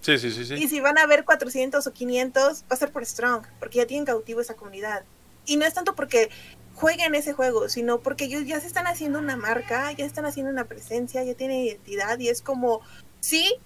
Sí, 0.00 0.18
sí, 0.18 0.30
sí, 0.30 0.44
sí. 0.44 0.54
Y 0.54 0.68
si 0.68 0.80
van 0.80 0.98
a 0.98 1.02
haber 1.02 1.24
400 1.24 1.86
o 1.86 1.92
500, 1.92 2.62
va 2.62 2.66
a 2.68 2.76
ser 2.76 2.90
por 2.90 3.04
Strong, 3.04 3.44
porque 3.58 3.78
ya 3.78 3.86
tienen 3.86 4.06
cautivo 4.06 4.40
esa 4.40 4.54
comunidad. 4.54 5.04
Y 5.48 5.56
no 5.56 5.64
es 5.64 5.72
tanto 5.72 5.94
porque 5.94 6.30
jueguen 6.74 7.14
ese 7.14 7.32
juego, 7.32 7.68
sino 7.68 8.00
porque 8.00 8.24
ellos 8.24 8.44
ya 8.46 8.60
se 8.60 8.66
están 8.66 8.86
haciendo 8.86 9.18
una 9.18 9.36
marca, 9.36 9.90
ya 9.92 10.04
están 10.04 10.26
haciendo 10.26 10.52
una 10.52 10.66
presencia, 10.66 11.24
ya 11.24 11.34
tienen 11.34 11.64
identidad 11.64 12.18
y 12.18 12.28
es 12.28 12.42
como, 12.42 12.82
sí, 13.18 13.56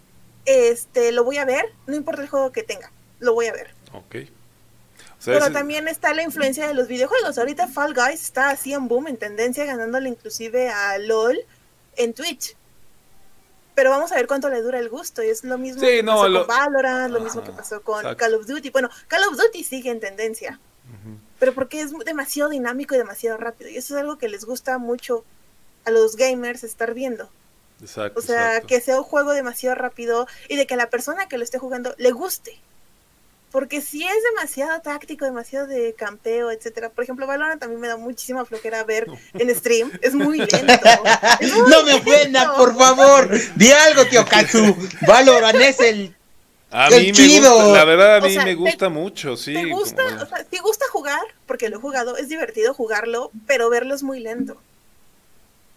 este, 0.47 1.13
lo 1.13 1.25
voy 1.25 1.37
a 1.37 1.45
ver, 1.45 1.67
no 1.87 1.97
importa 1.97 2.23
el 2.23 2.29
juego 2.29 2.53
que 2.53 2.63
tenga, 2.63 2.93
lo 3.19 3.35
voy 3.35 3.47
a 3.47 3.53
ver. 3.53 3.75
Ok. 3.93 4.17
Pero 5.25 5.53
también 5.53 5.89
está 5.89 6.15
la 6.15 6.23
influencia 6.23 6.67
de 6.67 6.75
los 6.75 6.89
videojuegos. 6.89 7.39
Ahorita 7.39 7.69
Fall 7.69 7.95
Guys 7.95 8.23
está 8.23 8.51
así 8.51 8.73
en 8.73 8.89
boom, 8.89 9.09
en 9.09 9.17
tendencia, 9.17 9.65
ganándole 9.65 10.09
inclusive 10.09 10.69
a 10.69 10.99
LOL 10.99 11.39
en 11.97 12.13
Twitch. 12.13 12.57
Pero 13.75 13.91
vamos 13.91 14.11
a 14.11 14.17
ver 14.17 14.27
cuánto 14.27 14.49
le 14.49 14.61
dura 14.63 14.81
el 14.81 14.89
gusto. 14.89 15.23
Y 15.23 15.29
es 15.29 15.45
lo 15.45 15.59
mismo 15.59 15.81
que 15.81 16.03
pasó 16.03 16.33
con 16.33 16.47
Valorant, 16.47 17.13
lo 17.13 17.21
mismo 17.21 17.45
que 17.45 17.53
pasó 17.53 17.83
con 17.83 18.15
Call 18.17 18.35
of 18.35 18.47
Duty. 18.47 18.71
Bueno, 18.71 18.91
Call 19.07 19.23
of 19.25 19.37
Duty 19.37 19.63
sigue 19.63 19.91
en 19.91 20.01
tendencia 20.01 20.59
pero 21.43 21.55
porque 21.55 21.81
es 21.81 21.91
demasiado 22.07 22.51
dinámico 22.51 22.95
y 22.95 22.99
demasiado 22.99 23.37
rápido. 23.37 23.69
Y 23.69 23.77
eso 23.77 23.97
es 23.97 24.01
algo 24.01 24.17
que 24.17 24.29
les 24.29 24.45
gusta 24.45 24.79
mucho 24.79 25.25
a 25.85 25.91
los 25.91 26.15
gamers 26.15 26.63
estar 26.63 26.95
viendo. 26.95 27.29
Exacto, 27.81 28.21
o 28.21 28.23
sea, 28.23 28.61
que 28.61 28.81
sea 28.81 28.99
un 28.99 29.03
juego 29.03 29.33
demasiado 29.33 29.75
rápido 29.75 30.29
y 30.49 30.55
de 30.55 30.69
que 30.69 30.77
la 30.77 30.89
persona 30.89 31.27
que 31.27 31.39
lo 31.39 31.43
esté 31.43 31.59
jugando 31.59 31.97
le 31.99 32.13
guste. 32.13 32.61
Porque 33.51 33.81
si 33.81 34.05
es 34.05 34.15
demasiado 34.33 34.81
táctico, 34.83 35.25
demasiado 35.25 35.67
de 35.67 35.95
campeo, 35.95 36.53
etcétera. 36.53 36.91
Por 36.91 37.03
ejemplo, 37.03 37.27
Valorant 37.27 37.61
también 37.61 37.81
me 37.81 37.89
da 37.89 37.97
muchísima 37.97 38.45
flojera 38.45 38.85
ver 38.85 39.09
en 39.35 39.53
stream. 39.53 39.91
Es 40.01 40.15
muy 40.15 40.39
lento. 40.47 40.91
no 41.69 41.83
me 41.83 41.95
ofenda, 41.95 42.55
por 42.55 42.77
favor. 42.79 43.29
Di 43.57 43.73
algo, 43.73 44.07
tío 44.07 44.25
Katsu. 44.25 44.77
Valorant 45.09 45.61
es 45.61 45.81
el 45.81 46.15
a 46.73 46.91
mí 46.91 47.13
me 47.13 47.39
gusta, 47.39 47.73
la 47.73 47.85
verdad 47.85 48.17
a 48.17 48.21
mí 48.21 48.37
me 48.37 48.55
gusta 48.55 48.89
mucho, 48.89 49.37
sí. 49.37 49.53
¿Te 49.53 49.67
gusta, 49.67 50.05
o 50.23 50.27
sea, 50.27 50.45
¿te 50.45 50.59
gusta 50.61 50.87
jugar 50.91 51.21
porque 51.47 51.69
lo 51.69 51.77
he 51.77 51.81
jugado, 51.81 52.17
es 52.17 52.31
divertido 52.31 52.73
jugarlo, 52.73 53.31
pero 53.47 53.69
verlo 53.69 53.95
es 53.95 54.03
muy 54.03 54.21
lento. 54.21 54.57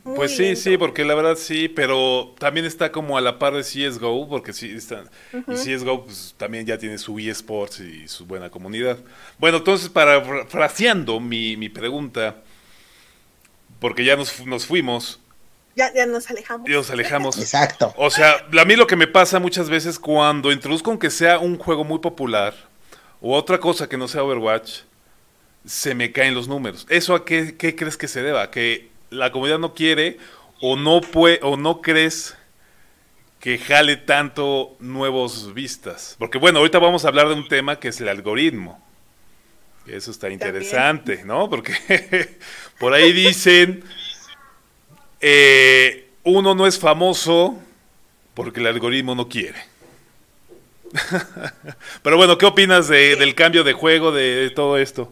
Muy 0.05 0.15
pues 0.15 0.31
sí, 0.38 0.43
lento. 0.43 0.62
sí, 0.62 0.77
porque 0.77 1.03
la 1.03 1.15
verdad 1.15 1.36
sí, 1.36 1.67
pero 1.67 2.34
también 2.39 2.65
está 2.65 2.93
como 2.93 3.17
a 3.17 3.21
la 3.21 3.39
par 3.39 3.55
de 3.55 3.63
CSGO, 3.63 4.29
porque 4.29 4.53
sí 4.53 4.71
está, 4.71 5.03
y 5.34 5.53
CSGO 5.53 6.05
pues, 6.05 6.34
también 6.38 6.65
ya 6.65 6.77
tiene 6.77 6.97
su 6.97 7.19
eSports 7.19 7.81
y 7.81 8.08
su 8.08 8.25
buena 8.25 8.49
comunidad. 8.49 8.99
Bueno, 9.38 9.58
entonces, 9.58 9.89
para 9.89 10.45
fraseando 10.45 11.19
mi, 11.19 11.58
mi 11.58 11.67
pregunta, 11.67 12.38
porque 13.79 14.05
ya 14.05 14.15
nos, 14.15 14.45
nos 14.45 14.65
fuimos, 14.65 15.19
ya, 15.75 15.93
ya, 15.93 16.05
nos 16.05 16.29
alejamos. 16.29 16.69
Ya 16.69 16.75
nos 16.75 16.89
alejamos. 16.89 17.38
Exacto. 17.38 17.93
O 17.97 18.09
sea, 18.09 18.45
a 18.59 18.65
mí 18.65 18.75
lo 18.75 18.88
que 18.88 18.95
me 18.95 19.07
pasa 19.07 19.39
muchas 19.39 19.69
veces 19.69 19.99
cuando 19.99 20.51
introduzco 20.51 20.89
aunque 20.89 21.09
sea 21.09 21.39
un 21.39 21.57
juego 21.57 21.83
muy 21.83 21.99
popular 21.99 22.55
o 23.21 23.35
otra 23.35 23.59
cosa 23.59 23.88
que 23.89 23.97
no 23.97 24.07
sea 24.07 24.23
Overwatch, 24.23 24.81
se 25.65 25.95
me 25.95 26.11
caen 26.11 26.33
los 26.35 26.47
números. 26.47 26.85
¿Eso 26.89 27.15
a 27.15 27.25
qué, 27.25 27.57
qué 27.57 27.75
crees 27.75 27.97
que 27.97 28.07
se 28.07 28.21
deba? 28.21 28.51
¿Que 28.51 28.89
la 29.09 29.31
comunidad 29.31 29.59
no 29.59 29.73
quiere 29.73 30.17
o 30.61 30.75
no 30.75 31.01
puede 31.01 31.39
o 31.41 31.57
no 31.57 31.81
crees 31.81 32.35
que 33.39 33.57
jale 33.57 33.97
tanto 33.97 34.75
nuevos 34.79 35.53
vistas? 35.53 36.15
Porque 36.19 36.38
bueno, 36.38 36.59
ahorita 36.59 36.79
vamos 36.79 37.03
a 37.05 37.09
hablar 37.09 37.27
de 37.27 37.33
un 37.33 37.47
tema 37.47 37.79
que 37.79 37.89
es 37.89 37.99
el 37.99 38.09
algoritmo. 38.09 38.83
Eso 39.88 40.09
está 40.09 40.29
interesante, 40.29 41.23
¿no? 41.25 41.49
Porque 41.49 42.38
por 42.79 42.93
ahí 42.93 43.11
dicen 43.11 43.83
eh, 45.21 46.10
uno 46.23 46.56
no 46.56 46.67
es 46.67 46.80
famoso 46.80 47.58
porque 48.34 48.60
el 48.60 48.67
algoritmo 48.67 49.15
no 49.15 49.30
quiere. 49.30 49.58
Pero 52.04 52.17
bueno, 52.17 52.38
¿qué 52.38 52.45
opinas 52.45 52.88
del 52.88 53.36
cambio 53.36 53.63
de 53.63 53.73
juego, 53.73 54.12
de, 54.12 54.51
todo 54.56 54.78
esto? 54.78 55.12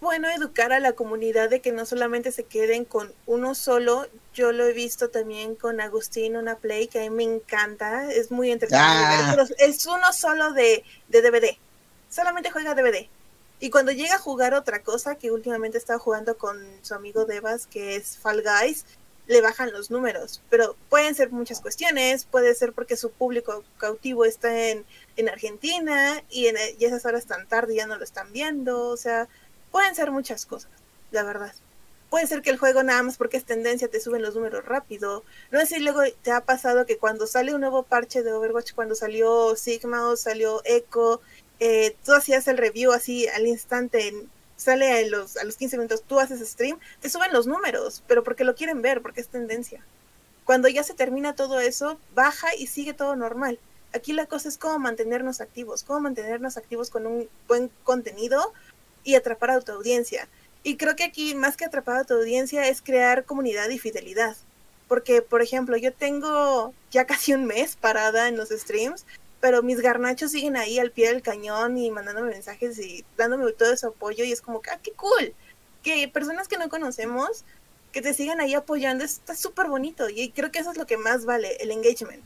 Bueno, 0.00 0.28
educar 0.28 0.72
a 0.72 0.80
la 0.80 0.92
comunidad 0.92 1.48
de 1.48 1.60
que 1.60 1.72
no 1.72 1.86
solamente 1.86 2.30
se 2.30 2.44
queden 2.44 2.84
con 2.84 3.12
uno 3.26 3.54
solo. 3.54 4.06
Yo 4.34 4.52
lo 4.52 4.66
he 4.66 4.72
visto 4.72 5.08
también 5.08 5.54
con 5.54 5.80
Agustín, 5.80 6.36
una 6.36 6.56
play 6.56 6.88
que 6.88 7.00
a 7.00 7.10
mí 7.10 7.10
me 7.10 7.24
encanta. 7.24 8.12
Es 8.12 8.30
muy 8.30 8.50
entretenido. 8.50 8.86
Ah. 8.86 9.36
es 9.58 9.86
uno 9.86 10.12
solo 10.12 10.52
de, 10.52 10.84
de 11.08 11.22
DVD. 11.22 11.56
Solamente 12.10 12.50
juega 12.50 12.74
DVD. 12.74 13.08
Y 13.60 13.70
cuando 13.70 13.92
llega 13.92 14.16
a 14.16 14.18
jugar 14.18 14.54
otra 14.54 14.82
cosa, 14.82 15.14
que 15.14 15.30
últimamente 15.30 15.78
estaba 15.78 15.98
jugando 15.98 16.36
con 16.36 16.58
su 16.82 16.94
amigo 16.94 17.24
Devas, 17.24 17.66
que 17.66 17.96
es 17.96 18.18
Fall 18.18 18.42
Guys, 18.42 18.84
le 19.26 19.40
bajan 19.40 19.72
los 19.72 19.90
números. 19.90 20.42
Pero 20.50 20.76
pueden 20.88 21.14
ser 21.14 21.30
muchas 21.30 21.60
cuestiones, 21.60 22.24
puede 22.24 22.54
ser 22.54 22.72
porque 22.72 22.96
su 22.96 23.10
público 23.10 23.64
cautivo 23.78 24.24
está 24.24 24.68
en, 24.70 24.84
en 25.16 25.28
Argentina 25.28 26.22
y, 26.30 26.46
en, 26.46 26.56
y 26.78 26.84
esas 26.84 27.06
horas 27.06 27.26
tan 27.26 27.46
tarde 27.46 27.76
ya 27.76 27.86
no 27.86 27.96
lo 27.96 28.04
están 28.04 28.32
viendo. 28.32 28.88
O 28.88 28.96
sea, 28.96 29.28
pueden 29.70 29.94
ser 29.94 30.10
muchas 30.10 30.46
cosas, 30.46 30.70
la 31.10 31.22
verdad. 31.22 31.54
Puede 32.10 32.28
ser 32.28 32.42
que 32.42 32.50
el 32.50 32.58
juego 32.58 32.84
nada 32.84 33.02
más 33.02 33.16
porque 33.16 33.36
es 33.36 33.44
tendencia 33.44 33.88
te 33.88 33.98
suben 33.98 34.22
los 34.22 34.36
números 34.36 34.64
rápido. 34.64 35.24
No 35.50 35.58
sé 35.60 35.66
si 35.66 35.78
luego 35.80 36.02
te 36.22 36.30
ha 36.30 36.42
pasado 36.42 36.86
que 36.86 36.96
cuando 36.96 37.26
sale 37.26 37.54
un 37.54 37.60
nuevo 37.60 37.82
parche 37.82 38.22
de 38.22 38.32
Overwatch, 38.32 38.72
cuando 38.74 38.94
salió 38.94 39.56
Sigma 39.56 40.08
o 40.08 40.16
salió 40.16 40.62
Echo, 40.64 41.20
eh, 41.60 41.96
tú 42.04 42.12
hacías 42.12 42.48
el 42.48 42.58
review 42.58 42.92
así 42.92 43.28
al 43.28 43.46
instante, 43.46 44.12
sale 44.56 44.92
a 44.92 45.06
los, 45.06 45.36
a 45.36 45.44
los 45.44 45.56
15 45.56 45.76
minutos, 45.78 46.02
tú 46.06 46.20
haces 46.20 46.46
stream, 46.48 46.78
te 47.00 47.10
suben 47.10 47.32
los 47.32 47.46
números, 47.46 48.02
pero 48.06 48.22
porque 48.24 48.44
lo 48.44 48.54
quieren 48.54 48.82
ver, 48.82 49.02
porque 49.02 49.20
es 49.20 49.28
tendencia. 49.28 49.84
Cuando 50.44 50.68
ya 50.68 50.82
se 50.82 50.94
termina 50.94 51.34
todo 51.34 51.60
eso, 51.60 51.98
baja 52.14 52.54
y 52.54 52.66
sigue 52.66 52.92
todo 52.92 53.16
normal. 53.16 53.58
Aquí 53.94 54.12
la 54.12 54.26
cosa 54.26 54.48
es 54.48 54.58
cómo 54.58 54.78
mantenernos 54.78 55.40
activos, 55.40 55.84
cómo 55.84 56.00
mantenernos 56.00 56.56
activos 56.56 56.90
con 56.90 57.06
un 57.06 57.28
buen 57.46 57.70
contenido 57.84 58.52
y 59.04 59.14
atrapar 59.14 59.50
a 59.50 59.60
tu 59.60 59.72
audiencia. 59.72 60.28
Y 60.62 60.76
creo 60.76 60.96
que 60.96 61.04
aquí 61.04 61.34
más 61.34 61.56
que 61.56 61.64
atrapar 61.64 61.98
a 61.98 62.04
tu 62.04 62.14
audiencia 62.14 62.66
es 62.68 62.82
crear 62.82 63.24
comunidad 63.24 63.68
y 63.70 63.78
fidelidad. 63.78 64.36
Porque, 64.88 65.22
por 65.22 65.42
ejemplo, 65.42 65.76
yo 65.76 65.92
tengo 65.92 66.74
ya 66.90 67.06
casi 67.06 67.32
un 67.32 67.44
mes 67.44 67.76
parada 67.76 68.28
en 68.28 68.36
los 68.36 68.50
streams 68.50 69.06
pero 69.40 69.62
mis 69.62 69.80
garnachos 69.80 70.30
siguen 70.30 70.56
ahí 70.56 70.78
al 70.78 70.90
pie 70.90 71.08
del 71.08 71.22
cañón 71.22 71.76
y 71.76 71.90
mandándome 71.90 72.30
mensajes 72.30 72.78
y 72.78 73.04
dándome 73.16 73.50
todo 73.52 73.72
ese 73.72 73.86
apoyo 73.86 74.24
y 74.24 74.32
es 74.32 74.40
como 74.40 74.62
que, 74.62 74.70
ah, 74.70 74.78
qué 74.82 74.92
cool, 74.92 75.34
que 75.82 76.08
personas 76.08 76.48
que 76.48 76.56
no 76.56 76.68
conocemos, 76.68 77.44
que 77.92 78.02
te 78.02 78.14
sigan 78.14 78.40
ahí 78.40 78.54
apoyando, 78.54 79.04
está 79.04 79.36
súper 79.36 79.68
bonito 79.68 80.08
y 80.08 80.30
creo 80.30 80.50
que 80.50 80.58
eso 80.58 80.72
es 80.72 80.78
lo 80.78 80.86
que 80.86 80.96
más 80.96 81.24
vale, 81.24 81.56
el 81.60 81.70
engagement. 81.70 82.24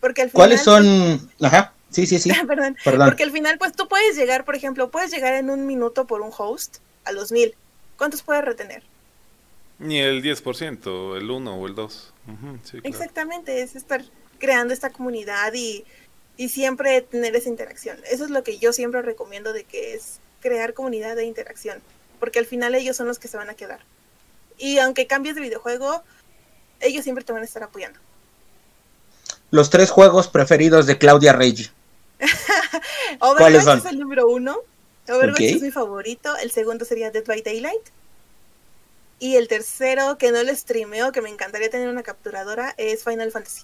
Porque 0.00 0.22
al 0.22 0.30
final, 0.30 0.40
¿Cuáles 0.40 0.62
son? 0.62 1.30
Ajá, 1.40 1.72
sí, 1.90 2.06
sí, 2.06 2.18
sí. 2.18 2.32
Perdón. 2.46 2.76
Perdón. 2.84 3.08
Porque 3.08 3.22
al 3.22 3.30
final, 3.30 3.56
pues 3.58 3.72
tú 3.72 3.88
puedes 3.88 4.16
llegar, 4.16 4.44
por 4.44 4.56
ejemplo, 4.56 4.90
puedes 4.90 5.10
llegar 5.10 5.34
en 5.34 5.48
un 5.48 5.66
minuto 5.66 6.06
por 6.06 6.20
un 6.20 6.30
host 6.36 6.78
a 7.04 7.12
los 7.12 7.32
mil. 7.32 7.54
¿Cuántos 7.96 8.22
puedes 8.22 8.44
retener? 8.44 8.82
Ni 9.78 9.98
el 9.98 10.22
10%, 10.22 11.16
el 11.16 11.30
1 11.30 11.54
o 11.54 11.66
el 11.66 11.74
2. 11.74 12.12
Exactamente, 12.84 13.62
es 13.62 13.74
estar 13.74 14.04
creando 14.42 14.74
esta 14.74 14.90
comunidad 14.90 15.54
y, 15.54 15.84
siempre 16.48 17.00
tener 17.02 17.36
esa 17.36 17.48
interacción. 17.48 17.96
Eso 18.10 18.24
es 18.24 18.30
lo 18.30 18.42
que 18.42 18.58
yo 18.58 18.72
siempre 18.72 19.00
recomiendo 19.00 19.52
de 19.52 19.62
que 19.62 19.94
es 19.94 20.18
crear 20.40 20.74
comunidad 20.74 21.14
de 21.14 21.24
interacción, 21.24 21.80
porque 22.18 22.40
al 22.40 22.46
final 22.46 22.74
ellos 22.74 22.96
son 22.96 23.06
los 23.06 23.20
que 23.20 23.28
se 23.28 23.36
van 23.36 23.48
a 23.48 23.54
quedar. 23.54 23.78
Y 24.58 24.78
aunque 24.78 25.06
cambies 25.06 25.36
de 25.36 25.42
videojuego, 25.42 26.02
ellos 26.80 27.04
siempre 27.04 27.22
te 27.22 27.32
van 27.32 27.42
a 27.42 27.44
estar 27.44 27.62
apoyando. 27.62 28.00
Los 29.52 29.70
tres 29.70 29.92
juegos 29.92 30.26
preferidos 30.26 30.86
de 30.86 30.98
Claudia 30.98 31.32
Reggi. 31.32 31.70
Overwatch 33.20 33.84
es 33.84 33.92
el 33.92 34.00
número 34.00 34.26
uno. 34.26 34.58
Overwatch 35.08 35.40
es 35.42 35.62
mi 35.62 35.70
favorito. 35.70 36.36
El 36.38 36.50
segundo 36.50 36.84
sería 36.84 37.12
Dead 37.12 37.24
by 37.24 37.42
Daylight. 37.42 37.86
Y 39.20 39.36
el 39.36 39.46
tercero, 39.46 40.18
que 40.18 40.32
no 40.32 40.42
lo 40.42 40.52
streameo, 40.52 41.12
que 41.12 41.22
me 41.22 41.30
encantaría 41.30 41.70
tener 41.70 41.88
una 41.88 42.02
capturadora, 42.02 42.74
es 42.76 43.04
Final 43.04 43.30
Fantasy. 43.30 43.62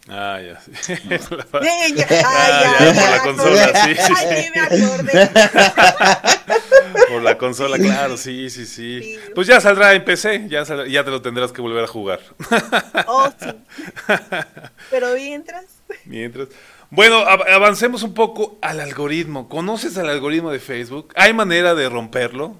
Ah, 0.08 0.40
ya. 0.40 0.60
Sí. 0.80 0.94
por 0.96 1.38
la 1.38 3.22
consola, 3.22 3.84
sí, 3.84 3.94
sí. 3.94 4.12
me 4.54 4.60
acordé. 4.60 5.30
por 7.08 7.22
la 7.22 7.38
consola, 7.38 7.78
claro, 7.78 8.16
sí, 8.16 8.50
sí, 8.50 8.66
sí, 8.66 9.18
Pues 9.34 9.46
ya 9.46 9.60
saldrá 9.60 9.92
en 9.94 10.04
PC, 10.04 10.48
ya, 10.48 10.64
ya 10.86 11.04
te 11.04 11.10
lo 11.10 11.22
tendrás 11.22 11.52
que 11.52 11.60
volver 11.60 11.84
a 11.84 11.86
jugar. 11.86 12.20
Oh, 13.06 13.30
sí. 13.38 13.48
Pero 14.90 15.14
mientras. 15.14 15.66
Mientras. 16.04 16.48
Bueno, 16.90 17.18
avancemos 17.18 18.02
un 18.02 18.14
poco 18.14 18.58
al 18.62 18.80
algoritmo. 18.80 19.48
¿Conoces 19.48 19.96
el 19.96 20.08
algoritmo 20.08 20.50
de 20.50 20.58
Facebook? 20.58 21.12
¿Hay 21.14 21.32
manera 21.32 21.74
de 21.74 21.88
romperlo? 21.88 22.56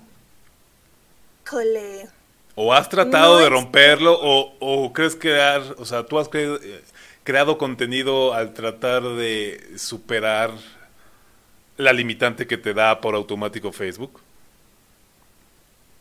Cole. 1.48 2.06
¿O 2.54 2.72
has 2.72 2.88
tratado 2.88 3.38
de 3.38 3.48
romperlo? 3.48 4.16
O, 4.20 4.54
o, 4.60 4.92
crees 4.92 5.16
que, 5.16 5.36
o 5.78 5.84
sea, 5.84 6.04
tú 6.04 6.18
has 6.18 6.28
creído, 6.28 6.60
creado 7.30 7.58
contenido 7.58 8.34
al 8.34 8.54
tratar 8.54 9.04
de 9.04 9.78
superar 9.78 10.50
la 11.76 11.92
limitante 11.92 12.48
que 12.48 12.58
te 12.58 12.74
da 12.74 13.00
por 13.00 13.14
automático 13.14 13.70
Facebook? 13.70 14.20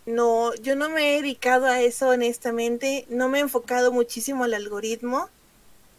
No, 0.08 0.56
yo 0.56 0.76
no 0.76 0.90
me 0.90 1.12
he 1.12 1.22
dedicado 1.22 1.68
a 1.68 1.82
eso 1.82 2.10
honestamente, 2.10 3.06
no 3.10 3.30
me 3.30 3.38
he 3.38 3.42
enfocado 3.42 3.92
muchísimo 3.92 4.44
al 4.44 4.56
algoritmo. 4.56 5.30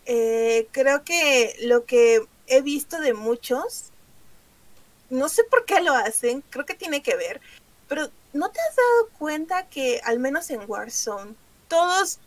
Eh, 0.05 0.66
creo 0.73 1.05
que 1.05 1.55
lo 1.62 1.85
que 1.85 2.27
he 2.49 2.61
visto 2.61 3.01
de 3.01 3.14
muchos, 3.14 3.93
no 5.11 5.29
sé 5.29 5.45
por 5.45 5.64
qué 5.64 5.81
lo 5.81 5.95
hacen, 5.95 6.43
creo 6.51 6.66
que 6.66 6.75
tiene 6.75 7.05
que 7.05 7.14
ver, 7.14 7.40
pero 7.87 8.11
¿no 8.33 8.51
te 8.51 8.59
has 8.59 8.75
dado 8.75 9.11
cuenta 9.16 9.69
que 9.69 10.01
al 10.03 10.19
menos 10.19 10.51
en 10.51 10.62
Warzone 10.66 11.37
todos 11.69 12.19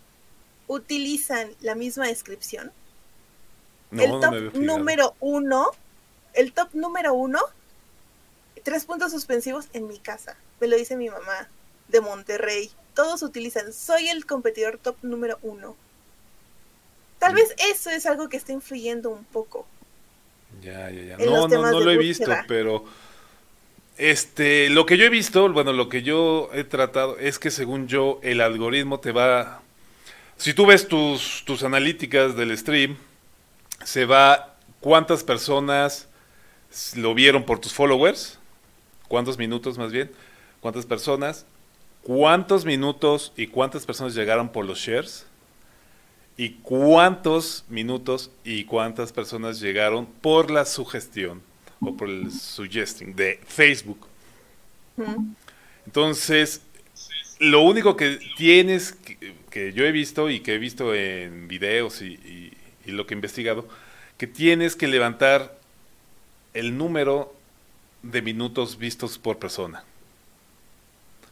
utilizan 0.67 1.53
la 1.59 1.75
misma 1.75 2.07
descripción? 2.07 2.71
El 3.99 4.19
top 4.19 4.53
número 4.55 5.15
uno, 5.19 5.71
el 6.33 6.53
top 6.53 6.69
número 6.73 7.13
uno, 7.13 7.39
tres 8.63 8.85
puntos 8.85 9.11
suspensivos 9.11 9.67
en 9.73 9.87
mi 9.87 9.99
casa. 9.99 10.35
Me 10.59 10.67
lo 10.67 10.77
dice 10.77 10.95
mi 10.95 11.09
mamá 11.09 11.49
de 11.87 12.01
Monterrey. 12.01 12.71
Todos 12.93 13.23
utilizan, 13.23 13.73
soy 13.73 14.09
el 14.09 14.25
competidor 14.25 14.77
top 14.77 14.97
número 15.01 15.39
uno. 15.41 15.75
Tal 17.19 17.33
mm. 17.33 17.35
vez 17.35 17.55
eso 17.69 17.89
es 17.89 18.05
algo 18.05 18.29
que 18.29 18.37
está 18.37 18.51
influyendo 18.51 19.09
un 19.09 19.25
poco. 19.25 19.65
Ya, 20.61 20.89
ya, 20.89 21.17
ya. 21.17 21.25
No, 21.25 21.47
no, 21.47 21.71
no 21.71 21.79
lo 21.79 21.91
he 21.91 21.97
visto, 21.97 22.31
pero 22.47 22.85
este, 23.97 24.69
lo 24.69 24.85
que 24.85 24.97
yo 24.97 25.05
he 25.05 25.09
visto, 25.09 25.51
bueno, 25.51 25.73
lo 25.73 25.89
que 25.89 26.03
yo 26.03 26.49
he 26.53 26.63
tratado 26.63 27.17
es 27.17 27.39
que 27.39 27.51
según 27.51 27.87
yo 27.87 28.19
el 28.21 28.41
algoritmo 28.41 28.99
te 28.99 29.11
va 29.11 29.63
si 30.37 30.53
tú 30.53 30.65
ves 30.65 30.87
tus 30.87 31.43
tus 31.45 31.63
analíticas 31.63 32.35
del 32.35 32.57
stream, 32.57 32.97
se 33.83 34.05
va 34.05 34.55
cuántas 34.79 35.23
personas 35.23 36.07
lo 36.95 37.13
vieron 37.13 37.43
por 37.45 37.59
tus 37.59 37.73
followers, 37.73 38.39
cuántos 39.07 39.37
minutos 39.37 39.77
más 39.77 39.91
bien, 39.91 40.11
cuántas 40.59 40.85
personas, 40.85 41.45
cuántos 42.01 42.65
minutos 42.65 43.31
y 43.37 43.47
cuántas 43.47 43.85
personas 43.85 44.15
llegaron 44.15 44.49
por 44.49 44.65
los 44.65 44.79
shares 44.79 45.25
y 46.35 46.51
cuántos 46.63 47.63
minutos 47.69 48.31
y 48.43 48.65
cuántas 48.65 49.11
personas 49.13 49.59
llegaron 49.59 50.05
por 50.07 50.49
la 50.49 50.65
sugestión 50.65 51.41
o 51.81 51.95
por 51.95 52.09
el 52.09 52.31
suggesting 52.31 53.15
de 53.15 53.39
Facebook. 53.45 54.07
Entonces, 55.85 56.61
lo 57.39 57.61
único 57.61 57.95
que 57.97 58.19
tienes, 58.37 58.93
que, 58.93 59.35
que 59.49 59.73
yo 59.73 59.85
he 59.85 59.91
visto 59.91 60.29
y 60.29 60.39
que 60.39 60.55
he 60.55 60.57
visto 60.57 60.95
en 60.95 61.47
videos 61.47 62.01
y, 62.01 62.13
y- 62.13 62.52
y 62.85 62.91
lo 62.91 63.05
que 63.07 63.13
he 63.13 63.17
investigado, 63.17 63.67
que 64.17 64.27
tienes 64.27 64.75
que 64.75 64.87
levantar 64.87 65.55
el 66.53 66.77
número 66.77 67.33
de 68.03 68.21
minutos 68.21 68.77
vistos 68.77 69.17
por 69.17 69.39
persona. 69.39 69.83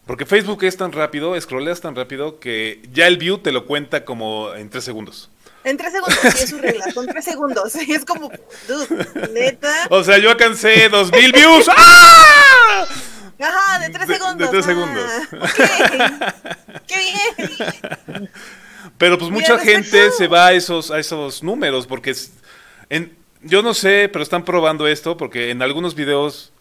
Porque 0.05 0.25
Facebook 0.25 0.63
es 0.63 0.77
tan 0.77 0.91
rápido, 0.91 1.39
scrolleas 1.39 1.79
tan 1.81 1.95
rápido 1.95 2.39
que 2.39 2.81
ya 2.91 3.07
el 3.07 3.17
view 3.17 3.37
te 3.37 3.51
lo 3.51 3.65
cuenta 3.65 4.03
como 4.03 4.53
en 4.55 4.69
tres 4.69 4.83
segundos. 4.83 5.29
En 5.63 5.77
tres 5.77 5.93
segundos, 5.93 6.17
sí, 6.21 6.43
es 6.43 6.49
su 6.49 6.57
regla, 6.57 6.91
son 6.91 7.05
tres 7.05 7.23
segundos. 7.23 7.75
Y 7.87 7.93
es 7.93 8.03
como, 8.03 8.31
dude, 8.67 9.29
neta. 9.31 9.87
O 9.91 10.03
sea, 10.03 10.17
yo 10.17 10.31
alcancé 10.31 10.89
2000 10.89 11.31
views. 11.33 11.69
¡Ah! 11.69 12.85
Ajá, 13.39 13.79
de 13.79 13.89
tres 13.89 14.07
De- 14.07 14.13
de 14.13 14.19
segundos. 14.19 14.49
tres 14.49 14.65
ah, 14.65 14.67
segundos. 14.67 15.11
ok. 15.33 16.81
Qué 16.87 16.97
bien. 16.97 18.29
Pero 19.01 19.17
pues 19.17 19.31
mucha 19.31 19.57
gente 19.57 20.11
se 20.11 20.27
va 20.27 20.45
a 20.45 20.53
esos, 20.53 20.91
a 20.91 20.99
esos 20.99 21.41
números 21.41 21.87
porque 21.87 22.11
es- 22.11 22.33
en, 22.87 23.17
yo 23.41 23.63
no 23.63 23.73
sé, 23.73 24.07
pero 24.13 24.21
están 24.21 24.45
probando 24.45 24.87
esto 24.87 25.17
porque 25.17 25.49
en 25.49 25.63
algunos 25.63 25.95
videos 25.95 26.53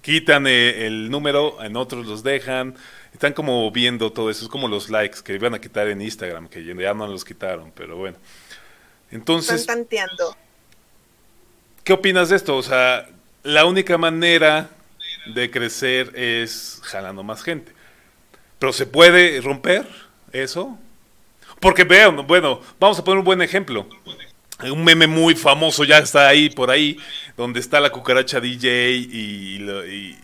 quitan 0.00 0.46
eh, 0.46 0.86
el 0.86 1.10
número, 1.10 1.62
en 1.62 1.76
otros 1.76 2.06
los 2.06 2.22
dejan. 2.22 2.74
Están 3.12 3.34
como 3.34 3.70
viendo 3.70 4.10
todo 4.12 4.30
eso, 4.30 4.44
es 4.46 4.50
como 4.50 4.66
los 4.66 4.88
likes 4.88 5.18
que 5.22 5.34
iban 5.34 5.52
a 5.52 5.60
quitar 5.60 5.86
en 5.88 6.00
Instagram, 6.00 6.48
que 6.48 6.64
ya 6.64 6.94
no 6.94 7.06
los 7.06 7.22
quitaron, 7.22 7.70
pero 7.76 7.98
bueno. 7.98 8.16
Están 8.16 9.18
Entonces, 9.20 9.66
tanteando. 9.66 10.34
¿qué 11.84 11.92
opinas 11.92 12.30
de 12.30 12.36
esto? 12.36 12.56
O 12.56 12.62
sea, 12.62 13.10
la 13.42 13.66
única 13.66 13.98
manera 13.98 14.70
de 15.34 15.50
crecer 15.50 16.12
es 16.18 16.80
jalando 16.82 17.22
más 17.22 17.42
gente. 17.42 17.72
Pero 18.58 18.72
se 18.72 18.86
puede 18.86 19.38
romper 19.42 19.86
eso. 20.32 20.78
Porque 21.64 21.82
vean, 21.84 22.26
bueno, 22.26 22.60
vamos 22.78 22.98
a 22.98 23.02
poner 23.04 23.18
un 23.20 23.24
buen 23.24 23.40
ejemplo. 23.40 23.88
Un 24.62 24.84
meme 24.84 25.06
muy 25.06 25.34
famoso 25.34 25.82
ya 25.82 25.96
está 25.98 26.28
ahí 26.28 26.50
por 26.50 26.70
ahí, 26.70 26.98
donde 27.38 27.58
está 27.58 27.80
la 27.80 27.90
cucaracha 27.90 28.38
DJ 28.38 28.90
y, 28.92 29.00
y- 29.10 30.18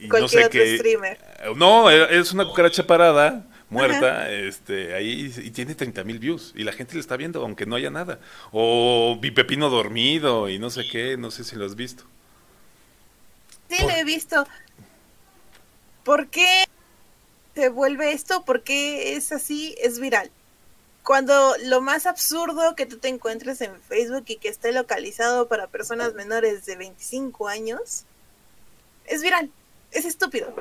y 0.00 0.08
no 0.08 0.28
sé 0.28 0.38
otro 0.38 0.50
qué. 0.50 0.76
streamer. 0.78 1.18
No, 1.56 1.90
es 1.90 2.32
una 2.32 2.44
cucaracha 2.44 2.86
parada, 2.86 3.44
muerta, 3.70 4.30
este, 4.30 4.94
ahí 4.94 5.34
y 5.36 5.50
tiene 5.50 5.74
30 5.74 6.04
mil 6.04 6.20
views 6.20 6.52
y 6.56 6.62
la 6.62 6.72
gente 6.72 6.94
le 6.94 7.00
está 7.00 7.16
viendo 7.16 7.42
aunque 7.42 7.66
no 7.66 7.74
haya 7.74 7.90
nada. 7.90 8.20
O 8.52 9.18
mi 9.20 9.32
pepino 9.32 9.68
dormido 9.70 10.48
y 10.48 10.60
no 10.60 10.70
sé 10.70 10.82
qué, 10.90 11.16
no 11.16 11.32
sé 11.32 11.42
si 11.42 11.56
lo 11.56 11.64
has 11.66 11.74
visto. 11.74 12.04
Sí, 13.68 13.78
Por- 13.82 13.90
lo 13.92 13.98
he 13.98 14.04
visto. 14.04 14.46
¿Por 16.04 16.28
qué 16.28 16.64
se 17.56 17.68
vuelve 17.68 18.12
esto? 18.12 18.44
¿Por 18.44 18.62
qué 18.62 19.16
es 19.16 19.32
así? 19.32 19.74
Es 19.82 19.98
viral. 19.98 20.30
Cuando 21.04 21.54
lo 21.64 21.80
más 21.82 22.06
absurdo 22.06 22.74
que 22.74 22.86
tú 22.86 22.98
te 22.98 23.08
encuentres 23.08 23.60
en 23.60 23.78
Facebook 23.82 24.24
y 24.26 24.36
que 24.36 24.48
esté 24.48 24.72
localizado 24.72 25.48
para 25.48 25.66
personas 25.66 26.14
menores 26.14 26.64
de 26.64 26.76
25 26.76 27.46
años, 27.48 28.04
es 29.04 29.22
viral. 29.22 29.50
Es 29.92 30.06
estúpido. 30.06 30.54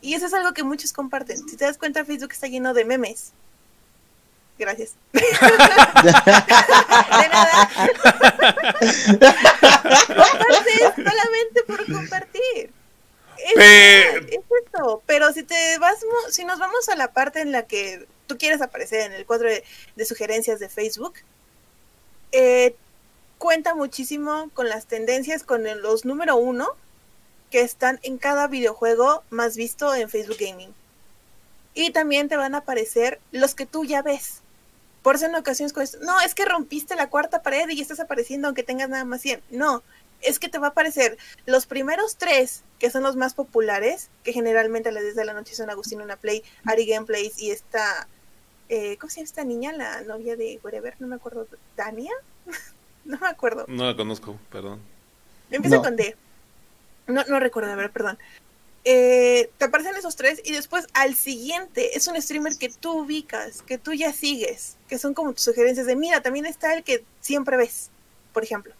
Y 0.00 0.14
eso 0.14 0.26
es 0.26 0.34
algo 0.34 0.52
que 0.52 0.62
muchos 0.62 0.92
comparten. 0.92 1.38
Si 1.48 1.56
te 1.56 1.64
das 1.64 1.78
cuenta, 1.78 2.04
Facebook 2.04 2.32
está 2.32 2.46
lleno 2.46 2.74
de 2.74 2.84
memes. 2.84 3.32
Gracias. 4.58 4.92
de 5.12 5.20
nada. 7.30 7.70
Solamente 10.96 11.62
por 11.66 11.84
compartir. 11.92 12.70
Es, 13.38 13.54
Pe- 13.54 14.18
es 14.34 14.40
eso. 14.74 15.02
Pero 15.06 15.32
si 15.32 15.42
te 15.44 15.78
vas, 15.78 15.98
si 16.30 16.44
nos 16.44 16.58
vamos 16.58 16.88
a 16.88 16.96
la 16.96 17.12
parte 17.12 17.40
en 17.40 17.52
la 17.52 17.62
que 17.66 18.06
tú 18.28 18.38
quieres 18.38 18.62
aparecer 18.62 19.00
en 19.00 19.12
el 19.12 19.26
cuadro 19.26 19.48
de, 19.48 20.04
sugerencias 20.04 20.60
de 20.60 20.68
Facebook, 20.68 21.14
eh, 22.30 22.76
cuenta 23.38 23.74
muchísimo 23.74 24.50
con 24.54 24.68
las 24.68 24.86
tendencias, 24.86 25.42
con 25.42 25.64
los 25.82 26.04
número 26.04 26.36
uno 26.36 26.68
que 27.50 27.62
están 27.62 27.98
en 28.02 28.18
cada 28.18 28.46
videojuego 28.46 29.24
más 29.30 29.56
visto 29.56 29.94
en 29.94 30.08
Facebook 30.08 30.36
Gaming. 30.38 30.74
Y 31.74 31.90
también 31.90 32.28
te 32.28 32.36
van 32.36 32.54
a 32.54 32.58
aparecer 32.58 33.20
los 33.32 33.54
que 33.54 33.66
tú 33.66 33.84
ya 33.84 34.02
ves. 34.02 34.42
Por 35.02 35.14
eso 35.14 35.26
en 35.26 35.34
ocasiones 35.34 35.72
con 35.72 35.86
no, 36.02 36.20
es 36.20 36.34
que 36.34 36.44
rompiste 36.44 36.94
la 36.94 37.08
cuarta 37.08 37.42
pared 37.42 37.68
y 37.70 37.80
estás 37.80 38.00
apareciendo 38.00 38.48
aunque 38.48 38.62
tengas 38.62 38.90
nada 38.90 39.04
más 39.04 39.22
100. 39.22 39.42
No, 39.50 39.82
es 40.20 40.38
que 40.38 40.48
te 40.48 40.58
va 40.58 40.68
a 40.68 40.70
aparecer 40.70 41.16
los 41.46 41.66
primeros 41.66 42.16
tres, 42.16 42.62
que 42.78 42.90
son 42.90 43.02
los 43.02 43.16
más 43.16 43.34
populares, 43.34 44.10
que 44.24 44.32
generalmente 44.32 44.88
a 44.88 44.92
las 44.92 45.02
10 45.02 45.14
de 45.14 45.24
la 45.24 45.32
noche 45.32 45.54
son 45.54 45.70
Agustín 45.70 46.00
Una 46.00 46.16
Play, 46.16 46.42
Ari 46.64 46.86
Gameplays 46.86 47.38
y 47.38 47.50
esta, 47.50 48.08
eh, 48.68 48.96
¿cómo 48.98 49.10
se 49.10 49.16
llama 49.16 49.24
esta 49.24 49.44
niña? 49.44 49.72
La 49.72 50.02
novia 50.02 50.36
de 50.36 50.60
Wherever, 50.62 50.94
no 50.98 51.06
me 51.06 51.16
acuerdo, 51.16 51.46
¿Tania? 51.74 52.12
no 53.04 53.18
me 53.18 53.26
acuerdo. 53.28 53.64
No 53.68 53.86
la 53.86 53.96
conozco, 53.96 54.38
perdón. 54.50 54.80
Empieza 55.50 55.76
No. 55.76 55.82
con 55.82 55.96
D. 55.96 56.16
No, 57.06 57.24
no 57.24 57.40
recuerdo, 57.40 57.72
a 57.72 57.76
ver, 57.76 57.90
perdón. 57.90 58.18
Eh, 58.84 59.50
te 59.58 59.64
aparecen 59.66 59.96
esos 59.96 60.16
tres 60.16 60.40
y 60.44 60.52
después 60.52 60.86
al 60.94 61.14
siguiente 61.14 61.96
es 61.96 62.06
un 62.06 62.20
streamer 62.20 62.56
que 62.56 62.68
tú 62.68 63.00
ubicas, 63.00 63.62
que 63.62 63.76
tú 63.76 63.92
ya 63.92 64.12
sigues, 64.12 64.76
que 64.88 64.98
son 64.98 65.14
como 65.14 65.32
tus 65.32 65.42
sugerencias 65.42 65.86
de, 65.86 65.96
mira, 65.96 66.22
también 66.22 66.46
está 66.46 66.74
el 66.74 66.84
que 66.84 67.04
siempre 67.20 67.56
ves, 67.56 67.90
por 68.32 68.44
ejemplo. 68.44 68.72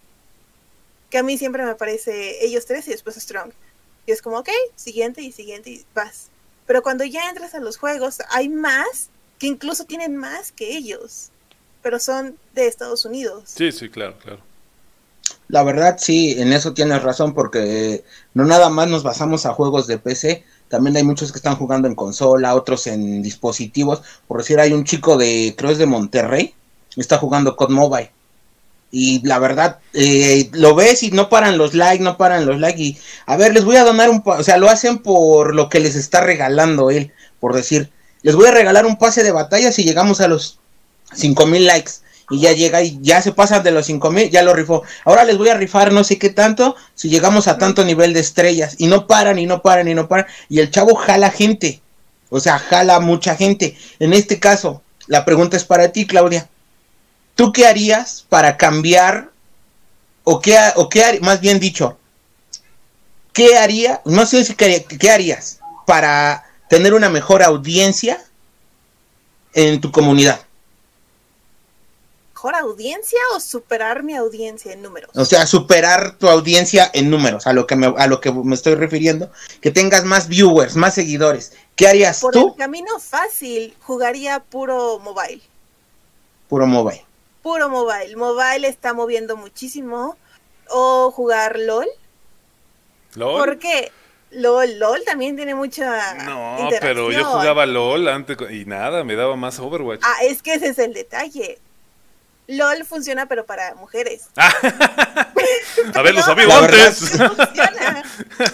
Que 1.11 1.19
a 1.19 1.23
mí 1.23 1.37
siempre 1.39 1.65
me 1.65 1.71
aparece 1.71 2.45
ellos 2.45 2.67
tres 2.67 2.87
y 2.89 2.91
después 2.93 3.17
Strong. 3.17 3.53
Y 4.07 4.13
es 4.13 4.23
como, 4.23 4.39
ok, 4.39 4.49
siguiente 4.77 5.21
y 5.23 5.33
siguiente 5.33 5.71
y 5.71 5.85
vas. 5.95 6.29
Pero 6.67 6.83
cuando 6.83 7.05
ya 7.05 7.29
entras 7.29 7.55
a 7.55 7.61
los 7.61 7.77
juegos, 7.77 8.19
hay 8.31 8.49
más 8.49 9.11
que 9.39 9.47
incluso 9.47 9.85
tienen 9.85 10.17
más 10.17 10.53
que 10.53 10.77
ellos, 10.77 11.31
pero 11.83 11.99
son 11.99 12.37
de 12.55 12.67
Estados 12.67 13.05
Unidos. 13.05 13.45
Sí, 13.47 13.73
sí, 13.73 13.89
claro, 13.89 14.17
claro. 14.19 14.41
La 15.49 15.63
verdad, 15.63 15.97
sí, 15.99 16.37
en 16.39 16.53
eso 16.53 16.75
tienes 16.75 17.03
razón, 17.03 17.35
porque 17.35 17.95
eh, 17.95 18.05
no 18.35 18.45
nada 18.45 18.69
más 18.69 18.89
nos 18.89 19.03
basamos 19.03 19.47
a 19.47 19.55
juegos 19.55 19.87
de 19.87 19.99
PC, 19.99 20.45
también 20.69 20.97
hay 20.97 21.05
muchos 21.05 21.33
que 21.33 21.39
están 21.39 21.57
jugando 21.57 21.89
en 21.89 21.95
consola, 21.95 22.55
otros 22.55 22.87
en 22.87 23.23
dispositivos. 23.23 24.03
Por 24.27 24.39
decir, 24.39 24.61
hay 24.61 24.73
un 24.73 24.85
chico 24.85 25.17
de, 25.17 25.55
creo 25.57 25.71
es 25.71 25.79
de 25.79 25.87
Monterrey, 25.87 26.55
está 26.97 27.19
jugando 27.19 27.57
COD 27.57 27.71
Mobile. 27.71 28.11
Y 28.91 29.27
la 29.27 29.39
verdad, 29.39 29.81
eh, 29.93 30.49
lo 30.53 30.75
ves 30.75 31.03
y 31.03 31.11
no 31.11 31.29
paran 31.29 31.59
los 31.59 31.75
likes, 31.75 32.03
no 32.03 32.17
paran 32.17 32.47
los 32.47 32.59
likes. 32.59 32.83
Y 32.83 32.99
a 33.27 33.37
ver, 33.37 33.53
les 33.53 33.65
voy 33.65 33.77
a 33.77 33.85
donar 33.85 34.11
un, 34.11 34.23
o 34.25 34.43
sea, 34.43 34.57
lo 34.59 34.69
hacen 34.69 34.99
por 34.99 35.55
lo 35.55 35.69
que 35.69 35.81
les 35.81 35.95
está 35.95 36.23
regalando 36.23 36.91
él, 36.91 37.13
por 37.41 37.55
decir, 37.55 37.91
les 38.23 38.35
voy 38.35 38.47
a 38.47 38.53
regalar 38.53 38.87
un 38.87 38.97
pase 38.97 39.23
de 39.23 39.33
batalla 39.33 39.73
si 39.73 39.85
llegamos 39.85 40.21
a 40.21 40.29
los 40.29 40.59
5000 41.15 41.67
likes. 41.67 41.93
Y 42.31 42.41
ya 42.41 42.53
llega 42.53 42.83
y 42.83 42.99
ya 43.01 43.23
se 43.23 43.33
pasan 43.33 43.63
de 43.63 43.71
los 43.71 43.87
5000, 43.87 44.31
ya 44.31 44.43
lo 44.43 44.53
rifó. 44.53 44.83
Ahora 45.05 45.25
les 45.25 45.39
voy 45.39 45.49
a 45.49 45.55
rifar 45.55 45.93
no 45.93 46.05
sé 46.05 46.19
qué 46.19 46.29
tanto 46.29 46.77
si 46.95 47.09
llegamos 47.09 47.49
a 47.49 47.57
tanto 47.57 47.85
nivel 47.85 48.13
de 48.13 48.21
estrellas. 48.21 48.75
Y 48.79 48.87
no 48.87 49.07
paran 49.07 49.39
y 49.39 49.47
no 49.47 49.63
paran 49.63 49.89
y 49.89 49.95
no 49.95 50.09
paran. 50.09 50.27
Y 50.51 50.61
el 50.61 50.71
chavo 50.71 50.95
jala 50.95 51.31
gente. 51.31 51.81
O 52.29 52.41
sea, 52.41 52.59
jala 52.59 53.01
mucha 53.01 53.35
gente. 53.35 53.79
En 53.99 54.13
este 54.13 54.39
caso, 54.39 54.83
la 55.07 55.25
pregunta 55.25 55.57
es 55.57 55.65
para 55.65 55.91
ti, 55.91 56.07
Claudia. 56.07 56.49
¿Tú 57.35 57.53
qué 57.53 57.67
harías 57.67 58.27
para 58.29 58.59
cambiar? 58.59 59.31
O 60.25 60.41
qué, 60.41 60.59
o 60.77 60.91
qué 60.91 61.21
más 61.23 61.41
bien 61.41 61.59
dicho, 61.59 61.97
¿qué 63.33 63.57
haría? 63.57 64.03
No 64.05 64.27
sé 64.27 64.45
si 64.45 64.55
qué 64.55 65.11
harías 65.11 65.61
para 65.87 66.48
tener 66.69 66.95
una 66.95 67.09
mejor 67.09 67.43
audiencia 67.43 68.25
en 69.55 69.81
tu 69.81 69.91
comunidad. 69.91 70.41
¿Mejor 72.35 72.55
audiencia 72.55 73.19
o 73.35 73.41
superar 73.41 74.05
mi 74.05 74.15
audiencia 74.15 74.73
en 74.73 74.81
números? 74.81 75.11
O 75.17 75.25
sea, 75.25 75.45
superar 75.45 76.17
tu 76.19 76.29
audiencia 76.29 76.89
en 76.95 77.11
números, 77.11 77.49
a 77.49 77.53
lo 77.53 77.67
que 77.67 77.75
me, 77.75 77.93
a 77.97 78.07
lo 78.07 78.21
que 78.21 78.31
me 78.31 78.55
estoy 78.55 78.77
refiriendo, 78.77 79.33
que 79.61 79.73
tengas 79.73 80.05
más 80.05 80.29
viewers, 80.29 80.77
más 80.77 80.95
seguidores. 80.95 81.53
¿Qué 81.75 81.89
harías 81.89 82.21
Por 82.21 82.33
tú? 82.33 82.49
el 82.51 82.55
camino 82.55 83.01
fácil, 83.01 83.75
jugaría 83.81 84.39
puro 84.39 85.01
mobile. 85.01 85.43
Puro 86.49 86.67
mobile. 86.67 87.05
Puro 87.43 87.69
mobile. 87.69 88.15
Mobile 88.17 88.69
está 88.69 88.95
moviendo 88.95 89.37
muchísimo. 89.37 90.17
O 90.71 91.11
jugar 91.11 91.59
LOL. 91.59 91.87
¿LOL? 93.15 93.39
Porque 93.45 93.91
LOL, 94.31 94.79
LOL 94.79 95.03
también 95.05 95.37
tiene 95.37 95.55
mucha. 95.55 96.15
No, 96.25 96.69
pero 96.81 97.11
yo 97.11 97.25
jugaba 97.25 97.65
LOL 97.67 98.09
antes 98.09 98.37
y 98.51 98.65
nada, 98.67 99.03
me 99.05 99.15
daba 99.17 99.37
más 99.37 99.59
Overwatch. 99.59 100.01
Ah, 100.05 100.17
es 100.25 100.43
que 100.43 100.55
ese 100.55 100.69
es 100.69 100.79
el 100.79 100.93
detalle. 100.93 101.59
LOL 102.47 102.85
funciona, 102.87 103.27
pero 103.27 103.45
para 103.45 103.75
mujeres. 103.75 104.29
a 104.37 106.03
ver, 106.03 106.15
lo 106.15 106.21
No, 106.21 106.27
sabía 106.27 106.47
la 106.47 106.61
verdad, 106.61 106.81
antes. 106.87 106.97
sí 106.99 107.19
funciona. 107.19 108.03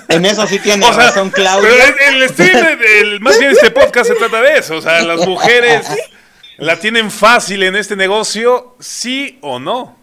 En 0.08 0.24
eso 0.26 0.46
sí 0.46 0.58
tiene 0.58 0.84
O 0.84 0.92
sea, 0.92 1.04
razón, 1.08 1.30
Pero 1.30 1.44
Claudia. 1.44 1.94
el, 2.08 2.22
el 2.22 2.28
stream, 2.28 2.78
el- 3.00 3.20
más 3.20 3.38
bien 3.38 3.52
este 3.52 3.70
podcast 3.70 4.10
se 4.10 4.16
trata 4.16 4.40
de 4.42 4.58
eso. 4.58 4.76
O 4.76 4.80
sea, 4.82 5.00
las 5.02 5.26
mujeres 5.26 5.86
la 6.58 6.76
tienen 6.78 7.10
fácil 7.10 7.62
en 7.62 7.76
este 7.76 7.94
negocio, 7.96 8.76
sí 8.80 9.38
o 9.42 9.58
no. 9.60 9.96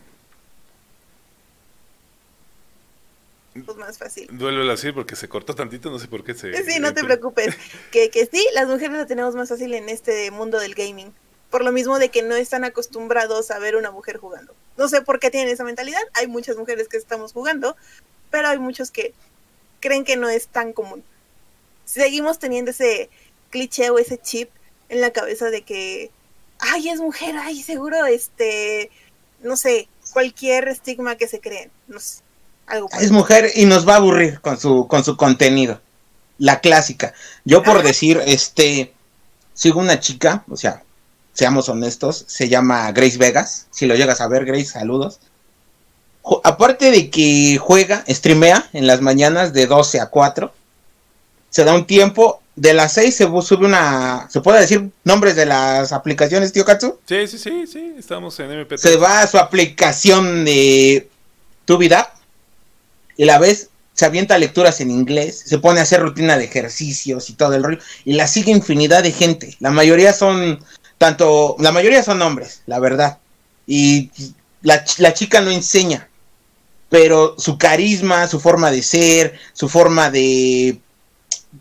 Pues 3.54 3.78
más 3.78 3.98
fácil. 3.98 4.28
Duele 4.32 4.72
así 4.72 4.92
porque 4.92 5.16
se 5.16 5.28
cortó 5.28 5.54
tantito, 5.54 5.90
no 5.90 6.00
sé 6.00 6.08
por 6.08 6.24
qué 6.24 6.34
se... 6.34 6.64
Sí, 6.64 6.80
no 6.80 6.94
te 6.94 7.04
preocupes. 7.04 7.56
que, 7.92 8.10
que 8.10 8.26
sí, 8.26 8.46
las 8.54 8.68
mujeres 8.68 8.98
lo 8.98 9.06
tenemos 9.06 9.36
más 9.36 9.50
fácil 9.50 9.74
en 9.74 9.90
este 9.90 10.32
mundo 10.32 10.60
del 10.60 10.74
gaming. 10.74 11.14
Por 11.50 11.66
lo 11.66 11.74
mismo 11.74 12.00
de 12.00 12.10
que 12.10 12.22
no 12.22 12.36
están 12.36 12.64
acostumbrados 12.64 13.52
a 13.52 13.60
ver 13.60 13.76
una 13.76 13.92
mujer 13.92 14.18
jugando. 14.18 14.56
No 14.78 14.88
sé 14.88 15.02
por 15.02 15.20
qué 15.20 15.30
tienen 15.30 15.54
esa 15.54 15.66
mentalidad. 15.66 16.02
Hay 16.14 16.28
muchas 16.28 16.56
mujeres 16.56 16.88
que 16.88 16.96
estamos 16.96 17.34
jugando, 17.34 17.76
pero 18.30 18.48
hay 18.48 18.58
muchos 18.58 18.90
que 18.90 19.14
creen 19.82 20.06
que 20.06 20.16
no 20.16 20.30
es 20.30 20.48
tan 20.48 20.72
común. 20.72 21.04
Seguimos 21.84 22.40
teniendo 22.40 22.72
ese 22.72 23.10
cliché 23.50 23.90
o 23.90 24.00
ese 24.00 24.18
chip 24.18 24.50
en 24.88 25.02
la 25.02 25.12
cabeza 25.12 25.50
de 25.50 25.64
que, 25.64 26.10
ay, 26.60 26.88
es 26.88 27.02
mujer, 27.02 27.36
ay, 27.38 27.62
seguro, 27.62 28.06
este, 28.06 28.90
no 29.42 29.58
sé, 29.58 29.90
cualquier 30.14 30.70
estigma 30.70 31.18
que 31.18 31.28
se 31.28 31.42
creen. 31.42 31.70
No 31.88 32.00
sé 32.00 32.22
es 33.00 33.12
mujer 33.12 33.52
y 33.56 33.66
nos 33.66 33.88
va 33.88 33.94
a 33.94 33.98
aburrir 33.98 34.40
con 34.42 34.60
su, 34.60 34.88
con 34.88 35.04
su 35.04 35.18
contenido. 35.18 35.80
La 36.38 36.60
clásica. 36.60 37.14
Yo 37.46 37.62
por 37.62 37.84
decir, 37.84 38.22
este, 38.26 38.94
sigo 39.54 39.80
una 39.80 40.00
chica, 40.00 40.44
o 40.50 40.58
sea, 40.58 40.84
seamos 41.34 41.70
honestos, 41.70 42.26
se 42.28 42.50
llama 42.50 42.92
Grace 42.92 43.18
Vegas. 43.18 43.68
Si 43.72 43.86
lo 43.86 43.96
llegas 43.96 44.22
a 44.22 44.28
ver, 44.28 44.46
Grace, 44.46 44.66
saludos. 44.66 45.20
aparte 46.44 46.92
de 46.92 47.10
que 47.10 47.58
juega, 47.60 48.04
streamea 48.08 48.70
en 48.74 48.88
las 48.88 49.02
mañanas 49.02 49.54
de 49.54 49.68
12 49.68 50.00
a 50.00 50.08
4, 50.08 50.54
se 51.50 51.64
da 51.64 51.76
un 51.76 51.86
tiempo. 51.86 52.42
De 52.54 52.74
las 52.74 52.94
6 52.94 53.16
se 53.16 53.24
sube 53.42 53.66
una. 53.66 54.28
¿Se 54.30 54.42
puede 54.42 54.60
decir 54.60 54.92
nombres 55.06 55.36
de 55.38 55.46
las 55.46 55.94
aplicaciones, 55.94 56.52
tío 56.52 56.66
Katsu? 56.66 57.00
Sí, 57.08 57.26
sí, 57.28 57.38
sí, 57.38 57.66
sí. 57.66 57.96
Estamos 57.98 58.38
en 58.40 58.52
MP3. 58.52 58.78
Se 58.78 58.98
va 58.98 59.22
a 59.22 59.28
su 59.28 59.38
aplicación 59.38 60.44
de 60.44 61.10
Tubida 61.66 62.14
y 63.18 63.26
la 63.26 63.40
vez 63.40 63.70
se 63.94 64.06
avienta 64.06 64.38
lecturas 64.38 64.80
en 64.82 64.90
inglés, 64.90 65.44
se 65.46 65.60
pone 65.60 65.80
a 65.80 65.84
hacer 65.84 66.02
rutina 66.02 66.38
de 66.38 66.46
ejercicios 66.46 67.30
y 67.30 67.34
todo 67.34 67.54
el 67.54 67.64
rollo, 67.64 67.80
y 68.06 68.14
la 68.14 68.28
sigue 68.28 68.52
infinidad 68.52 69.04
de 69.04 69.12
gente. 69.12 69.56
La 69.60 69.72
mayoría 69.72 70.14
son, 70.14 70.64
tanto, 70.98 71.56
la 71.60 71.72
mayoría 71.72 72.02
son 72.04 72.22
hombres, 72.22 72.64
la 72.66 72.80
verdad. 72.80 73.20
Y 73.68 74.10
la, 74.62 74.84
chica 75.14 75.42
no 75.42 75.52
enseña, 75.52 76.10
pero 76.90 77.36
su 77.38 77.58
carisma, 77.58 78.28
su 78.28 78.40
forma 78.40 78.72
de 78.72 78.82
ser, 78.82 79.40
su 79.54 79.70
forma 79.70 80.10
de, 80.10 80.80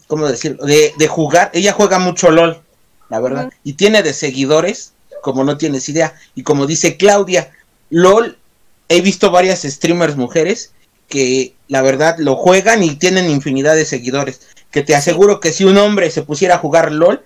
¿cómo 0.07 0.27
decirlo? 0.29 0.65
De, 0.65 0.95
de 0.97 1.09
jugar, 1.09 1.51
ella 1.53 1.73
juega 1.73 1.99
mucho 1.99 2.31
LOL, 2.31 2.63
la 3.09 3.21
verdad, 3.21 3.53
y 3.65 3.75
tiene 3.75 4.03
de 4.03 4.15
seguidores, 4.15 4.93
como 5.23 5.45
no 5.45 5.59
tienes 5.59 5.89
idea, 5.89 6.15
y 6.35 6.43
como 6.43 6.67
dice 6.67 6.97
Claudia, 6.97 7.51
LOL, 7.91 8.39
he 8.89 9.01
visto 9.03 9.31
varias 9.31 9.63
streamers 9.63 10.17
mujeres 10.17 10.73
que 11.11 11.55
la 11.69 11.83
verdad 11.83 12.17
lo 12.19 12.37
juegan 12.37 12.83
y 12.83 12.95
tienen 12.95 13.29
infinidad 13.29 13.75
de 13.75 13.85
seguidores. 13.85 14.41
Que 14.71 14.83
te 14.83 14.95
aseguro 14.95 15.41
que 15.41 15.53
si 15.53 15.65
un 15.65 15.77
hombre 15.77 16.11
se 16.11 16.23
pusiera 16.23 16.55
a 16.55 16.59
jugar 16.59 16.93
LOL, 16.93 17.23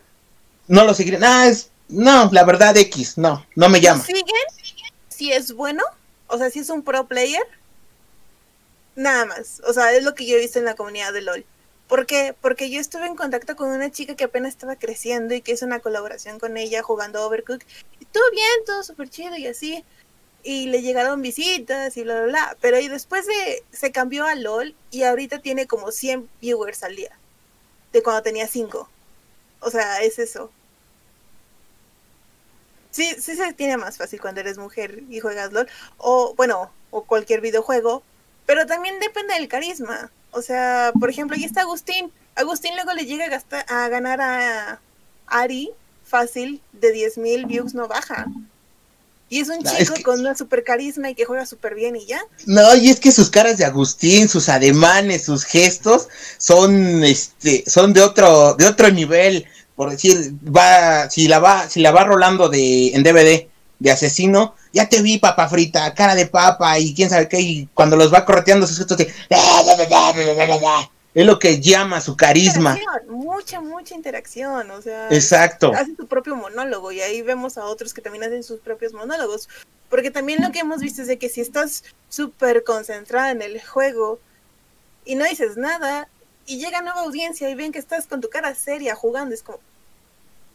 no 0.67 0.85
lo 0.85 0.95
seguiría. 0.95 1.21
Ah, 1.23 1.47
es, 1.47 1.71
no, 1.89 2.31
la 2.33 2.45
verdad 2.45 2.77
X, 2.77 3.19
no, 3.19 3.47
no 3.55 3.69
me 3.69 3.81
llama. 3.81 4.03
¿Siguen? 4.03 4.25
Si 5.09 5.31
es 5.31 5.53
bueno, 5.53 5.85
o 6.27 6.39
sea, 6.39 6.51
si 6.51 6.59
es 6.59 6.71
un 6.71 6.83
pro 6.83 7.07
player, 7.07 7.47
nada 8.97 9.27
más. 9.27 9.61
O 9.69 9.73
sea, 9.73 9.93
es 9.93 10.03
lo 10.03 10.15
que 10.15 10.27
yo 10.27 10.37
he 10.37 10.41
visto 10.41 10.59
en 10.59 10.65
la 10.65 10.75
comunidad 10.75 11.13
de 11.13 11.23
LOL. 11.23 11.45
¿Por 11.87 12.07
qué? 12.07 12.35
Porque 12.41 12.71
yo 12.71 12.81
estuve 12.81 13.07
en 13.07 13.15
contacto 13.15 13.55
con 13.55 13.69
una 13.69 13.93
chica 13.93 14.17
que 14.17 14.25
apenas 14.25 14.55
estaba 14.55 14.77
creciendo 14.77 15.35
y 15.35 15.43
que 15.43 15.53
hizo 15.53 15.67
una 15.67 15.81
colaboración 15.81 16.41
con 16.41 16.57
ella 16.57 16.83
jugando 16.83 17.25
Overcooked. 17.27 17.67
Y 18.01 18.07
todo 18.07 18.25
bien, 18.33 18.65
todo 18.65 18.83
súper 18.83 19.11
chido 19.11 19.37
y 19.37 19.47
así 19.47 19.85
y 20.45 20.67
le 20.67 20.83
llegaron 20.83 21.23
visitas 21.23 21.97
y 21.97 22.05
bla, 22.05 22.15
bla, 22.17 22.25
bla. 22.27 22.57
Pero 22.61 22.79
y 22.79 22.89
después 22.89 23.27
de, 23.27 23.65
se 23.73 23.91
cambió 23.91 24.27
a 24.27 24.35
LOL 24.35 24.77
y 24.91 25.03
ahorita 25.03 25.41
tiene 25.41 25.67
como 25.67 25.91
100 25.91 26.29
viewers 26.41 26.83
al 26.85 26.97
día. 26.97 27.19
De 27.93 28.03
cuando 28.03 28.23
tenía 28.23 28.47
5. 28.47 28.89
O 29.61 29.71
sea, 29.71 30.03
es 30.03 30.19
eso. 30.19 30.53
Sí, 32.91 33.17
sí 33.19 33.35
se 33.35 33.53
tiene 33.55 33.77
más 33.79 33.97
fácil 33.97 34.21
cuando 34.21 34.41
eres 34.41 34.59
mujer 34.59 35.03
y 35.09 35.21
juegas 35.21 35.53
LOL. 35.53 35.69
O, 35.97 36.35
bueno, 36.37 36.71
o 36.91 37.05
cualquier 37.05 37.41
videojuego. 37.41 38.03
Pero 38.47 38.67
también 38.67 39.01
depende 39.01 39.35
del 39.35 39.49
carisma. 39.49 40.11
O 40.31 40.43
sea, 40.43 40.93
por 41.01 41.09
ejemplo, 41.09 41.37
ahí 41.37 41.45
está 41.45 41.63
Agustín. 41.63 42.13
Agustín 42.35 42.75
luego 42.75 42.93
le 42.93 43.07
llega 43.07 43.25
a, 43.25 43.29
gastar, 43.29 43.65
a 43.69 43.89
ganar 43.89 44.21
a 44.21 44.81
Ari 45.27 45.73
fácil 46.05 46.61
de 46.73 46.95
10.000 46.95 47.47
views, 47.47 47.75
no 47.75 47.89
baja. 47.89 48.27
Y 49.29 49.41
es 49.41 49.49
un 49.49 49.63
chico 49.65 49.95
con 50.05 50.21
una 50.21 50.37
super 50.37 50.63
carisma 50.63 51.11
y 51.11 51.15
que 51.15 51.25
juega 51.25 51.47
súper 51.47 51.75
bien 51.75 51.97
y 51.97 52.07
ya. 52.07 52.21
No, 52.47 52.75
y 52.75 52.91
es 52.91 53.01
que 53.01 53.11
sus 53.11 53.31
caras 53.31 53.59
de 53.59 53.65
Agustín, 53.65 54.29
sus 54.29 54.49
ademanes, 54.49 55.25
sus 55.25 55.45
gestos 55.45 56.09
son 56.39 57.03
este 57.03 57.65
son 57.67 57.93
de 57.93 58.03
otro 58.03 58.55
de 58.55 58.67
otro 58.67 58.91
nivel, 58.91 59.47
por 59.75 59.91
decir, 59.91 60.35
va 60.45 61.11
si 61.11 61.27
la 61.27 61.39
va 61.39 61.69
si 61.69 61.81
la 61.81 61.91
va 61.91 62.05
rolando 62.05 62.49
de 62.49 62.89
en 62.95 63.03
DVD 63.03 63.49
de 63.79 63.91
asesino, 63.91 64.55
ya 64.73 64.89
te 64.89 65.03
vi 65.03 65.19
papa 65.19 65.49
frita, 65.49 65.93
cara 65.95 66.15
de 66.15 66.27
papa 66.27 66.79
y 66.79 66.95
quién 66.95 67.11
sabe 67.11 67.29
qué 67.29 67.41
y 67.41 67.69
cuando 67.75 67.97
los 67.97 68.13
va 68.13 68.25
correteando 68.25 68.67
sus 68.67 68.79
gestos 68.79 68.99
de 68.99 69.13
es 71.15 71.25
lo 71.25 71.39
que 71.39 71.61
llama 71.61 72.01
su 72.01 72.17
carisma. 72.17 72.77
Mucha, 73.09 73.61
mucha 73.61 73.95
interacción, 73.95 74.71
o 74.73 74.83
sea. 74.83 75.09
Exacto. 75.11 75.73
Hace 75.75 75.95
su 75.97 76.07
propio 76.07 76.35
monólogo 76.35 76.91
y 76.91 77.01
ahí 77.01 77.23
vemos 77.23 77.57
a 77.57 77.65
otros 77.65 77.95
que 77.95 78.03
también 78.03 78.25
hacen 78.25 78.43
sus 78.43 78.61
propios 78.61 78.93
monólogos. 78.93 79.49
Porque 79.89 80.11
también 80.11 80.43
lo 80.43 80.51
que 80.51 80.59
hemos 80.59 80.81
visto 80.81 81.03
es 81.03 81.09
de 81.09 81.19
que 81.19 81.29
si 81.29 81.41
estás 81.41 81.85
súper 82.09 82.65
concentrada 82.65 83.31
en 83.31 83.43
el 83.43 83.63
juego 83.65 84.19
y 85.05 85.15
no 85.15 85.25
dices 85.25 85.57
nada 85.57 86.09
y 86.47 86.59
llega 86.59 86.83
nueva 86.83 87.03
audiencia 87.03 87.49
y 87.49 87.55
ven 87.55 87.71
que 87.71 87.79
estás 87.79 88.07
con 88.07 88.21
tu 88.21 88.29
cara 88.29 88.55
seria 88.57 88.97
jugando, 88.97 89.35
es 89.35 89.43
como, 89.43 89.61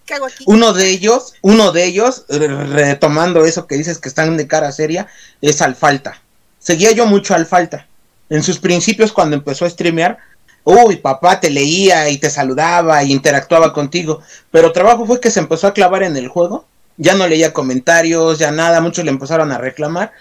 ¿qué 0.06 0.15
hago 0.15 0.26
aquí? 0.26 0.43
Uno 0.45 0.74
de 0.74 0.89
ellos, 0.89 1.36
uno 1.41 1.72
de 1.72 1.86
ellos, 1.86 2.26
retomando 2.28 3.45
eso 3.45 3.65
que 3.65 3.76
dices 3.76 3.98
que 3.98 4.10
están 4.10 4.36
de 4.36 4.48
cara 4.48 4.74
seria, 4.74 5.08
es 5.41 5.62
Alfalta. 5.62 6.22
Seguía 6.60 6.91
yo 6.91 7.06
mucho 7.06 7.34
Alfalta. 7.34 7.88
En 8.30 8.43
sus 8.43 8.60
principios, 8.60 9.13
cuando 9.13 9.38
empezó 9.38 9.65
a 9.65 9.69
streamear, 9.69 10.19
uy, 10.63 10.98
papá 10.98 11.39
te 11.39 11.50
leía 11.50 12.10
y 12.10 12.17
te 12.17 12.30
saludaba 12.30 13.04
y 13.04 13.12
interactuaba 13.12 13.74
contigo, 13.74 14.22
pero 14.52 14.72
trabajo 14.72 15.06
fue 15.06 15.19
que 15.19 15.32
se 15.32 15.39
empezó 15.39 15.67
a 15.67 15.74
clavar 15.74 16.04
en 16.04 16.17
el 16.17 16.28
juego, 16.28 16.65
ya 16.98 17.15
no 17.15 17.28
leía 17.28 17.54
comentarios, 17.54 18.39
ya 18.39 18.52
nada, 18.52 18.82
muchos 18.82 19.06
le 19.06 19.12
empezaron 19.12 19.52
a 19.52 19.58
reclamar. 19.58 20.12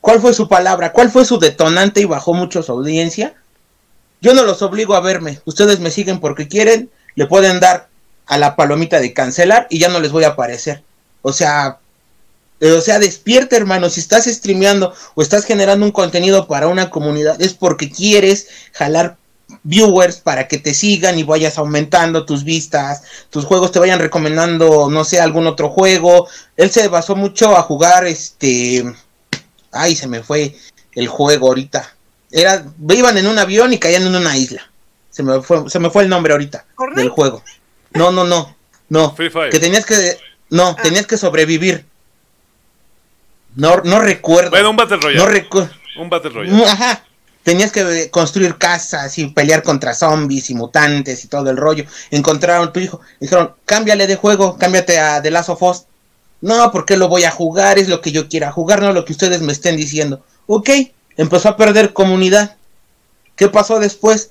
¿Cuál 0.00 0.20
fue 0.20 0.34
su 0.34 0.48
palabra? 0.48 0.92
¿Cuál 0.92 1.10
fue 1.10 1.24
su 1.24 1.38
detonante 1.38 2.00
y 2.00 2.04
bajó 2.04 2.34
mucho 2.34 2.62
su 2.62 2.72
audiencia? 2.72 3.34
Yo 4.20 4.34
no 4.34 4.44
los 4.44 4.62
obligo 4.62 4.94
a 4.94 5.00
verme, 5.00 5.40
ustedes 5.44 5.80
me 5.80 5.90
siguen 5.90 6.20
porque 6.20 6.48
quieren, 6.48 6.90
le 7.14 7.26
pueden 7.26 7.60
dar 7.60 7.88
a 8.26 8.38
la 8.38 8.56
palomita 8.56 9.00
de 9.00 9.12
cancelar 9.12 9.66
y 9.70 9.78
ya 9.78 9.88
no 9.88 10.00
les 10.00 10.12
voy 10.12 10.24
a 10.24 10.28
aparecer. 10.28 10.82
O 11.22 11.32
sea, 11.32 11.78
eh, 12.60 12.72
o 12.72 12.80
sea, 12.80 12.98
despierta, 12.98 13.56
hermano. 13.56 13.90
Si 13.90 14.00
estás 14.00 14.24
streameando 14.24 14.94
o 15.14 15.22
estás 15.22 15.44
generando 15.44 15.84
un 15.84 15.92
contenido 15.92 16.46
para 16.46 16.68
una 16.68 16.90
comunidad, 16.90 17.40
es 17.40 17.54
porque 17.54 17.90
quieres 17.90 18.48
jalar 18.72 19.16
viewers 19.62 20.18
para 20.18 20.48
que 20.48 20.58
te 20.58 20.74
sigan 20.74 21.18
y 21.18 21.22
vayas 21.22 21.58
aumentando 21.58 22.24
tus 22.24 22.44
vistas, 22.44 23.02
tus 23.30 23.44
juegos 23.44 23.72
te 23.72 23.78
vayan 23.78 23.98
recomendando, 23.98 24.88
no 24.90 25.04
sé, 25.04 25.20
algún 25.20 25.46
otro 25.46 25.68
juego. 25.70 26.28
Él 26.56 26.70
se 26.70 26.88
basó 26.88 27.16
mucho 27.16 27.56
a 27.56 27.62
jugar 27.62 28.06
este 28.06 28.84
ay, 29.72 29.94
se 29.94 30.08
me 30.08 30.22
fue 30.22 30.56
el 30.92 31.08
juego 31.08 31.48
ahorita. 31.48 31.94
Era 32.30 32.64
iban 32.90 33.18
en 33.18 33.26
un 33.26 33.38
avión 33.38 33.72
y 33.72 33.78
caían 33.78 34.06
en 34.06 34.16
una 34.16 34.36
isla. 34.36 34.70
Se 35.10 35.22
me 35.22 35.40
fue 35.40 35.68
se 35.70 35.78
me 35.78 35.90
fue 35.90 36.02
el 36.02 36.08
nombre 36.08 36.32
ahorita 36.32 36.66
del 36.94 37.08
juego. 37.08 37.42
No, 37.92 38.10
no, 38.10 38.24
no. 38.24 38.54
No, 38.88 39.16
que 39.16 39.58
tenías 39.58 39.84
que 39.84 40.16
no, 40.50 40.68
ah. 40.68 40.76
tenías 40.80 41.06
que 41.06 41.16
sobrevivir. 41.16 41.84
No 43.56 43.78
no 43.82 43.98
recuerdo. 43.98 44.50
Bueno, 44.50 44.70
un 44.70 44.76
Battle 44.76 44.98
Royale. 44.98 45.18
No 45.18 45.26
recuerdo. 45.26 45.70
Un 45.98 46.10
Battle 46.10 46.30
Royale. 46.30 46.64
Ajá 46.66 47.02
tenías 47.46 47.70
que 47.70 48.10
construir 48.10 48.58
casas 48.58 49.18
y 49.18 49.28
pelear 49.28 49.62
contra 49.62 49.94
zombies 49.94 50.50
y 50.50 50.56
mutantes 50.56 51.24
y 51.24 51.28
todo 51.28 51.48
el 51.48 51.56
rollo. 51.56 51.84
Encontraron 52.10 52.72
tu 52.72 52.80
hijo, 52.80 53.00
dijeron, 53.20 53.52
cámbiale 53.64 54.08
de 54.08 54.16
juego, 54.16 54.58
cámbiate 54.58 54.98
a 54.98 55.22
The 55.22 55.30
Last 55.30 55.50
of 55.50 55.62
Us. 55.62 55.84
No, 56.40 56.72
porque 56.72 56.96
lo 56.96 57.06
voy 57.06 57.22
a 57.22 57.30
jugar, 57.30 57.78
es 57.78 57.88
lo 57.88 58.00
que 58.00 58.10
yo 58.10 58.28
quiera 58.28 58.50
jugar, 58.50 58.82
no 58.82 58.92
lo 58.92 59.04
que 59.04 59.12
ustedes 59.12 59.42
me 59.42 59.52
estén 59.52 59.76
diciendo. 59.76 60.24
Ok, 60.48 60.70
empezó 61.16 61.50
a 61.50 61.56
perder 61.56 61.92
comunidad. 61.92 62.56
¿Qué 63.36 63.48
pasó 63.48 63.78
después? 63.78 64.30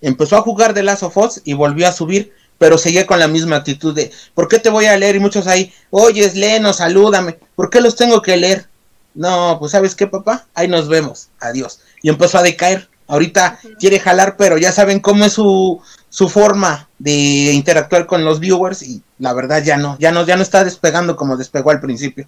Empezó 0.00 0.36
a 0.36 0.42
jugar 0.42 0.74
The 0.74 0.84
Last 0.84 1.02
of 1.02 1.16
Us 1.16 1.40
y 1.42 1.54
volvió 1.54 1.88
a 1.88 1.92
subir, 1.92 2.32
pero 2.56 2.78
seguía 2.78 3.04
con 3.04 3.18
la 3.18 3.26
misma 3.26 3.56
actitud 3.56 3.96
de, 3.96 4.12
¿por 4.34 4.46
qué 4.46 4.60
te 4.60 4.70
voy 4.70 4.86
a 4.86 4.96
leer? 4.96 5.16
Y 5.16 5.20
muchos 5.20 5.48
ahí, 5.48 5.72
oyes, 5.90 6.36
léenos, 6.36 6.76
salúdame. 6.76 7.36
¿Por 7.56 7.68
qué 7.68 7.80
los 7.80 7.96
tengo 7.96 8.22
que 8.22 8.36
leer? 8.36 8.68
No, 9.16 9.56
pues 9.58 9.72
sabes 9.72 9.96
qué, 9.96 10.06
papá, 10.06 10.46
ahí 10.54 10.68
nos 10.68 10.86
vemos, 10.86 11.30
adiós 11.40 11.80
y 12.02 12.08
empezó 12.08 12.38
a 12.38 12.42
decaer. 12.42 12.88
Ahorita 13.06 13.58
quiere 13.78 13.98
jalar, 14.00 14.36
pero 14.36 14.58
ya 14.58 14.70
saben 14.72 15.00
cómo 15.00 15.24
es 15.24 15.32
su, 15.32 15.82
su 16.10 16.28
forma 16.28 16.88
de 16.98 17.52
interactuar 17.54 18.06
con 18.06 18.24
los 18.24 18.40
viewers 18.40 18.82
y 18.82 19.02
la 19.18 19.32
verdad 19.32 19.62
ya 19.64 19.76
no, 19.78 19.96
ya 19.98 20.12
no, 20.12 20.26
ya 20.26 20.36
no 20.36 20.42
está 20.42 20.64
despegando 20.64 21.16
como 21.16 21.36
despegó 21.36 21.70
al 21.70 21.80
principio. 21.80 22.26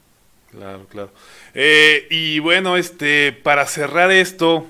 Claro, 0.51 0.87
claro. 0.89 1.12
Eh, 1.55 2.07
y 2.11 2.39
bueno, 2.41 2.77
este, 2.77 3.33
para 3.33 3.66
cerrar 3.66 4.11
esto, 4.11 4.66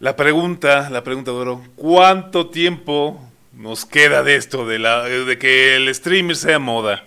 La 0.00 0.16
pregunta, 0.16 0.88
la 0.88 1.04
pregunta, 1.04 1.30
Doro, 1.30 1.62
¿cuánto 1.76 2.48
tiempo 2.48 3.20
nos 3.52 3.84
queda 3.84 4.22
de 4.22 4.36
esto, 4.36 4.66
de, 4.66 4.78
la, 4.78 5.02
de 5.04 5.38
que 5.38 5.76
el 5.76 5.94
streamer 5.94 6.36
sea 6.36 6.58
moda? 6.58 7.04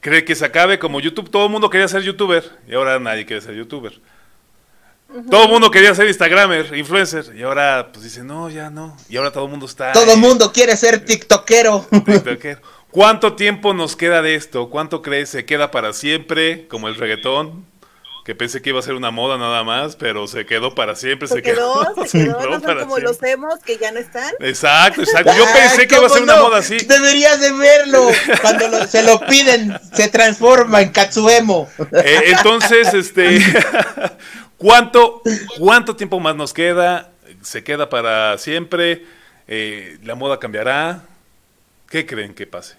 ¿Cree 0.00 0.24
que 0.24 0.34
se 0.34 0.44
acabe 0.46 0.78
como 0.78 1.00
YouTube? 1.00 1.30
Todo 1.30 1.44
el 1.46 1.52
mundo 1.52 1.68
quería 1.68 1.88
ser 1.88 2.02
youtuber 2.02 2.44
y 2.66 2.74
ahora 2.74 2.98
nadie 2.98 3.26
quiere 3.26 3.42
ser 3.42 3.54
youtuber. 3.54 4.00
Todo 5.30 5.44
el 5.44 5.48
mundo 5.48 5.70
quería 5.70 5.94
ser 5.94 6.06
Instagramer, 6.06 6.76
influencer, 6.76 7.34
y 7.34 7.42
ahora 7.42 7.90
pues 7.92 8.04
dice, 8.04 8.22
no, 8.22 8.50
ya 8.50 8.68
no. 8.68 8.94
Y 9.08 9.16
ahora 9.16 9.30
todo 9.30 9.44
el 9.44 9.50
mundo 9.50 9.64
está... 9.64 9.92
Todo 9.92 10.12
el 10.12 10.18
mundo 10.18 10.52
quiere 10.52 10.76
ser 10.76 11.02
tiktokero. 11.04 11.86
tiktokero. 12.04 12.60
¿Cuánto 12.90 13.34
tiempo 13.34 13.72
nos 13.72 13.96
queda 13.96 14.22
de 14.22 14.34
esto? 14.34 14.68
¿Cuánto 14.68 15.02
crees 15.02 15.30
se 15.30 15.44
queda 15.44 15.70
para 15.70 15.92
siempre, 15.92 16.68
como 16.68 16.88
el 16.88 16.94
reggaetón? 16.94 17.66
Que 18.24 18.34
pensé 18.34 18.60
que 18.60 18.70
iba 18.70 18.78
a 18.78 18.82
ser 18.82 18.94
una 18.94 19.10
moda 19.10 19.38
nada 19.38 19.64
más, 19.64 19.96
pero 19.96 20.26
se 20.26 20.44
quedó 20.44 20.74
para 20.74 20.94
siempre. 20.94 21.28
Se, 21.28 21.40
quedó, 21.40 21.94
se 22.06 22.18
quedó, 22.24 22.58
no 22.58 22.60
son 22.60 22.78
como 22.80 22.98
los 22.98 23.22
hemos 23.22 23.58
que 23.60 23.78
ya 23.78 23.90
no 23.90 23.98
están. 23.98 24.30
Exacto, 24.40 25.00
exacto. 25.00 25.32
Yo 25.34 25.44
pensé 25.54 25.88
que 25.88 25.96
iba 25.96 26.06
a 26.06 26.10
ser 26.10 26.22
una 26.22 26.36
moda 26.36 26.58
así. 26.58 26.76
Deberías 26.78 27.40
de 27.40 27.52
verlo. 27.52 28.08
Cuando 28.42 28.86
se 28.86 29.02
lo 29.02 29.20
piden, 29.20 29.78
se 29.94 30.08
transforma 30.08 30.82
en 30.82 30.90
Katsuemo. 30.90 31.68
Eh, 32.04 32.20
entonces, 32.26 32.92
este, 32.92 33.38
¿cuánto, 34.58 35.22
¿cuánto 35.58 35.96
tiempo 35.96 36.20
más 36.20 36.36
nos 36.36 36.52
queda? 36.52 37.10
¿Se 37.42 37.64
queda 37.64 37.88
para 37.88 38.36
siempre? 38.38 39.06
Eh, 39.46 39.98
¿La 40.02 40.14
moda 40.14 40.38
cambiará? 40.38 41.04
¿Qué 41.88 42.04
creen 42.04 42.34
que 42.34 42.46
pase? 42.46 42.76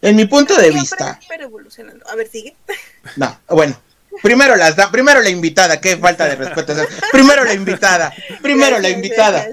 En 0.00 0.16
mi 0.16 0.24
punto 0.24 0.56
de 0.56 0.70
vista. 0.70 1.20
Pero 1.28 1.44
evolucionando. 1.44 2.08
A 2.08 2.14
ver, 2.14 2.28
sigue. 2.28 2.56
No, 3.16 3.38
bueno. 3.48 3.78
Primero 4.22 4.54
las 4.54 4.76
da, 4.76 4.90
primero 4.90 5.20
la 5.20 5.28
invitada, 5.28 5.80
qué 5.80 5.96
falta 5.96 6.26
de 6.26 6.36
respeto. 6.36 6.72
primero 7.10 7.42
la 7.42 7.52
invitada, 7.52 8.14
primero 8.40 8.78
la 8.78 8.88
invitada. 8.88 9.48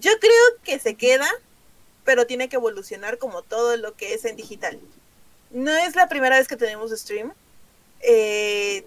Yo 0.00 0.10
creo 0.20 0.42
que 0.64 0.78
se 0.80 0.96
queda, 0.96 1.28
pero 2.04 2.26
tiene 2.26 2.48
que 2.48 2.56
evolucionar 2.56 3.18
como 3.18 3.42
todo 3.42 3.76
lo 3.76 3.94
que 3.94 4.14
es 4.14 4.24
en 4.24 4.34
digital. 4.34 4.80
No 5.50 5.70
es 5.70 5.94
la 5.94 6.08
primera 6.08 6.36
vez 6.36 6.48
que 6.48 6.56
tenemos 6.56 6.90
stream. 6.90 7.32
Eh, 8.00 8.84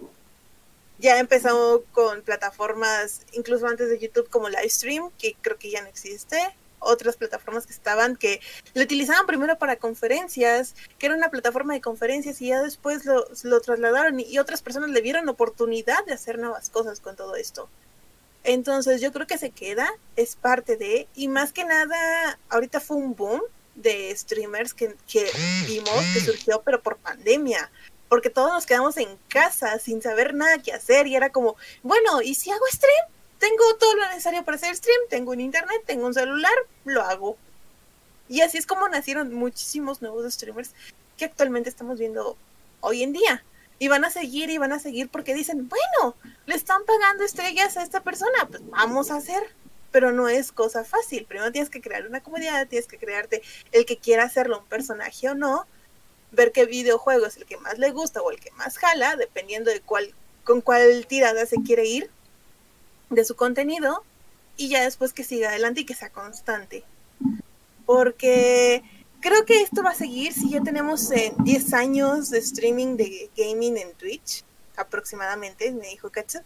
ya 1.03 1.19
empezamos 1.19 1.81
con 1.91 2.21
plataformas, 2.21 3.23
incluso 3.33 3.67
antes 3.67 3.89
de 3.89 3.99
YouTube, 3.99 4.29
como 4.29 4.47
Livestream, 4.47 5.11
que 5.19 5.35
creo 5.41 5.57
que 5.57 5.69
ya 5.69 5.81
no 5.81 5.89
existe 5.89 6.37
otras 6.79 7.17
plataformas 7.17 7.65
que 7.65 7.71
estaban 7.71 8.17
que 8.17 8.41
lo 8.73 8.83
utilizaban 8.83 9.25
primero 9.25 9.57
para 9.57 9.77
conferencias, 9.77 10.75
que 10.97 11.05
era 11.05 11.15
una 11.15 11.29
plataforma 11.29 11.73
de 11.73 11.81
conferencias 11.81 12.41
y 12.41 12.47
ya 12.47 12.61
después 12.61 13.05
lo, 13.05 13.25
lo 13.43 13.61
trasladaron 13.61 14.19
y, 14.19 14.37
otras 14.37 14.61
personas 14.61 14.89
le 14.89 15.01
dieron 15.01 15.29
oportunidad 15.29 16.05
de 16.05 16.13
hacer 16.13 16.39
nuevas 16.39 16.69
cosas 16.69 16.99
con 16.99 17.15
todo 17.15 17.35
esto. 17.35 17.69
Entonces 18.43 18.99
yo 18.99 19.13
creo 19.13 19.27
que 19.27 19.37
se 19.37 19.51
queda, 19.51 19.89
es 20.17 20.35
parte 20.35 20.75
de, 20.75 21.07
y 21.15 21.29
más 21.29 21.53
que 21.53 21.63
nada, 21.63 22.37
ahorita 22.49 22.81
fue 22.81 22.97
un 22.97 23.15
boom 23.15 23.41
de 23.75 24.13
streamers 24.15 24.73
que, 24.73 24.95
que 25.07 25.29
vimos 25.67 26.03
que 26.13 26.19
surgió, 26.19 26.61
pero 26.63 26.81
por 26.81 26.97
pandemia 26.97 27.71
porque 28.13 28.29
todos 28.29 28.53
nos 28.53 28.67
quedamos 28.67 28.95
en 28.97 29.17
casa 29.27 29.79
sin 29.79 29.99
saber 29.99 30.35
nada 30.35 30.59
que 30.59 30.71
hacer 30.71 31.07
y 31.07 31.15
era 31.15 31.31
como, 31.31 31.55
bueno, 31.81 32.21
¿y 32.21 32.35
si 32.35 32.51
hago 32.51 32.63
stream? 32.71 33.07
tengo 33.39 33.75
todo 33.79 33.95
lo 33.95 34.07
necesario 34.09 34.45
para 34.45 34.57
hacer 34.57 34.75
stream, 34.75 34.99
tengo 35.09 35.31
un 35.31 35.41
internet, 35.41 35.81
tengo 35.87 36.05
un 36.05 36.13
celular, 36.13 36.53
lo 36.85 37.01
hago. 37.01 37.37
Y 38.29 38.41
así 38.41 38.59
es 38.59 38.67
como 38.67 38.87
nacieron 38.87 39.33
muchísimos 39.33 40.03
nuevos 40.03 40.31
streamers 40.31 40.75
que 41.17 41.25
actualmente 41.25 41.69
estamos 41.69 41.97
viendo 41.97 42.37
hoy 42.81 43.01
en 43.01 43.13
día. 43.13 43.43
Y 43.79 43.87
van 43.87 44.05
a 44.05 44.11
seguir 44.11 44.51
y 44.51 44.59
van 44.59 44.73
a 44.73 44.79
seguir 44.79 45.09
porque 45.09 45.33
dicen, 45.33 45.67
bueno, 45.67 46.15
le 46.45 46.53
están 46.53 46.85
pagando 46.85 47.23
estrellas 47.23 47.77
a 47.77 47.81
esta 47.81 48.03
persona, 48.03 48.47
pues 48.47 48.61
vamos 48.69 49.09
a 49.09 49.15
hacer. 49.15 49.41
Pero 49.89 50.11
no 50.11 50.29
es 50.29 50.51
cosa 50.51 50.85
fácil. 50.85 51.25
Primero 51.25 51.51
tienes 51.51 51.71
que 51.71 51.81
crear 51.81 52.05
una 52.05 52.21
comunidad, 52.21 52.67
tienes 52.67 52.87
que 52.87 52.99
crearte 52.99 53.41
el 53.71 53.87
que 53.87 53.97
quiera 53.97 54.23
hacerlo 54.23 54.59
un 54.59 54.67
personaje 54.67 55.29
o 55.29 55.33
no, 55.33 55.65
ver 56.33 56.51
qué 56.51 56.65
videojuego 56.65 57.25
es 57.25 57.37
el 57.37 57.45
que 57.45 57.57
más 57.57 57.77
le 57.77 57.91
gusta 57.91 58.21
o 58.21 58.31
el 58.31 58.39
que 58.39 58.51
más 58.51 58.77
jala, 58.77 59.15
dependiendo 59.15 59.71
de 59.71 59.81
cuál, 59.81 60.13
con 60.43 60.61
cuál 60.61 61.05
tirada 61.07 61.45
se 61.45 61.57
quiere 61.57 61.85
ir 61.85 62.09
de 63.09 63.23
su 63.23 63.35
contenido 63.35 64.03
y 64.57 64.69
ya 64.69 64.83
después 64.83 65.13
que 65.13 65.23
siga 65.23 65.49
adelante 65.49 65.81
y 65.81 65.85
que 65.85 65.95
sea 65.95 66.09
constante. 66.09 66.83
Porque 67.85 68.83
creo 69.19 69.45
que 69.45 69.61
esto 69.61 69.83
va 69.83 69.91
a 69.91 69.95
seguir 69.95 70.33
si 70.33 70.49
ya 70.49 70.61
tenemos 70.61 71.09
10 71.09 71.73
eh, 71.73 71.75
años 71.75 72.29
de 72.29 72.39
streaming 72.39 72.97
de 72.97 73.29
gaming 73.35 73.77
en 73.77 73.93
Twitch, 73.93 74.43
aproximadamente, 74.75 75.71
me 75.71 75.87
dijo 75.87 76.09
Katsu. 76.09 76.39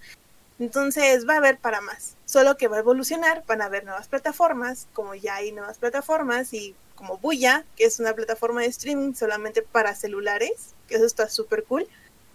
Entonces 0.59 1.27
va 1.27 1.35
a 1.35 1.37
haber 1.37 1.59
para 1.59 1.81
más, 1.81 2.15
solo 2.25 2.57
que 2.57 2.67
va 2.67 2.77
a 2.77 2.79
evolucionar, 2.79 3.43
van 3.45 3.61
a 3.61 3.65
haber 3.65 3.83
nuevas 3.85 4.07
plataformas, 4.07 4.87
como 4.93 5.13
ya 5.13 5.35
hay 5.35 5.51
nuevas 5.51 5.77
plataformas 5.77 6.51
y 6.53 6.75
como 6.97 7.17
Buya, 7.19 7.63
que 7.77 7.85
es 7.85 7.99
una 7.99 8.13
plataforma 8.13 8.61
de 8.61 8.67
streaming 8.67 9.13
solamente 9.13 9.61
para 9.61 9.95
celulares, 9.95 10.73
que 10.89 10.95
eso 10.95 11.05
está 11.05 11.29
súper 11.29 11.63
cool, 11.63 11.87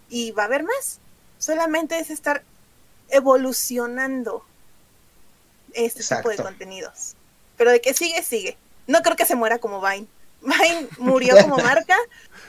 y 0.09 0.31
va 0.31 0.43
a 0.43 0.45
haber 0.47 0.63
más. 0.63 0.99
Solamente 1.37 1.99
es 1.99 2.09
estar 2.09 2.43
evolucionando 3.09 4.43
este 5.73 6.03
tipo 6.15 6.29
de 6.29 6.37
contenidos. 6.37 7.15
Pero 7.57 7.71
de 7.71 7.81
que 7.81 7.93
sigue, 7.93 8.23
sigue. 8.23 8.57
No 8.87 9.01
creo 9.01 9.15
que 9.15 9.25
se 9.25 9.35
muera 9.35 9.59
como 9.59 9.81
Vine. 9.81 10.07
Vine 10.41 10.87
murió 10.97 11.35
como 11.41 11.57
marca, 11.57 11.97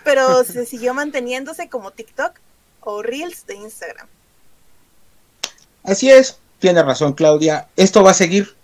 pero 0.05 0.45
se 0.45 0.65
siguió 0.65 0.95
manteniéndose 0.95 1.69
como 1.69 1.91
TikTok 1.91 2.39
o 2.81 3.03
Reels 3.03 3.47
de 3.47 3.57
Instagram. 3.57 4.07
Así 5.83 6.11
es, 6.11 6.39
tiene 6.59 6.83
razón 6.83 7.13
Claudia. 7.13 7.69
Esto 7.77 8.03
va 8.03 8.13
a 8.13 8.15
seguir. 8.15 8.55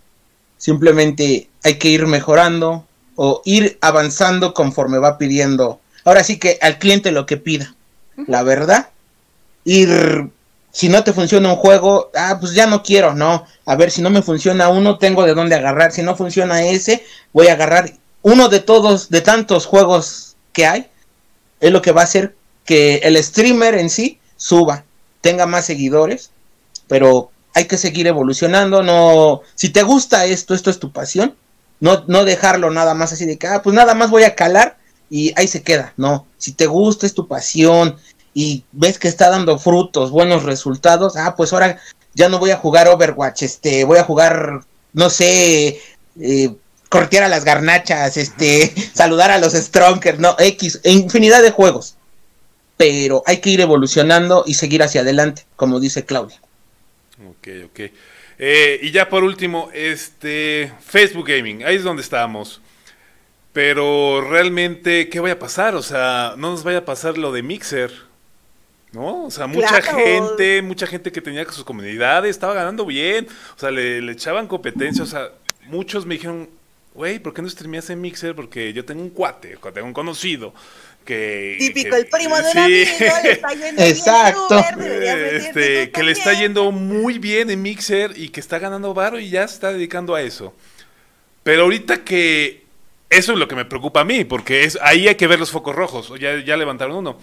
Simplemente 0.57 1.49
hay 1.63 1.77
que 1.77 1.89
ir 1.89 2.07
mejorando 2.07 2.85
o 3.23 3.43
ir 3.45 3.77
avanzando 3.81 4.55
conforme 4.55 4.97
va 4.97 5.19
pidiendo. 5.19 5.79
Ahora 6.05 6.23
sí 6.23 6.39
que 6.39 6.57
al 6.59 6.79
cliente 6.79 7.11
lo 7.11 7.27
que 7.27 7.37
pida. 7.37 7.75
La 8.25 8.41
verdad, 8.41 8.89
ir 9.63 10.31
si 10.71 10.89
no 10.89 11.03
te 11.03 11.13
funciona 11.13 11.49
un 11.49 11.55
juego, 11.55 12.09
ah, 12.15 12.37
pues 12.39 12.53
ya 12.53 12.65
no 12.65 12.81
quiero, 12.81 13.13
no. 13.13 13.45
A 13.67 13.75
ver, 13.75 13.91
si 13.91 14.01
no 14.01 14.09
me 14.09 14.23
funciona 14.23 14.69
uno, 14.69 14.97
tengo 14.97 15.23
de 15.23 15.35
dónde 15.35 15.53
agarrar. 15.53 15.91
Si 15.91 16.01
no 16.01 16.15
funciona 16.15 16.63
ese, 16.63 17.05
voy 17.31 17.49
a 17.49 17.53
agarrar 17.53 17.93
uno 18.23 18.49
de 18.49 18.59
todos, 18.59 19.11
de 19.11 19.21
tantos 19.21 19.67
juegos 19.67 20.35
que 20.51 20.65
hay. 20.65 20.87
Es 21.59 21.71
lo 21.71 21.83
que 21.83 21.91
va 21.91 22.01
a 22.01 22.05
hacer 22.05 22.35
que 22.65 23.01
el 23.03 23.23
streamer 23.23 23.75
en 23.75 23.91
sí 23.91 24.19
suba, 24.35 24.83
tenga 25.21 25.45
más 25.45 25.65
seguidores, 25.65 26.31
pero 26.87 27.29
hay 27.53 27.65
que 27.65 27.77
seguir 27.77 28.07
evolucionando. 28.07 28.81
No, 28.81 29.41
si 29.53 29.69
te 29.69 29.83
gusta 29.83 30.25
esto, 30.25 30.55
esto 30.55 30.71
es 30.71 30.79
tu 30.79 30.91
pasión, 30.91 31.35
no, 31.81 32.05
no 32.07 32.23
dejarlo 32.23 32.69
nada 32.69 32.93
más 32.93 33.11
así 33.11 33.25
de 33.25 33.37
que, 33.37 33.47
ah, 33.47 33.61
pues 33.61 33.75
nada 33.75 33.93
más 33.93 34.09
voy 34.09 34.23
a 34.23 34.35
calar 34.35 34.77
y 35.09 35.33
ahí 35.35 35.47
se 35.47 35.63
queda. 35.63 35.93
No, 35.97 36.25
si 36.37 36.53
te 36.53 36.67
gusta, 36.67 37.05
es 37.05 37.13
tu 37.13 37.27
pasión, 37.27 37.97
y 38.33 38.63
ves 38.71 38.97
que 38.97 39.07
está 39.07 39.29
dando 39.29 39.59
frutos, 39.59 40.11
buenos 40.11 40.43
resultados, 40.43 41.17
ah, 41.17 41.35
pues 41.35 41.51
ahora 41.51 41.79
ya 42.13 42.29
no 42.29 42.39
voy 42.39 42.51
a 42.51 42.57
jugar 42.57 42.87
Overwatch, 42.87 43.43
este, 43.43 43.83
voy 43.83 43.97
a 43.97 44.03
jugar, 44.03 44.61
no 44.93 45.09
sé, 45.09 45.81
eh, 46.19 46.55
cortear 46.89 47.23
a 47.23 47.29
las 47.29 47.43
garnachas, 47.43 48.15
este, 48.17 48.73
saludar 48.93 49.31
a 49.31 49.39
los 49.39 49.53
Stronkers, 49.53 50.19
no, 50.19 50.35
X, 50.39 50.81
infinidad 50.83 51.41
de 51.41 51.51
juegos. 51.51 51.95
Pero 52.77 53.21
hay 53.25 53.37
que 53.37 53.51
ir 53.51 53.61
evolucionando 53.61 54.43
y 54.47 54.55
seguir 54.55 54.81
hacia 54.81 55.01
adelante, 55.01 55.45
como 55.55 55.79
dice 55.79 56.05
Claudia. 56.05 56.41
Ok, 57.29 57.47
ok. 57.65 57.79
Eh, 58.43 58.79
y 58.81 58.89
ya 58.89 59.07
por 59.07 59.23
último, 59.23 59.69
este, 59.71 60.73
Facebook 60.83 61.27
Gaming, 61.27 61.63
ahí 61.63 61.75
es 61.75 61.83
donde 61.83 62.01
estábamos. 62.01 62.59
Pero 63.53 64.27
realmente, 64.27 65.09
¿qué 65.09 65.19
vaya 65.19 65.35
a 65.35 65.39
pasar? 65.39 65.75
O 65.75 65.83
sea, 65.83 66.33
no 66.37 66.49
nos 66.49 66.63
vaya 66.63 66.79
a 66.79 66.85
pasar 66.85 67.19
lo 67.19 67.31
de 67.31 67.43
Mixer. 67.43 67.91
¿no? 68.93 69.25
O 69.25 69.31
sea, 69.31 69.45
mucha 69.45 69.79
gente, 69.83 70.63
mucha 70.63 70.87
gente 70.87 71.11
que 71.11 71.21
tenía 71.21 71.45
sus 71.51 71.63
comunidades, 71.63 72.31
estaba 72.31 72.55
ganando 72.55 72.83
bien, 72.83 73.27
o 73.55 73.59
sea, 73.59 73.69
le, 73.69 74.11
echaban 74.11 74.47
competencia, 74.47 75.03
o 75.03 75.07
sea, 75.07 75.29
muchos 75.67 76.05
me 76.07 76.15
dijeron, 76.15 76.49
güey, 76.95 77.19
¿por 77.19 77.33
qué 77.33 77.43
no 77.43 77.49
streameas 77.49 77.91
en 77.91 78.01
Mixer? 78.01 78.35
Porque 78.35 78.73
yo 78.73 78.83
tengo 78.83 79.03
un 79.03 79.11
cuate, 79.11 79.57
tengo 79.73 79.87
un 79.87 79.93
conocido 79.93 80.53
que... 81.05 81.55
Típico, 81.59 81.95
el 81.95 82.07
primo 82.07 82.35
de 82.37 82.51
un 82.51 82.57
amigo, 82.57 82.91
le 83.23 83.31
está 83.31 83.53
yendo 83.53 83.81
Exacto. 83.81 84.65
este, 84.79 85.91
que 85.91 86.03
le 86.03 86.11
está 86.11 86.33
yendo 86.33 86.71
muy 86.71 87.19
bien 87.19 87.49
en 87.49 87.61
Mixer 87.61 88.13
y 88.15 88.29
que 88.29 88.39
está 88.39 88.59
ganando 88.59 88.93
varo 88.93 89.19
y 89.19 89.29
ya 89.29 89.47
se 89.47 89.55
está 89.55 89.73
dedicando 89.73 90.15
a 90.15 90.21
eso. 90.21 90.53
Pero 91.43 91.63
ahorita 91.63 92.03
que... 92.03 92.61
Eso 93.09 93.33
es 93.33 93.39
lo 93.39 93.47
que 93.47 93.55
me 93.55 93.65
preocupa 93.65 94.01
a 94.01 94.05
mí, 94.05 94.23
porque 94.23 94.63
es, 94.63 94.79
ahí 94.81 95.09
hay 95.09 95.15
que 95.15 95.27
ver 95.27 95.37
los 95.37 95.51
focos 95.51 95.75
rojos. 95.75 96.13
Ya, 96.17 96.39
ya 96.39 96.55
levantaron 96.55 96.95
uno. 96.95 97.19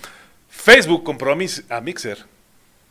Facebook 0.49 1.05
compró 1.05 1.33
a, 1.33 1.81
Mixer. 1.81 2.27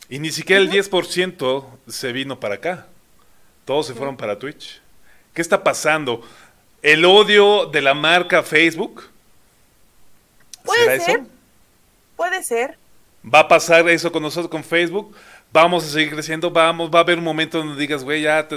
Y 0.10 0.20
ni 0.20 0.32
siquiera 0.32 0.62
el 0.62 0.72
10% 0.72 1.66
se 1.88 2.12
vino 2.12 2.40
para 2.40 2.56
acá. 2.56 2.88
Todos 3.66 3.88
se 3.88 3.94
fueron 3.94 4.18
para 4.18 4.40
Twitch. 4.40 4.82
¿Qué 5.34 5.42
está 5.42 5.64
pasando? 5.64 6.24
¿El 6.82 7.06
odio 7.06 7.66
de 7.68 7.82
la 7.82 7.94
marca 7.94 8.42
Facebook? 8.42 9.10
Puede 10.68 11.00
ser. 11.00 11.24
Puede 12.16 12.44
ser. 12.44 12.78
¿Va 13.24 13.40
a 13.40 13.48
pasar 13.48 13.88
eso 13.90 14.12
con 14.12 14.22
nosotros 14.22 14.50
con 14.50 14.64
Facebook? 14.64 15.16
vamos 15.52 15.86
a 15.86 15.90
seguir 15.90 16.12
creciendo, 16.12 16.52
vamos, 16.52 16.90
va 16.94 17.00
a 17.00 17.02
haber 17.02 17.18
un 17.18 17.24
momento 17.24 17.58
donde 17.58 17.80
digas, 17.80 18.04
güey, 18.04 18.22
ya, 18.22 18.48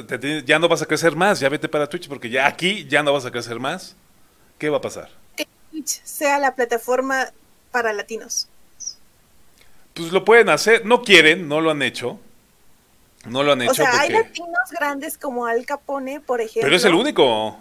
ya 0.45 0.59
no 0.59 0.69
vas 0.69 0.83
a 0.83 0.87
crecer 0.87 1.17
más, 1.17 1.41
ya 1.41 1.49
vete 1.49 1.69
para 1.69 1.89
Twitch, 1.89 2.09
porque 2.09 2.31
ya 2.31 2.47
aquí 2.47 2.87
ya 2.89 3.03
no 3.03 3.13
vas 3.13 3.25
a 3.25 3.31
crecer 3.31 3.59
más. 3.59 3.97
¿Qué 4.59 4.69
va 4.69 4.79
a 4.79 4.81
pasar? 4.81 5.09
Que 5.37 5.47
Twitch 5.71 6.03
sea 6.05 6.39
la 6.39 6.55
plataforma 6.55 7.33
para 7.71 7.93
latinos. 7.93 8.49
Pues 9.95 10.13
lo 10.13 10.25
pueden 10.25 10.49
hacer, 10.49 10.85
no 10.85 11.03
quieren, 11.03 11.49
no 11.49 11.61
lo 11.61 11.71
han 11.71 11.83
hecho. 11.83 12.21
No 13.27 13.43
lo 13.43 13.53
han 13.53 13.63
hecho. 13.63 13.73
O 13.73 13.75
sea, 13.75 14.01
hay 14.01 14.11
latinos 14.11 14.71
grandes 14.79 15.19
como 15.19 15.47
Al 15.47 15.67
Capone, 15.67 16.21
por 16.21 16.41
ejemplo. 16.41 16.63
Pero 16.63 16.77
es 16.77 16.85
el 16.85 16.95
único. 16.95 17.59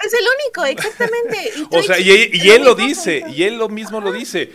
Pero 0.00 0.08
es 0.08 0.14
el 0.14 0.26
único, 0.44 0.64
exactamente. 0.64 1.52
o 1.70 1.82
sea, 1.82 1.98
y, 1.98 2.50
él 2.50 2.64
lo 2.64 2.74
dice, 2.74 3.24
y 3.28 3.42
él 3.42 3.58
lo 3.58 3.68
mismo 3.68 4.00
lo 4.00 4.12
dice. 4.12 4.50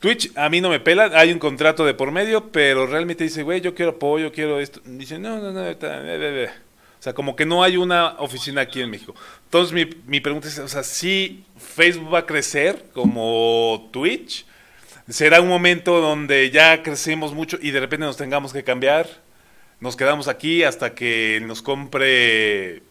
Twitch 0.00 0.32
a 0.36 0.48
mí 0.48 0.60
no 0.60 0.68
me 0.68 0.80
pela, 0.80 1.10
hay 1.14 1.32
un 1.32 1.38
contrato 1.38 1.84
de 1.84 1.94
por 1.94 2.10
medio, 2.10 2.50
pero 2.50 2.86
realmente 2.86 3.22
dice, 3.22 3.44
güey, 3.44 3.60
yo 3.60 3.74
quiero 3.74 3.92
apoyo, 3.92 4.32
quiero 4.32 4.58
esto. 4.58 4.80
Dice, 4.84 5.18
no, 5.18 5.38
no, 5.38 5.52
no, 5.52 5.62
o 5.62 7.02
sea, 7.02 7.14
como 7.14 7.34
que 7.34 7.44
no 7.44 7.64
hay 7.64 7.76
una 7.76 8.14
oficina 8.20 8.60
aquí 8.60 8.80
en 8.80 8.90
México. 8.90 9.14
Entonces 9.44 9.72
mi, 9.72 9.88
mi 10.06 10.20
pregunta 10.20 10.46
es, 10.46 10.58
o 10.58 10.68
sea, 10.68 10.84
si 10.84 11.44
Facebook 11.56 12.14
va 12.14 12.20
a 12.20 12.26
crecer 12.26 12.84
como 12.92 13.88
Twitch, 13.92 14.46
será 15.08 15.40
un 15.40 15.48
momento 15.48 16.00
donde 16.00 16.50
ya 16.50 16.82
crecemos 16.82 17.34
mucho 17.34 17.58
y 17.60 17.72
de 17.72 17.80
repente 17.80 18.06
nos 18.06 18.16
tengamos 18.16 18.52
que 18.52 18.62
cambiar, 18.62 19.08
nos 19.80 19.96
quedamos 19.96 20.28
aquí 20.28 20.62
hasta 20.62 20.94
que 20.94 21.42
nos 21.44 21.60
compre 21.60 22.82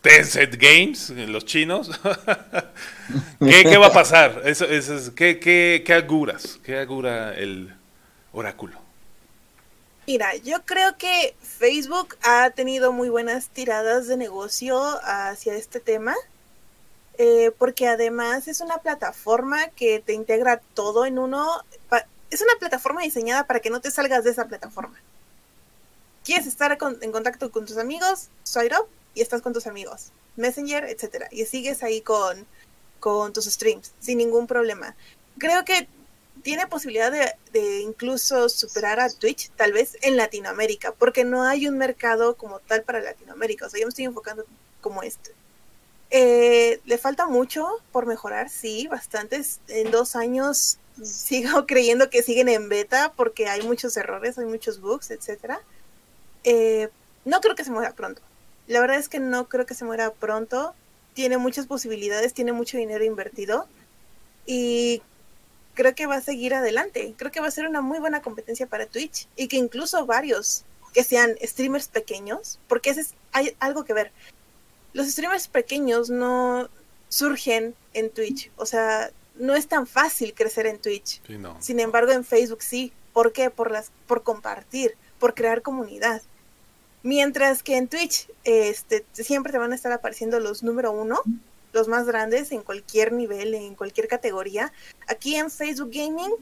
Tencent 0.00 0.56
Games, 0.56 1.10
los 1.10 1.44
chinos. 1.44 1.90
¿Qué, 3.38 3.76
va 3.76 3.88
a 3.88 3.92
pasar? 3.92 4.42
Eso, 4.44 4.66
¿qué, 5.14 5.38
qué, 5.38 5.82
qué 5.84 5.94
auguras? 5.94 6.58
¿Qué 6.64 6.80
augura 6.80 7.34
el 7.34 7.74
oráculo? 8.32 8.78
Mira, 10.06 10.34
yo 10.36 10.64
creo 10.64 10.96
que 10.96 11.36
Facebook 11.42 12.16
ha 12.22 12.50
tenido 12.50 12.92
muy 12.92 13.10
buenas 13.10 13.48
tiradas 13.48 14.08
de 14.08 14.16
negocio 14.16 14.80
hacia 15.04 15.54
este 15.54 15.80
tema, 15.80 16.14
eh, 17.18 17.52
porque 17.58 17.86
además 17.86 18.48
es 18.48 18.62
una 18.62 18.78
plataforma 18.78 19.68
que 19.68 20.00
te 20.00 20.14
integra 20.14 20.62
todo 20.72 21.04
en 21.04 21.18
uno. 21.18 21.62
Es 22.30 22.40
una 22.40 22.54
plataforma 22.58 23.02
diseñada 23.02 23.46
para 23.46 23.60
que 23.60 23.70
no 23.70 23.80
te 23.80 23.90
salgas 23.90 24.24
de 24.24 24.30
esa 24.30 24.48
plataforma. 24.48 24.98
¿Quieres 26.24 26.46
estar 26.46 26.78
en 27.02 27.12
contacto 27.12 27.50
con 27.50 27.66
tus 27.66 27.76
amigos? 27.76 28.28
Swipe 28.44 28.74
up 28.76 28.88
y 29.14 29.20
estás 29.20 29.42
con 29.42 29.52
tus 29.52 29.66
amigos, 29.66 30.12
Messenger, 30.36 30.84
etcétera, 30.84 31.28
y 31.30 31.44
sigues 31.44 31.82
ahí 31.82 32.00
con, 32.00 32.46
con 32.98 33.32
tus 33.32 33.46
streams 33.46 33.92
sin 34.00 34.18
ningún 34.18 34.46
problema. 34.46 34.94
Creo 35.38 35.64
que 35.64 35.88
tiene 36.42 36.66
posibilidad 36.66 37.12
de, 37.12 37.80
incluso 37.80 38.48
superar 38.48 39.00
a 39.00 39.10
Twitch, 39.10 39.50
tal 39.56 39.72
vez 39.72 39.96
en 40.02 40.16
Latinoamérica, 40.16 40.92
porque 40.92 41.24
no 41.24 41.42
hay 41.42 41.68
un 41.68 41.78
mercado 41.78 42.36
como 42.36 42.60
tal 42.60 42.82
para 42.82 43.00
Latinoamérica. 43.00 43.66
O 43.66 43.70
sea, 43.70 43.80
yo 43.80 43.86
me 43.86 43.90
estoy 43.90 44.06
enfocando 44.06 44.44
como 44.80 45.02
este. 45.02 45.32
Eh, 46.10 46.80
le 46.84 46.98
falta 46.98 47.26
mucho 47.26 47.68
por 47.92 48.06
mejorar, 48.06 48.48
sí, 48.48 48.88
bastantes. 48.88 49.60
En 49.68 49.90
dos 49.90 50.16
años 50.16 50.78
sigo 51.02 51.66
creyendo 51.66 52.10
que 52.10 52.22
siguen 52.22 52.48
en 52.48 52.68
beta 52.68 53.12
porque 53.16 53.48
hay 53.48 53.62
muchos 53.62 53.96
errores, 53.96 54.38
hay 54.38 54.46
muchos 54.46 54.80
bugs, 54.80 55.10
etcétera. 55.10 55.60
Eh, 56.44 56.88
no 57.24 57.40
creo 57.40 57.54
que 57.54 57.64
se 57.64 57.70
muera 57.70 57.92
pronto. 57.92 58.22
La 58.70 58.78
verdad 58.78 58.98
es 58.98 59.08
que 59.08 59.18
no 59.18 59.48
creo 59.48 59.66
que 59.66 59.74
se 59.74 59.84
muera 59.84 60.12
pronto. 60.12 60.76
Tiene 61.12 61.38
muchas 61.38 61.66
posibilidades, 61.66 62.34
tiene 62.34 62.52
mucho 62.52 62.78
dinero 62.78 63.02
invertido 63.02 63.66
y 64.46 65.02
creo 65.74 65.92
que 65.96 66.06
va 66.06 66.14
a 66.14 66.20
seguir 66.20 66.54
adelante. 66.54 67.12
Creo 67.16 67.32
que 67.32 67.40
va 67.40 67.48
a 67.48 67.50
ser 67.50 67.66
una 67.66 67.80
muy 67.80 67.98
buena 67.98 68.22
competencia 68.22 68.68
para 68.68 68.86
Twitch 68.86 69.26
y 69.34 69.48
que 69.48 69.56
incluso 69.56 70.06
varios 70.06 70.64
que 70.94 71.02
sean 71.02 71.34
streamers 71.42 71.88
pequeños, 71.88 72.60
porque 72.68 72.90
ese 72.90 73.00
es, 73.00 73.14
hay 73.32 73.56
algo 73.58 73.84
que 73.84 73.92
ver. 73.92 74.12
Los 74.92 75.08
streamers 75.08 75.48
pequeños 75.48 76.08
no 76.08 76.68
surgen 77.08 77.74
en 77.92 78.08
Twitch, 78.08 78.52
o 78.54 78.66
sea, 78.66 79.10
no 79.34 79.56
es 79.56 79.66
tan 79.66 79.88
fácil 79.88 80.32
crecer 80.32 80.66
en 80.66 80.78
Twitch. 80.78 81.20
Sin 81.58 81.80
embargo, 81.80 82.12
en 82.12 82.24
Facebook 82.24 82.62
sí. 82.62 82.92
¿Por 83.12 83.32
qué? 83.32 83.50
Por 83.50 83.72
las, 83.72 83.90
por 84.06 84.22
compartir, 84.22 84.96
por 85.18 85.34
crear 85.34 85.60
comunidad. 85.60 86.22
Mientras 87.02 87.62
que 87.62 87.76
en 87.76 87.88
Twitch 87.88 88.28
este, 88.44 89.04
siempre 89.12 89.52
te 89.52 89.58
van 89.58 89.72
a 89.72 89.74
estar 89.74 89.92
apareciendo 89.92 90.38
los 90.38 90.62
número 90.62 90.92
uno, 90.92 91.20
los 91.72 91.88
más 91.88 92.06
grandes 92.06 92.52
en 92.52 92.62
cualquier 92.62 93.12
nivel, 93.12 93.54
en 93.54 93.74
cualquier 93.74 94.08
categoría. 94.08 94.72
Aquí 95.06 95.36
en 95.36 95.50
Facebook 95.50 95.90
Gaming, 95.92 96.32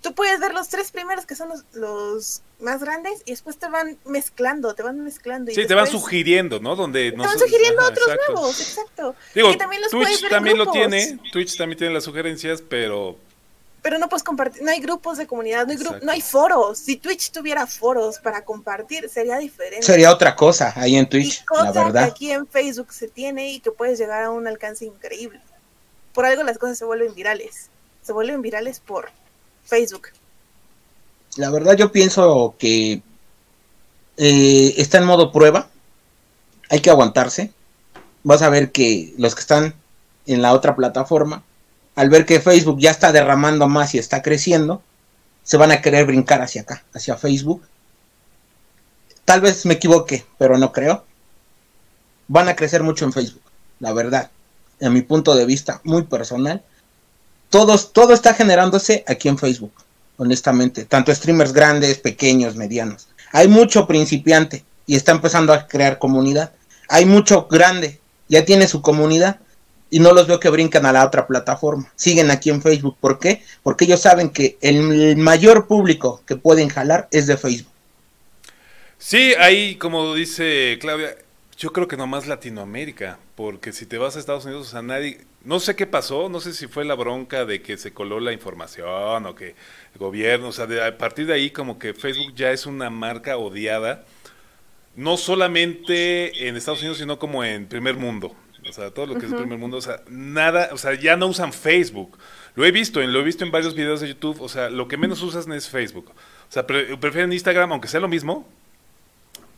tú 0.00 0.14
puedes 0.14 0.40
ver 0.40 0.54
los 0.54 0.68
tres 0.68 0.90
primeros 0.90 1.26
que 1.26 1.34
son 1.34 1.50
los, 1.72 2.42
más 2.60 2.80
grandes 2.80 3.22
y 3.24 3.30
después 3.30 3.58
te 3.58 3.68
van 3.68 3.98
mezclando, 4.04 4.74
te 4.74 4.82
van 4.82 5.04
mezclando. 5.04 5.52
sí, 5.52 5.66
te 5.66 5.74
van 5.74 5.86
sugiriendo, 5.86 6.58
¿no? 6.60 6.74
Donde 6.74 7.12
te 7.12 7.16
van 7.16 7.38
sugiriendo 7.38 7.84
otros 7.84 8.08
nuevos, 8.28 8.60
exacto. 8.60 9.14
Digo, 9.34 9.50
Twitch 9.90 10.28
también 10.28 10.58
lo 10.58 10.70
tiene, 10.70 11.18
Twitch 11.32 11.56
también 11.56 11.78
tiene 11.78 11.94
las 11.94 12.04
sugerencias, 12.04 12.62
pero 12.62 13.16
pero 13.88 13.98
no 13.98 14.10
puedes 14.10 14.22
compartir, 14.22 14.62
no 14.62 14.70
hay 14.70 14.80
grupos 14.80 15.16
de 15.16 15.26
comunidad, 15.26 15.66
no 15.66 15.72
hay, 15.72 15.78
no 16.02 16.12
hay 16.12 16.20
foros. 16.20 16.76
Si 16.76 16.96
Twitch 16.96 17.30
tuviera 17.30 17.66
foros 17.66 18.18
para 18.18 18.44
compartir, 18.44 19.08
sería 19.08 19.38
diferente. 19.38 19.80
Sería 19.80 20.12
otra 20.12 20.36
cosa 20.36 20.74
ahí 20.76 20.96
en 20.96 21.08
Twitch, 21.08 21.42
la 21.50 21.72
verdad. 21.72 22.04
Que 22.04 22.10
aquí 22.10 22.30
en 22.30 22.46
Facebook 22.46 22.92
se 22.92 23.08
tiene 23.08 23.50
y 23.50 23.60
que 23.60 23.70
puedes 23.70 23.98
llegar 23.98 24.24
a 24.24 24.30
un 24.30 24.46
alcance 24.46 24.84
increíble. 24.84 25.40
Por 26.12 26.26
algo 26.26 26.42
las 26.42 26.58
cosas 26.58 26.76
se 26.76 26.84
vuelven 26.84 27.14
virales. 27.14 27.70
Se 28.02 28.12
vuelven 28.12 28.42
virales 28.42 28.78
por 28.78 29.08
Facebook. 29.64 30.08
La 31.36 31.48
verdad 31.48 31.74
yo 31.74 31.90
pienso 31.90 32.56
que 32.58 33.00
eh, 34.18 34.74
está 34.76 34.98
en 34.98 35.04
modo 35.04 35.32
prueba. 35.32 35.70
Hay 36.68 36.80
que 36.80 36.90
aguantarse. 36.90 37.54
Vas 38.22 38.42
a 38.42 38.50
ver 38.50 38.70
que 38.70 39.14
los 39.16 39.34
que 39.34 39.40
están 39.40 39.74
en 40.26 40.42
la 40.42 40.52
otra 40.52 40.76
plataforma 40.76 41.42
al 41.98 42.10
ver 42.10 42.24
que 42.26 42.38
Facebook 42.38 42.78
ya 42.78 42.92
está 42.92 43.10
derramando 43.10 43.66
más 43.66 43.92
y 43.92 43.98
está 43.98 44.22
creciendo, 44.22 44.84
se 45.42 45.56
van 45.56 45.72
a 45.72 45.82
querer 45.82 46.06
brincar 46.06 46.40
hacia 46.40 46.62
acá, 46.62 46.84
hacia 46.94 47.16
Facebook. 47.16 47.66
Tal 49.24 49.40
vez 49.40 49.66
me 49.66 49.74
equivoque, 49.74 50.24
pero 50.38 50.56
no 50.58 50.70
creo. 50.70 51.04
Van 52.28 52.48
a 52.48 52.54
crecer 52.54 52.84
mucho 52.84 53.04
en 53.04 53.12
Facebook, 53.12 53.42
la 53.80 53.92
verdad. 53.92 54.30
En 54.78 54.92
mi 54.92 55.02
punto 55.02 55.34
de 55.34 55.44
vista 55.44 55.80
muy 55.82 56.04
personal. 56.04 56.62
Todos, 57.50 57.92
todo 57.92 58.14
está 58.14 58.32
generándose 58.32 59.02
aquí 59.08 59.28
en 59.28 59.36
Facebook, 59.36 59.72
honestamente. 60.18 60.84
Tanto 60.84 61.12
streamers 61.12 61.52
grandes, 61.52 61.98
pequeños, 61.98 62.54
medianos. 62.54 63.08
Hay 63.32 63.48
mucho 63.48 63.88
principiante 63.88 64.64
y 64.86 64.94
está 64.94 65.10
empezando 65.10 65.52
a 65.52 65.66
crear 65.66 65.98
comunidad. 65.98 66.52
Hay 66.88 67.06
mucho 67.06 67.48
grande, 67.50 67.98
ya 68.28 68.44
tiene 68.44 68.68
su 68.68 68.82
comunidad 68.82 69.40
y 69.90 70.00
no 70.00 70.12
los 70.12 70.26
veo 70.26 70.40
que 70.40 70.50
brincan 70.50 70.86
a 70.86 70.92
la 70.92 71.04
otra 71.04 71.26
plataforma. 71.26 71.90
Siguen 71.96 72.30
aquí 72.30 72.50
en 72.50 72.62
Facebook. 72.62 72.96
¿Por 73.00 73.18
qué? 73.18 73.42
Porque 73.62 73.84
ellos 73.84 74.00
saben 74.00 74.30
que 74.30 74.58
el 74.60 75.16
mayor 75.16 75.66
público 75.66 76.22
que 76.26 76.36
pueden 76.36 76.68
jalar 76.68 77.08
es 77.10 77.26
de 77.26 77.36
Facebook. 77.36 77.72
Sí, 78.98 79.34
ahí 79.38 79.76
como 79.76 80.14
dice 80.14 80.76
Claudia, 80.80 81.16
yo 81.56 81.72
creo 81.72 81.88
que 81.88 81.96
nomás 81.96 82.26
Latinoamérica, 82.26 83.18
porque 83.34 83.72
si 83.72 83.86
te 83.86 83.98
vas 83.98 84.16
a 84.16 84.18
Estados 84.20 84.44
Unidos, 84.44 84.68
o 84.68 84.70
sea, 84.70 84.82
nadie, 84.82 85.20
no 85.44 85.60
sé 85.60 85.76
qué 85.76 85.86
pasó, 85.86 86.28
no 86.28 86.40
sé 86.40 86.52
si 86.52 86.66
fue 86.66 86.84
la 86.84 86.94
bronca 86.94 87.44
de 87.44 87.62
que 87.62 87.76
se 87.76 87.92
coló 87.92 88.20
la 88.20 88.32
información 88.32 89.26
o 89.26 89.34
que 89.34 89.54
el 89.94 89.98
gobierno, 89.98 90.48
o 90.48 90.52
sea, 90.52 90.66
a 90.86 90.98
partir 90.98 91.26
de 91.26 91.34
ahí 91.34 91.50
como 91.50 91.78
que 91.78 91.94
Facebook 91.94 92.34
ya 92.34 92.52
es 92.52 92.66
una 92.66 92.90
marca 92.90 93.36
odiada, 93.36 94.04
no 94.94 95.16
solamente 95.16 96.48
en 96.48 96.56
Estados 96.56 96.80
Unidos, 96.80 96.98
sino 96.98 97.18
como 97.18 97.44
en 97.44 97.66
primer 97.66 97.96
mundo. 97.96 98.34
O 98.68 98.72
sea, 98.72 98.90
todo 98.90 99.06
lo 99.06 99.14
que 99.14 99.26
es 99.26 99.32
el 99.32 99.38
primer 99.38 99.58
mundo, 99.58 99.78
o 99.78 99.80
sea, 99.80 100.02
nada, 100.08 100.70
o 100.72 100.78
sea, 100.78 100.94
ya 100.94 101.16
no 101.16 101.26
usan 101.26 101.52
Facebook. 101.52 102.18
Lo 102.54 102.64
he 102.64 102.70
visto, 102.70 103.00
lo 103.00 103.20
he 103.20 103.22
visto 103.22 103.44
en 103.44 103.50
varios 103.50 103.74
videos 103.74 104.00
de 104.00 104.08
YouTube, 104.08 104.40
o 104.40 104.48
sea, 104.48 104.68
lo 104.68 104.88
que 104.88 104.96
menos 104.96 105.22
usan 105.22 105.52
es 105.52 105.68
Facebook. 105.68 106.10
O 106.10 106.52
sea, 106.52 106.66
prefieren 106.66 107.32
Instagram, 107.32 107.72
aunque 107.72 107.88
sea 107.88 108.00
lo 108.00 108.08
mismo, 108.08 108.48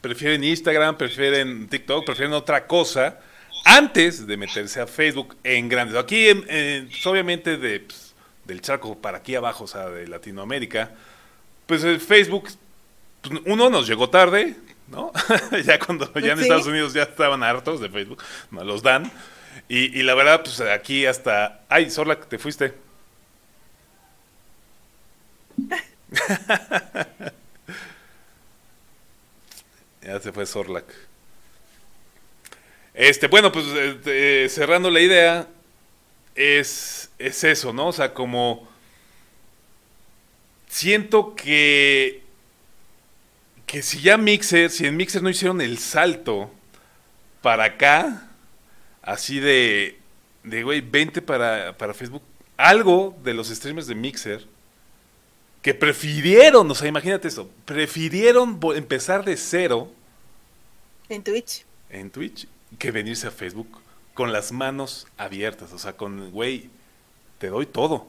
prefieren 0.01 0.45
Instagram, 0.45 0.97
prefieren 0.97 1.69
TikTok, 1.69 2.05
prefieren 2.05 2.33
otra 2.35 2.67
cosa 2.67 3.21
antes 3.65 4.27
de 4.27 4.37
meterse 4.37 4.81
a 4.81 4.87
Facebook 4.87 5.37
en 5.45 5.69
grandes. 5.69 5.97
Aquí, 5.97 6.27
pues, 6.35 7.07
obviamente, 7.07 7.57
de, 7.57 7.81
pues, 7.81 8.15
del 8.45 8.61
charco 8.61 8.97
para 8.99 9.19
aquí 9.19 9.35
abajo, 9.35 9.65
o 9.65 9.69
sea, 9.69 9.89
de 9.89 10.09
Latinoamérica, 10.09 10.93
pues 11.67 11.85
el 11.85 12.01
Facebook, 12.01 12.49
pues, 13.23 13.41
uno 13.47 13.71
nos 13.71 13.87
llegó 13.87 14.11
tarde, 14.11 14.57
¿no? 14.91 15.13
ya 15.65 15.79
cuando 15.79 16.13
ya 16.15 16.33
en 16.33 16.41
Estados 16.41 16.67
Unidos 16.67 16.93
ya 16.93 17.05
estaban 17.05 17.43
hartos 17.43 17.81
de 17.81 17.89
Facebook, 17.89 18.23
no 18.51 18.63
los 18.65 18.83
dan. 18.83 19.11
Y, 19.69 20.03
la 20.03 20.15
verdad, 20.15 20.43
pues 20.43 20.61
aquí 20.61 21.07
hasta... 21.07 21.61
Ay, 21.69 21.91
Sorla, 21.91 22.19
te 22.19 22.39
fuiste. 22.39 22.75
ya 30.03 30.19
se 30.21 30.33
fue 30.33 30.45
Sorlac. 30.47 30.87
Este, 32.95 33.29
bueno, 33.29 33.53
pues 33.53 33.65
eh, 34.07 34.49
cerrando 34.51 34.91
la 34.91 35.01
idea, 35.01 35.47
es, 36.35 37.11
es 37.19 37.45
eso, 37.45 37.73
¿no? 37.73 37.87
O 37.89 37.93
sea, 37.93 38.13
como 38.13 38.69
siento 40.69 41.35
que 41.35 42.25
que 43.71 43.83
si 43.83 44.01
ya 44.01 44.17
Mixer, 44.17 44.69
si 44.69 44.85
en 44.85 44.97
Mixer 44.97 45.23
no 45.23 45.31
hicieron 45.31 45.61
el 45.61 45.79
salto 45.79 46.51
para 47.41 47.67
acá, 47.67 48.29
así 49.01 49.39
de, 49.39 49.97
de 50.43 50.65
güey, 50.65 50.81
20 50.81 51.23
para, 51.23 51.79
para 51.79 51.95
Facebook, 51.95 52.23
algo 52.57 53.17
de 53.23 53.33
los 53.33 53.47
streamers 53.49 53.87
de 53.87 53.95
Mixer 53.95 54.45
que 55.63 55.73
prefirieron, 55.73 56.69
o 56.69 56.75
sea, 56.75 56.89
imagínate 56.89 57.29
esto, 57.29 57.49
prefirieron 57.65 58.59
empezar 58.75 59.25
de 59.25 59.37
cero 59.37 59.93
En 61.09 61.23
Twitch. 61.23 61.65
en 61.91 62.11
Twitch 62.11 62.49
que 62.77 62.91
venirse 62.91 63.29
a 63.29 63.31
Facebook 63.31 63.79
con 64.15 64.33
las 64.33 64.51
manos 64.51 65.07
abiertas, 65.17 65.73
o 65.73 65.79
sea, 65.79 65.97
con, 65.97 66.33
güey, 66.33 66.71
te 67.39 67.47
doy 67.47 67.67
todo. 67.67 68.09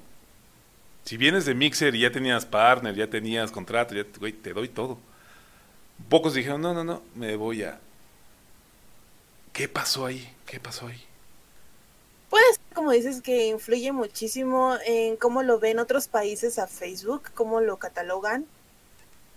Si 1.05 1.17
vienes 1.17 1.45
de 1.45 1.53
Mixer 1.53 1.93
y 1.93 1.99
ya 1.99 2.11
tenías 2.11 2.47
partner, 2.47 2.95
ya 2.95 3.07
tenías 3.07 3.51
contrato, 3.51 3.93
ya, 3.93 4.05
güey, 4.19 4.33
te 4.33 4.53
doy 4.53 4.67
todo. 4.67 4.97
Pocos 6.09 6.33
dijeron, 6.33 6.61
no, 6.61 6.73
no, 6.73 6.83
no, 6.83 7.01
me 7.15 7.35
voy 7.35 7.63
a... 7.63 7.79
¿Qué 9.53 9.67
pasó 9.67 10.05
ahí? 10.05 10.33
¿Qué 10.45 10.59
pasó 10.59 10.87
ahí? 10.87 11.03
Puede 12.29 12.45
ser, 12.53 12.63
como 12.73 12.91
dices, 12.91 13.21
que 13.21 13.47
influye 13.47 13.91
muchísimo 13.91 14.77
en 14.85 15.17
cómo 15.17 15.43
lo 15.43 15.59
ven 15.59 15.79
otros 15.79 16.07
países 16.07 16.59
a 16.59 16.67
Facebook, 16.67 17.31
cómo 17.33 17.59
lo 17.59 17.77
catalogan. 17.77 18.45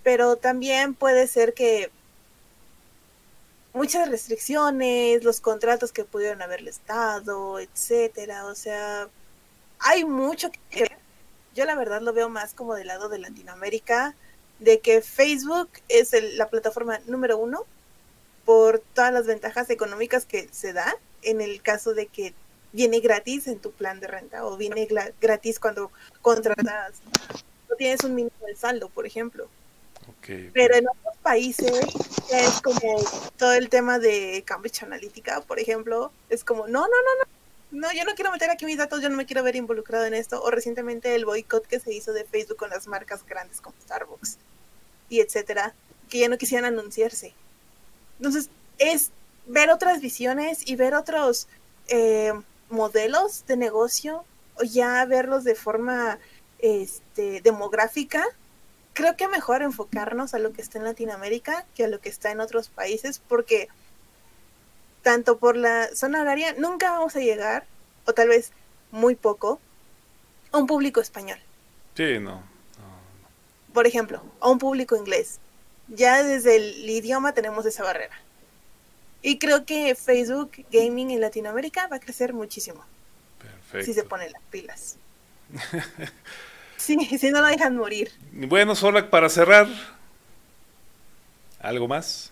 Pero 0.05 0.37
también 0.37 0.95
puede 0.95 1.27
ser 1.27 1.55
que 1.55 1.91
muchas 3.75 4.09
restricciones, 4.09 5.25
los 5.25 5.41
contratos 5.41 5.93
que 5.93 6.05
pudieron 6.05 6.41
haberles 6.41 6.81
dado, 6.87 7.59
etcétera. 7.59 8.47
O 8.47 8.55
sea, 8.55 9.09
hay 9.81 10.05
mucho 10.05 10.51
que. 10.71 10.87
Yo 11.55 11.65
la 11.67 11.75
verdad 11.77 12.01
lo 12.01 12.13
veo 12.13 12.29
más 12.29 12.55
como 12.55 12.75
del 12.75 12.89
lado 12.89 13.09
de 13.09 13.19
Latinoamérica, 13.19 14.15
de 14.65 14.81
que 14.81 15.03
Facebook 15.03 15.69
es 15.89 16.15
el- 16.15 16.39
la 16.39 16.49
plataforma 16.49 16.99
número 17.07 17.37
uno 17.37 17.65
por 18.45 18.81
todas 18.95 19.13
las 19.13 19.27
ventajas 19.27 19.71
económicas 19.71 20.25
que 20.25 20.49
se 20.53 20.73
da 20.73 20.97
en 21.23 21.41
el 21.41 21.63
caso 21.63 21.95
de 21.95 22.07
que 22.07 22.35
viene 22.73 23.01
gratis 23.01 23.47
en 23.47 23.59
tu 23.59 23.71
plan 23.73 24.01
de 24.01 24.07
renta 24.07 24.45
o 24.45 24.57
viene 24.57 24.89
gratis 25.21 25.61
cuando 25.61 25.93
contratas, 26.23 27.03
no 27.69 27.77
tienes 27.77 28.03
un 28.05 28.15
mínimo 28.15 28.47
de 28.47 28.57
saldo, 28.57 28.89
por 28.89 29.07
ejemplo. 29.07 29.49
Pero 30.53 30.75
en 30.75 30.89
otros 30.89 31.17
países 31.23 31.73
es 32.33 32.61
como 32.63 32.81
todo 33.37 33.53
el 33.55 33.69
tema 33.69 33.99
de 33.99 34.43
Cambridge 34.47 34.83
Analytica, 34.83 35.41
por 35.43 35.59
ejemplo, 35.59 36.11
es 36.29 36.43
como, 36.43 36.67
no, 36.67 36.81
no, 36.81 36.87
no, 36.89 37.15
no, 37.21 37.25
no, 37.81 37.93
yo 37.93 38.05
no 38.05 38.15
quiero 38.15 38.31
meter 38.31 38.51
aquí 38.51 38.67
mis 38.67 38.79
datos, 38.79 39.03
yo 39.03 39.09
no 39.09 39.17
me 39.17 39.27
quiero 39.27 39.43
ver 39.43 39.57
involucrado 39.57 40.05
en 40.05 40.15
esto. 40.15 40.43
O 40.43 40.51
recientemente 40.51 41.15
el 41.15 41.25
boicot 41.25 41.67
que 41.67 41.81
se 41.81 41.93
hizo 41.93 42.13
de 42.13 42.25
Facebook 42.25 42.59
con 42.59 42.71
las 42.71 42.87
marcas 42.87 43.25
grandes 43.27 43.61
como 43.61 43.77
Starbucks 43.83 44.39
y 45.15 45.21
etcétera, 45.21 45.75
que 46.09 46.19
ya 46.19 46.29
no 46.29 46.39
quisieran 46.39 46.67
anunciarse. 46.67 47.35
Entonces, 48.19 48.51
es 48.79 49.11
ver 49.47 49.71
otras 49.71 50.01
visiones 50.01 50.67
y 50.67 50.77
ver 50.77 50.95
otros 50.95 51.49
eh, 51.89 52.33
modelos 52.71 53.47
de 53.47 53.57
negocio 53.57 54.25
o 54.57 54.63
ya 54.63 55.05
verlos 55.05 55.45
de 55.45 55.55
forma 55.55 56.19
este, 56.59 57.41
demográfica. 57.41 58.25
Creo 58.93 59.17
que 59.17 59.29
mejor 59.29 59.63
enfocarnos 59.63 60.35
a 60.35 60.39
lo 60.39 60.53
que 60.53 60.63
está 60.63 60.79
en 60.79 60.85
Latinoamérica 60.85 61.67
que 61.75 61.85
a 61.85 61.89
lo 61.89 62.01
que 62.01 62.09
está 62.09 62.31
en 62.31 62.41
otros 62.41 62.69
países 62.69 63.21
porque 63.29 63.69
tanto 65.03 65.39
por 65.39 65.57
la 65.57 65.89
zona 65.95 66.23
horaria 66.23 66.55
nunca 66.57 66.93
vamos 66.93 67.15
a 67.17 67.21
llegar, 67.21 67.67
o 68.07 68.15
tal 68.15 68.29
vez 68.29 68.53
muy 68.91 69.15
poco, 69.15 69.61
a 70.51 70.59
un 70.59 70.67
público 70.67 71.01
español 71.01 71.39
Sí, 71.95 72.19
no. 72.19 72.54
Por 73.75 73.87
ejemplo, 73.87 74.23
a 74.41 74.49
un 74.49 74.59
público 74.59 74.97
inglés. 74.97 75.41
Ya 75.89 76.23
desde 76.23 76.57
el 76.57 76.89
idioma 76.89 77.35
tenemos 77.35 77.67
esa 77.67 77.83
barrera. 77.83 78.15
Y 79.21 79.39
creo 79.39 79.67
que 79.67 79.95
Facebook 79.95 80.53
Gaming 80.71 81.11
en 81.11 81.21
Latinoamérica 81.21 81.89
va 81.89 81.97
a 81.97 82.01
crecer 82.01 82.33
muchísimo 82.33 82.85
Perfecto. 83.39 83.85
si 83.85 83.93
se 83.93 84.05
ponen 84.05 84.33
las 84.33 84.43
pilas. 84.51 84.97
Sí, 86.77 86.99
si 87.19 87.31
no 87.31 87.41
lo 87.41 87.47
dejan 87.47 87.77
morir. 87.77 88.13
Bueno, 88.31 88.75
Solak, 88.75 89.09
para 89.09 89.31
cerrar, 89.31 89.67
¿algo 91.59 91.89
más? 91.89 92.31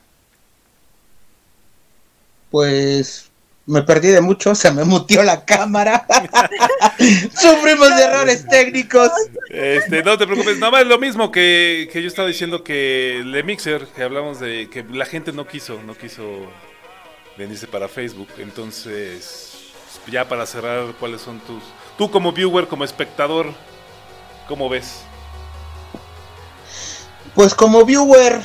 Pues 2.51 3.32
me 3.67 3.83
perdí 3.83 4.09
de 4.09 4.21
mucho, 4.21 4.55
se 4.55 4.71
me 4.71 4.85
mutió 4.85 5.23
la 5.23 5.45
cámara. 5.45 6.07
Sufrimos 7.35 7.95
de 7.97 8.03
errores 8.03 8.47
técnicos. 8.49 9.11
Este, 9.51 10.03
no 10.03 10.19
te 10.19 10.27
preocupes, 10.27 10.59
nada 10.59 10.73
más 10.73 10.87
lo 10.87 10.99
mismo 10.99 11.31
que, 11.31 11.89
que 11.93 12.03
yo 12.03 12.09
estaba 12.09 12.29
diciendo 12.29 12.65
que 12.65 13.19
el 13.19 13.33
de 13.33 13.43
Mixer, 13.43 13.87
que 13.87 14.03
hablamos 14.03 14.41
de 14.41 14.69
que 14.71 14.85
la 14.85 15.07
gente 15.07 15.33
no 15.33 15.47
quiso, 15.47 15.81
no 15.83 15.95
quiso 15.95 16.25
venirse 17.37 17.67
para 17.67 17.89
Facebook. 17.89 18.29
Entonces, 18.39 19.53
ya 20.11 20.29
para 20.29 20.47
cerrar, 20.47 20.95
¿cuáles 20.99 21.21
son 21.21 21.39
tus... 21.41 21.63
Tú 21.97 22.11
como 22.11 22.33
viewer, 22.33 22.67
como 22.67 22.85
espectador, 22.85 23.53
¿cómo 24.49 24.69
ves? 24.69 25.03
Pues 27.35 27.55
como 27.55 27.85
viewer 27.85 28.41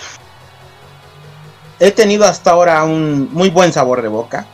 he 1.79 1.91
tenido 1.91 2.25
hasta 2.25 2.51
ahora 2.51 2.83
un 2.83 3.29
muy 3.33 3.49
buen 3.49 3.71
sabor 3.73 4.01
de 4.01 4.07
boca, 4.07 4.47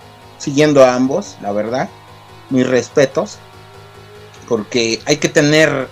siguiendo 0.43 0.83
a 0.83 0.93
ambos, 0.95 1.37
la 1.41 1.51
verdad. 1.51 1.89
Mis 2.49 2.67
respetos, 2.67 3.37
porque 4.47 4.99
hay 5.05 5.17
que 5.17 5.29
tener 5.29 5.87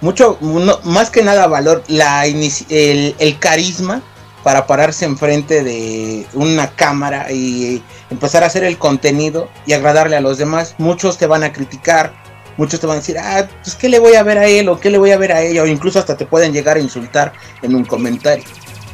mucho, 0.00 0.38
no- 0.40 0.78
más 0.84 1.10
que 1.10 1.22
nada 1.22 1.46
valor, 1.46 1.82
la 1.88 2.26
el, 2.26 3.14
el 3.18 3.38
carisma 3.38 4.02
para 4.44 4.66
pararse 4.66 5.04
enfrente 5.04 5.62
de 5.62 6.26
una 6.34 6.70
cámara 6.70 7.30
y 7.30 7.82
empezar 8.10 8.42
a 8.42 8.46
hacer 8.46 8.64
el 8.64 8.78
contenido 8.78 9.50
y 9.66 9.72
agradarle 9.74 10.16
a 10.16 10.20
los 10.20 10.38
demás. 10.38 10.74
Muchos 10.78 11.18
te 11.18 11.26
van 11.26 11.42
a 11.44 11.52
criticar, 11.52 12.12
muchos 12.56 12.80
te 12.80 12.86
van 12.86 12.96
a 12.96 13.00
decir, 13.00 13.18
ah, 13.18 13.46
pues 13.62 13.76
qué 13.76 13.88
le 13.88 13.98
voy 13.98 14.14
a 14.14 14.22
ver 14.22 14.38
a 14.38 14.46
él 14.46 14.68
o 14.68 14.80
qué 14.80 14.90
le 14.90 14.98
voy 14.98 15.10
a 15.10 15.18
ver 15.18 15.32
a 15.32 15.42
ella, 15.42 15.62
o 15.62 15.66
incluso 15.66 15.98
hasta 15.98 16.16
te 16.16 16.24
pueden 16.26 16.52
llegar 16.52 16.76
a 16.76 16.80
insultar 16.80 17.32
en 17.62 17.74
un 17.74 17.84
comentario. 17.84 18.44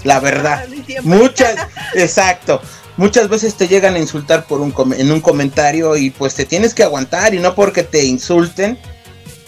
La 0.03 0.19
verdad, 0.21 0.67
muchas, 1.03 1.57
exacto. 1.95 2.61
Muchas 2.97 3.29
veces 3.29 3.55
te 3.55 3.69
llegan 3.69 3.95
a 3.95 3.99
insultar 3.99 4.47
por 4.47 4.61
un 4.61 4.75
en 4.97 5.13
un 5.13 5.21
comentario 5.21 5.97
y 5.97 6.11
pues 6.11 6.35
te 6.35 6.45
tienes 6.45 6.75
que 6.75 6.83
aguantar 6.83 7.35
y 7.35 7.39
no 7.39 7.55
porque 7.55 7.83
te 7.83 8.05
insulten 8.05 8.79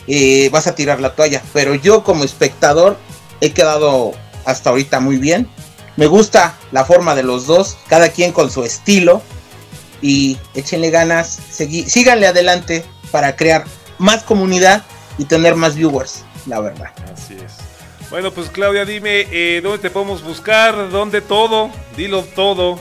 eh, 0.08 0.48
vas 0.50 0.66
a 0.66 0.74
tirar 0.74 1.00
la 1.00 1.14
toalla. 1.14 1.42
Pero 1.52 1.74
yo 1.74 2.02
como 2.02 2.24
espectador 2.24 2.96
he 3.40 3.52
quedado 3.52 4.12
hasta 4.44 4.70
ahorita 4.70 5.00
muy 5.00 5.18
bien. 5.18 5.48
Me 5.96 6.06
gusta 6.06 6.56
la 6.72 6.84
forma 6.84 7.14
de 7.14 7.22
los 7.22 7.46
dos, 7.46 7.76
cada 7.88 8.08
quien 8.08 8.32
con 8.32 8.50
su 8.50 8.64
estilo. 8.64 9.22
Y 10.00 10.38
échenle 10.54 10.90
ganas, 10.90 11.38
síganle 11.50 12.28
adelante 12.28 12.84
para 13.10 13.36
crear 13.36 13.64
más 13.98 14.22
comunidad 14.22 14.84
y 15.18 15.24
tener 15.24 15.56
más 15.56 15.74
viewers, 15.74 16.24
la 16.46 16.60
verdad. 16.60 16.92
Así 17.12 17.34
es. 17.34 17.54
Bueno, 18.08 18.30
pues 18.32 18.48
Claudia, 18.48 18.84
dime, 18.84 19.26
eh, 19.32 19.60
¿dónde 19.60 19.78
te 19.78 19.90
podemos 19.90 20.22
buscar? 20.22 20.90
¿Dónde 20.90 21.20
todo? 21.20 21.70
Dilo 21.96 22.22
todo. 22.22 22.78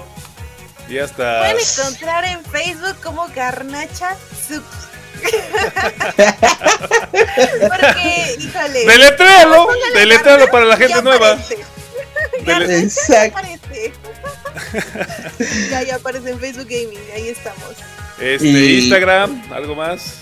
Y 0.89 0.97
hasta... 0.99 1.39
Pueden 1.39 1.57
encontrar 1.59 2.25
en 2.25 2.43
Facebook 2.45 2.95
como 3.03 3.27
Garnacha 3.35 4.15
Suki. 4.47 4.65
Porque, 7.61 8.35
híjole. 8.39 8.85
¡Deletréalo! 8.85 9.67
¡Deletréalo 9.93 10.49
para 10.51 10.65
la 10.65 10.77
gente 10.77 10.93
ya 10.95 11.01
nueva! 11.01 11.31
aparece. 11.31 11.57
Garnacha 12.45 12.77
ya 13.07 13.25
Exacto. 13.25 13.37
aparece. 13.39 13.93
ya, 15.71 15.83
ya 15.83 15.95
aparece 15.95 16.29
en 16.31 16.39
Facebook 16.39 16.67
Gaming, 16.69 16.99
ahí 17.13 17.29
estamos. 17.29 17.75
Este, 18.19 18.47
Y- 18.47 18.79
Instagram, 18.83 19.43
¿algo 19.53 19.75
más? 19.75 20.17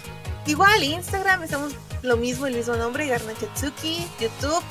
Igual, 0.45 0.84
Instagram 0.84 1.43
estamos 1.43 1.74
lo 2.01 2.18
mismo, 2.18 2.45
el 2.47 2.55
mismo 2.55 2.76
nombre, 2.76 3.07
Garnachatsuki, 3.07 4.05
YouTube, 4.20 4.63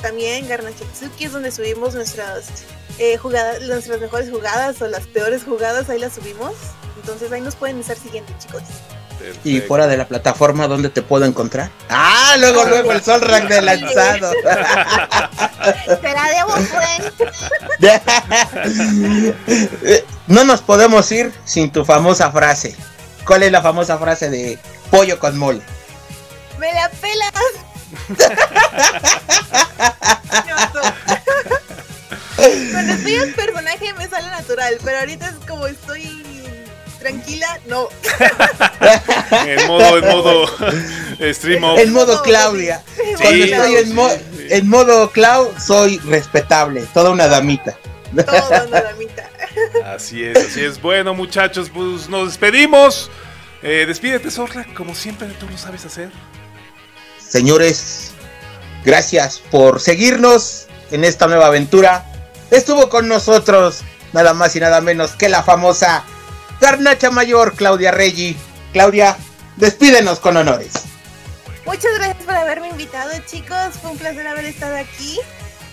también 0.00 0.48
Garnachatsuki 0.48 1.24
es 1.26 1.32
donde 1.32 1.52
subimos 1.52 1.94
nuestras 1.94 2.46
eh, 2.98 3.16
jugadas, 3.16 3.62
nuestras 3.62 4.00
mejores 4.00 4.30
jugadas 4.30 4.82
o 4.82 4.88
las 4.88 5.06
peores 5.06 5.44
jugadas, 5.44 5.88
ahí 5.88 5.98
las 5.98 6.12
subimos. 6.14 6.52
Entonces 6.96 7.32
ahí 7.32 7.40
nos 7.40 7.56
pueden 7.56 7.80
estar 7.80 7.96
siguiendo, 7.96 8.32
chicos. 8.38 8.62
Y 9.44 9.60
fuera 9.60 9.86
de 9.86 9.96
la 9.96 10.06
plataforma, 10.06 10.66
¿dónde 10.66 10.88
te 10.88 11.02
puedo 11.02 11.24
encontrar? 11.24 11.70
Ah, 11.88 12.34
luego, 12.38 12.64
luego 12.64 12.90
el 12.92 13.02
sol 13.02 13.20
rack 13.20 13.48
de 13.48 13.62
lanzado. 13.62 14.32
Te 16.00 16.12
la 16.12 16.28
debo, 16.30 16.56
Fuen. 16.56 17.12
no 20.26 20.44
nos 20.44 20.60
podemos 20.60 21.10
ir 21.12 21.32
sin 21.44 21.70
tu 21.70 21.84
famosa 21.84 22.32
frase. 22.32 22.76
¿Cuál 23.24 23.44
es 23.44 23.52
la 23.52 23.62
famosa 23.62 23.98
frase 23.98 24.28
de 24.30 24.58
pollo 24.90 25.20
con 25.20 25.38
mole? 25.38 25.62
¡Me 26.58 26.72
la 26.72 26.90
pelas! 26.90 27.32
Cuando 32.72 32.92
estoy 32.94 33.14
en 33.14 33.32
personaje 33.34 33.92
me 33.94 34.08
sale 34.08 34.28
natural, 34.28 34.78
pero 34.84 34.98
ahorita 34.98 35.28
es 35.28 35.34
como 35.48 35.66
estoy 35.66 36.22
tranquila, 36.98 37.58
no. 37.66 37.88
En 39.46 39.66
modo, 39.66 39.98
en 39.98 40.04
modo 40.08 40.46
stream 41.32 41.64
off. 41.64 41.78
En 41.80 41.92
modo 41.92 42.22
Claudia. 42.22 42.82
Sí, 42.96 43.02
Cuando 43.20 43.44
estoy 43.44 43.76
en, 43.76 43.94
mo- 43.94 44.10
sí. 44.10 44.46
en 44.50 44.68
modo 44.68 45.10
Clau 45.10 45.52
soy 45.58 45.98
respetable, 45.98 46.82
toda 46.94 47.10
una 47.10 47.26
damita. 47.28 47.76
Toda 48.26 48.64
una 48.66 48.80
damita. 48.82 49.28
Así 49.86 50.22
es, 50.24 50.36
así 50.38 50.64
es. 50.64 50.80
Bueno, 50.80 51.14
muchachos, 51.14 51.70
pues 51.72 52.08
nos 52.08 52.28
despedimos. 52.28 53.10
Eh, 53.62 53.84
despídete, 53.86 54.30
Zorra, 54.30 54.66
como 54.74 54.94
siempre 54.94 55.28
tú 55.40 55.48
lo 55.48 55.56
sabes 55.58 55.84
hacer. 55.84 56.10
Señores, 57.18 58.10
gracias 58.84 59.40
por 59.50 59.80
seguirnos 59.80 60.66
en 60.90 61.04
esta 61.04 61.26
nueva 61.26 61.46
aventura. 61.46 62.04
Estuvo 62.52 62.90
con 62.90 63.08
nosotros 63.08 63.80
nada 64.12 64.34
más 64.34 64.54
y 64.54 64.60
nada 64.60 64.82
menos 64.82 65.12
que 65.12 65.30
la 65.30 65.42
famosa 65.42 66.04
Garnacha 66.60 67.10
Mayor, 67.10 67.54
Claudia 67.56 67.90
Reggi. 67.92 68.36
Claudia, 68.74 69.16
despídenos 69.56 70.20
con 70.20 70.36
honores. 70.36 70.72
Muchas 71.64 71.94
gracias 71.94 72.22
por 72.24 72.34
haberme 72.34 72.68
invitado, 72.68 73.10
chicos. 73.24 73.78
Fue 73.80 73.92
un 73.92 73.96
placer 73.96 74.26
haber 74.26 74.44
estado 74.44 74.76
aquí. 74.76 75.18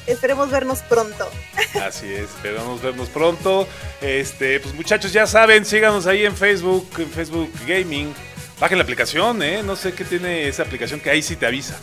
Esperemos 0.07 0.49
vernos 0.51 0.79
pronto. 0.83 1.29
Así 1.85 2.13
es, 2.13 2.29
esperamos 2.29 2.81
vernos 2.81 3.09
pronto. 3.09 3.67
Este, 3.99 4.61
pues 4.61 4.73
muchachos, 4.73 5.11
ya 5.11 5.27
saben, 5.27 5.65
síganos 5.65 6.07
ahí 6.07 6.25
en 6.25 6.35
Facebook, 6.35 6.89
en 6.97 7.11
Facebook 7.11 7.51
Gaming. 7.67 8.15
Bajen 8.59 8.77
la 8.77 8.83
aplicación, 8.83 9.41
¿eh? 9.41 9.63
No 9.63 9.75
sé 9.75 9.93
qué 9.93 10.03
tiene 10.03 10.47
esa 10.47 10.63
aplicación 10.63 10.99
que 10.99 11.09
ahí 11.09 11.21
sí 11.21 11.37
te 11.37 11.45
avisa. 11.45 11.79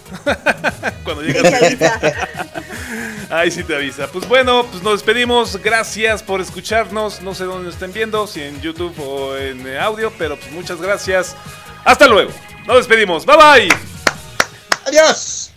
Cuando 1.05 1.22
llegas. 1.22 1.45
ahí 3.31 3.51
sí 3.51 3.64
te 3.64 3.74
avisa. 3.74 4.09
Pues 4.09 4.29
bueno, 4.29 4.66
pues 4.70 4.83
nos 4.83 4.95
despedimos. 4.95 5.57
Gracias 5.62 6.22
por 6.22 6.41
escucharnos. 6.41 7.22
No 7.22 7.35
sé 7.35 7.45
dónde 7.45 7.64
nos 7.64 7.74
estén 7.74 7.93
viendo, 7.95 8.27
si 8.27 8.43
en 8.43 8.61
YouTube 8.61 8.95
o 9.01 9.37
en 9.37 9.77
audio, 9.79 10.12
pero 10.18 10.37
pues 10.37 10.53
muchas 10.53 10.81
gracias. 10.81 11.35
Hasta 11.85 12.07
luego. 12.07 12.31
Nos 12.66 12.77
despedimos. 12.77 13.24
Bye 13.24 13.37
bye. 13.37 13.68
Adiós. 14.87 15.55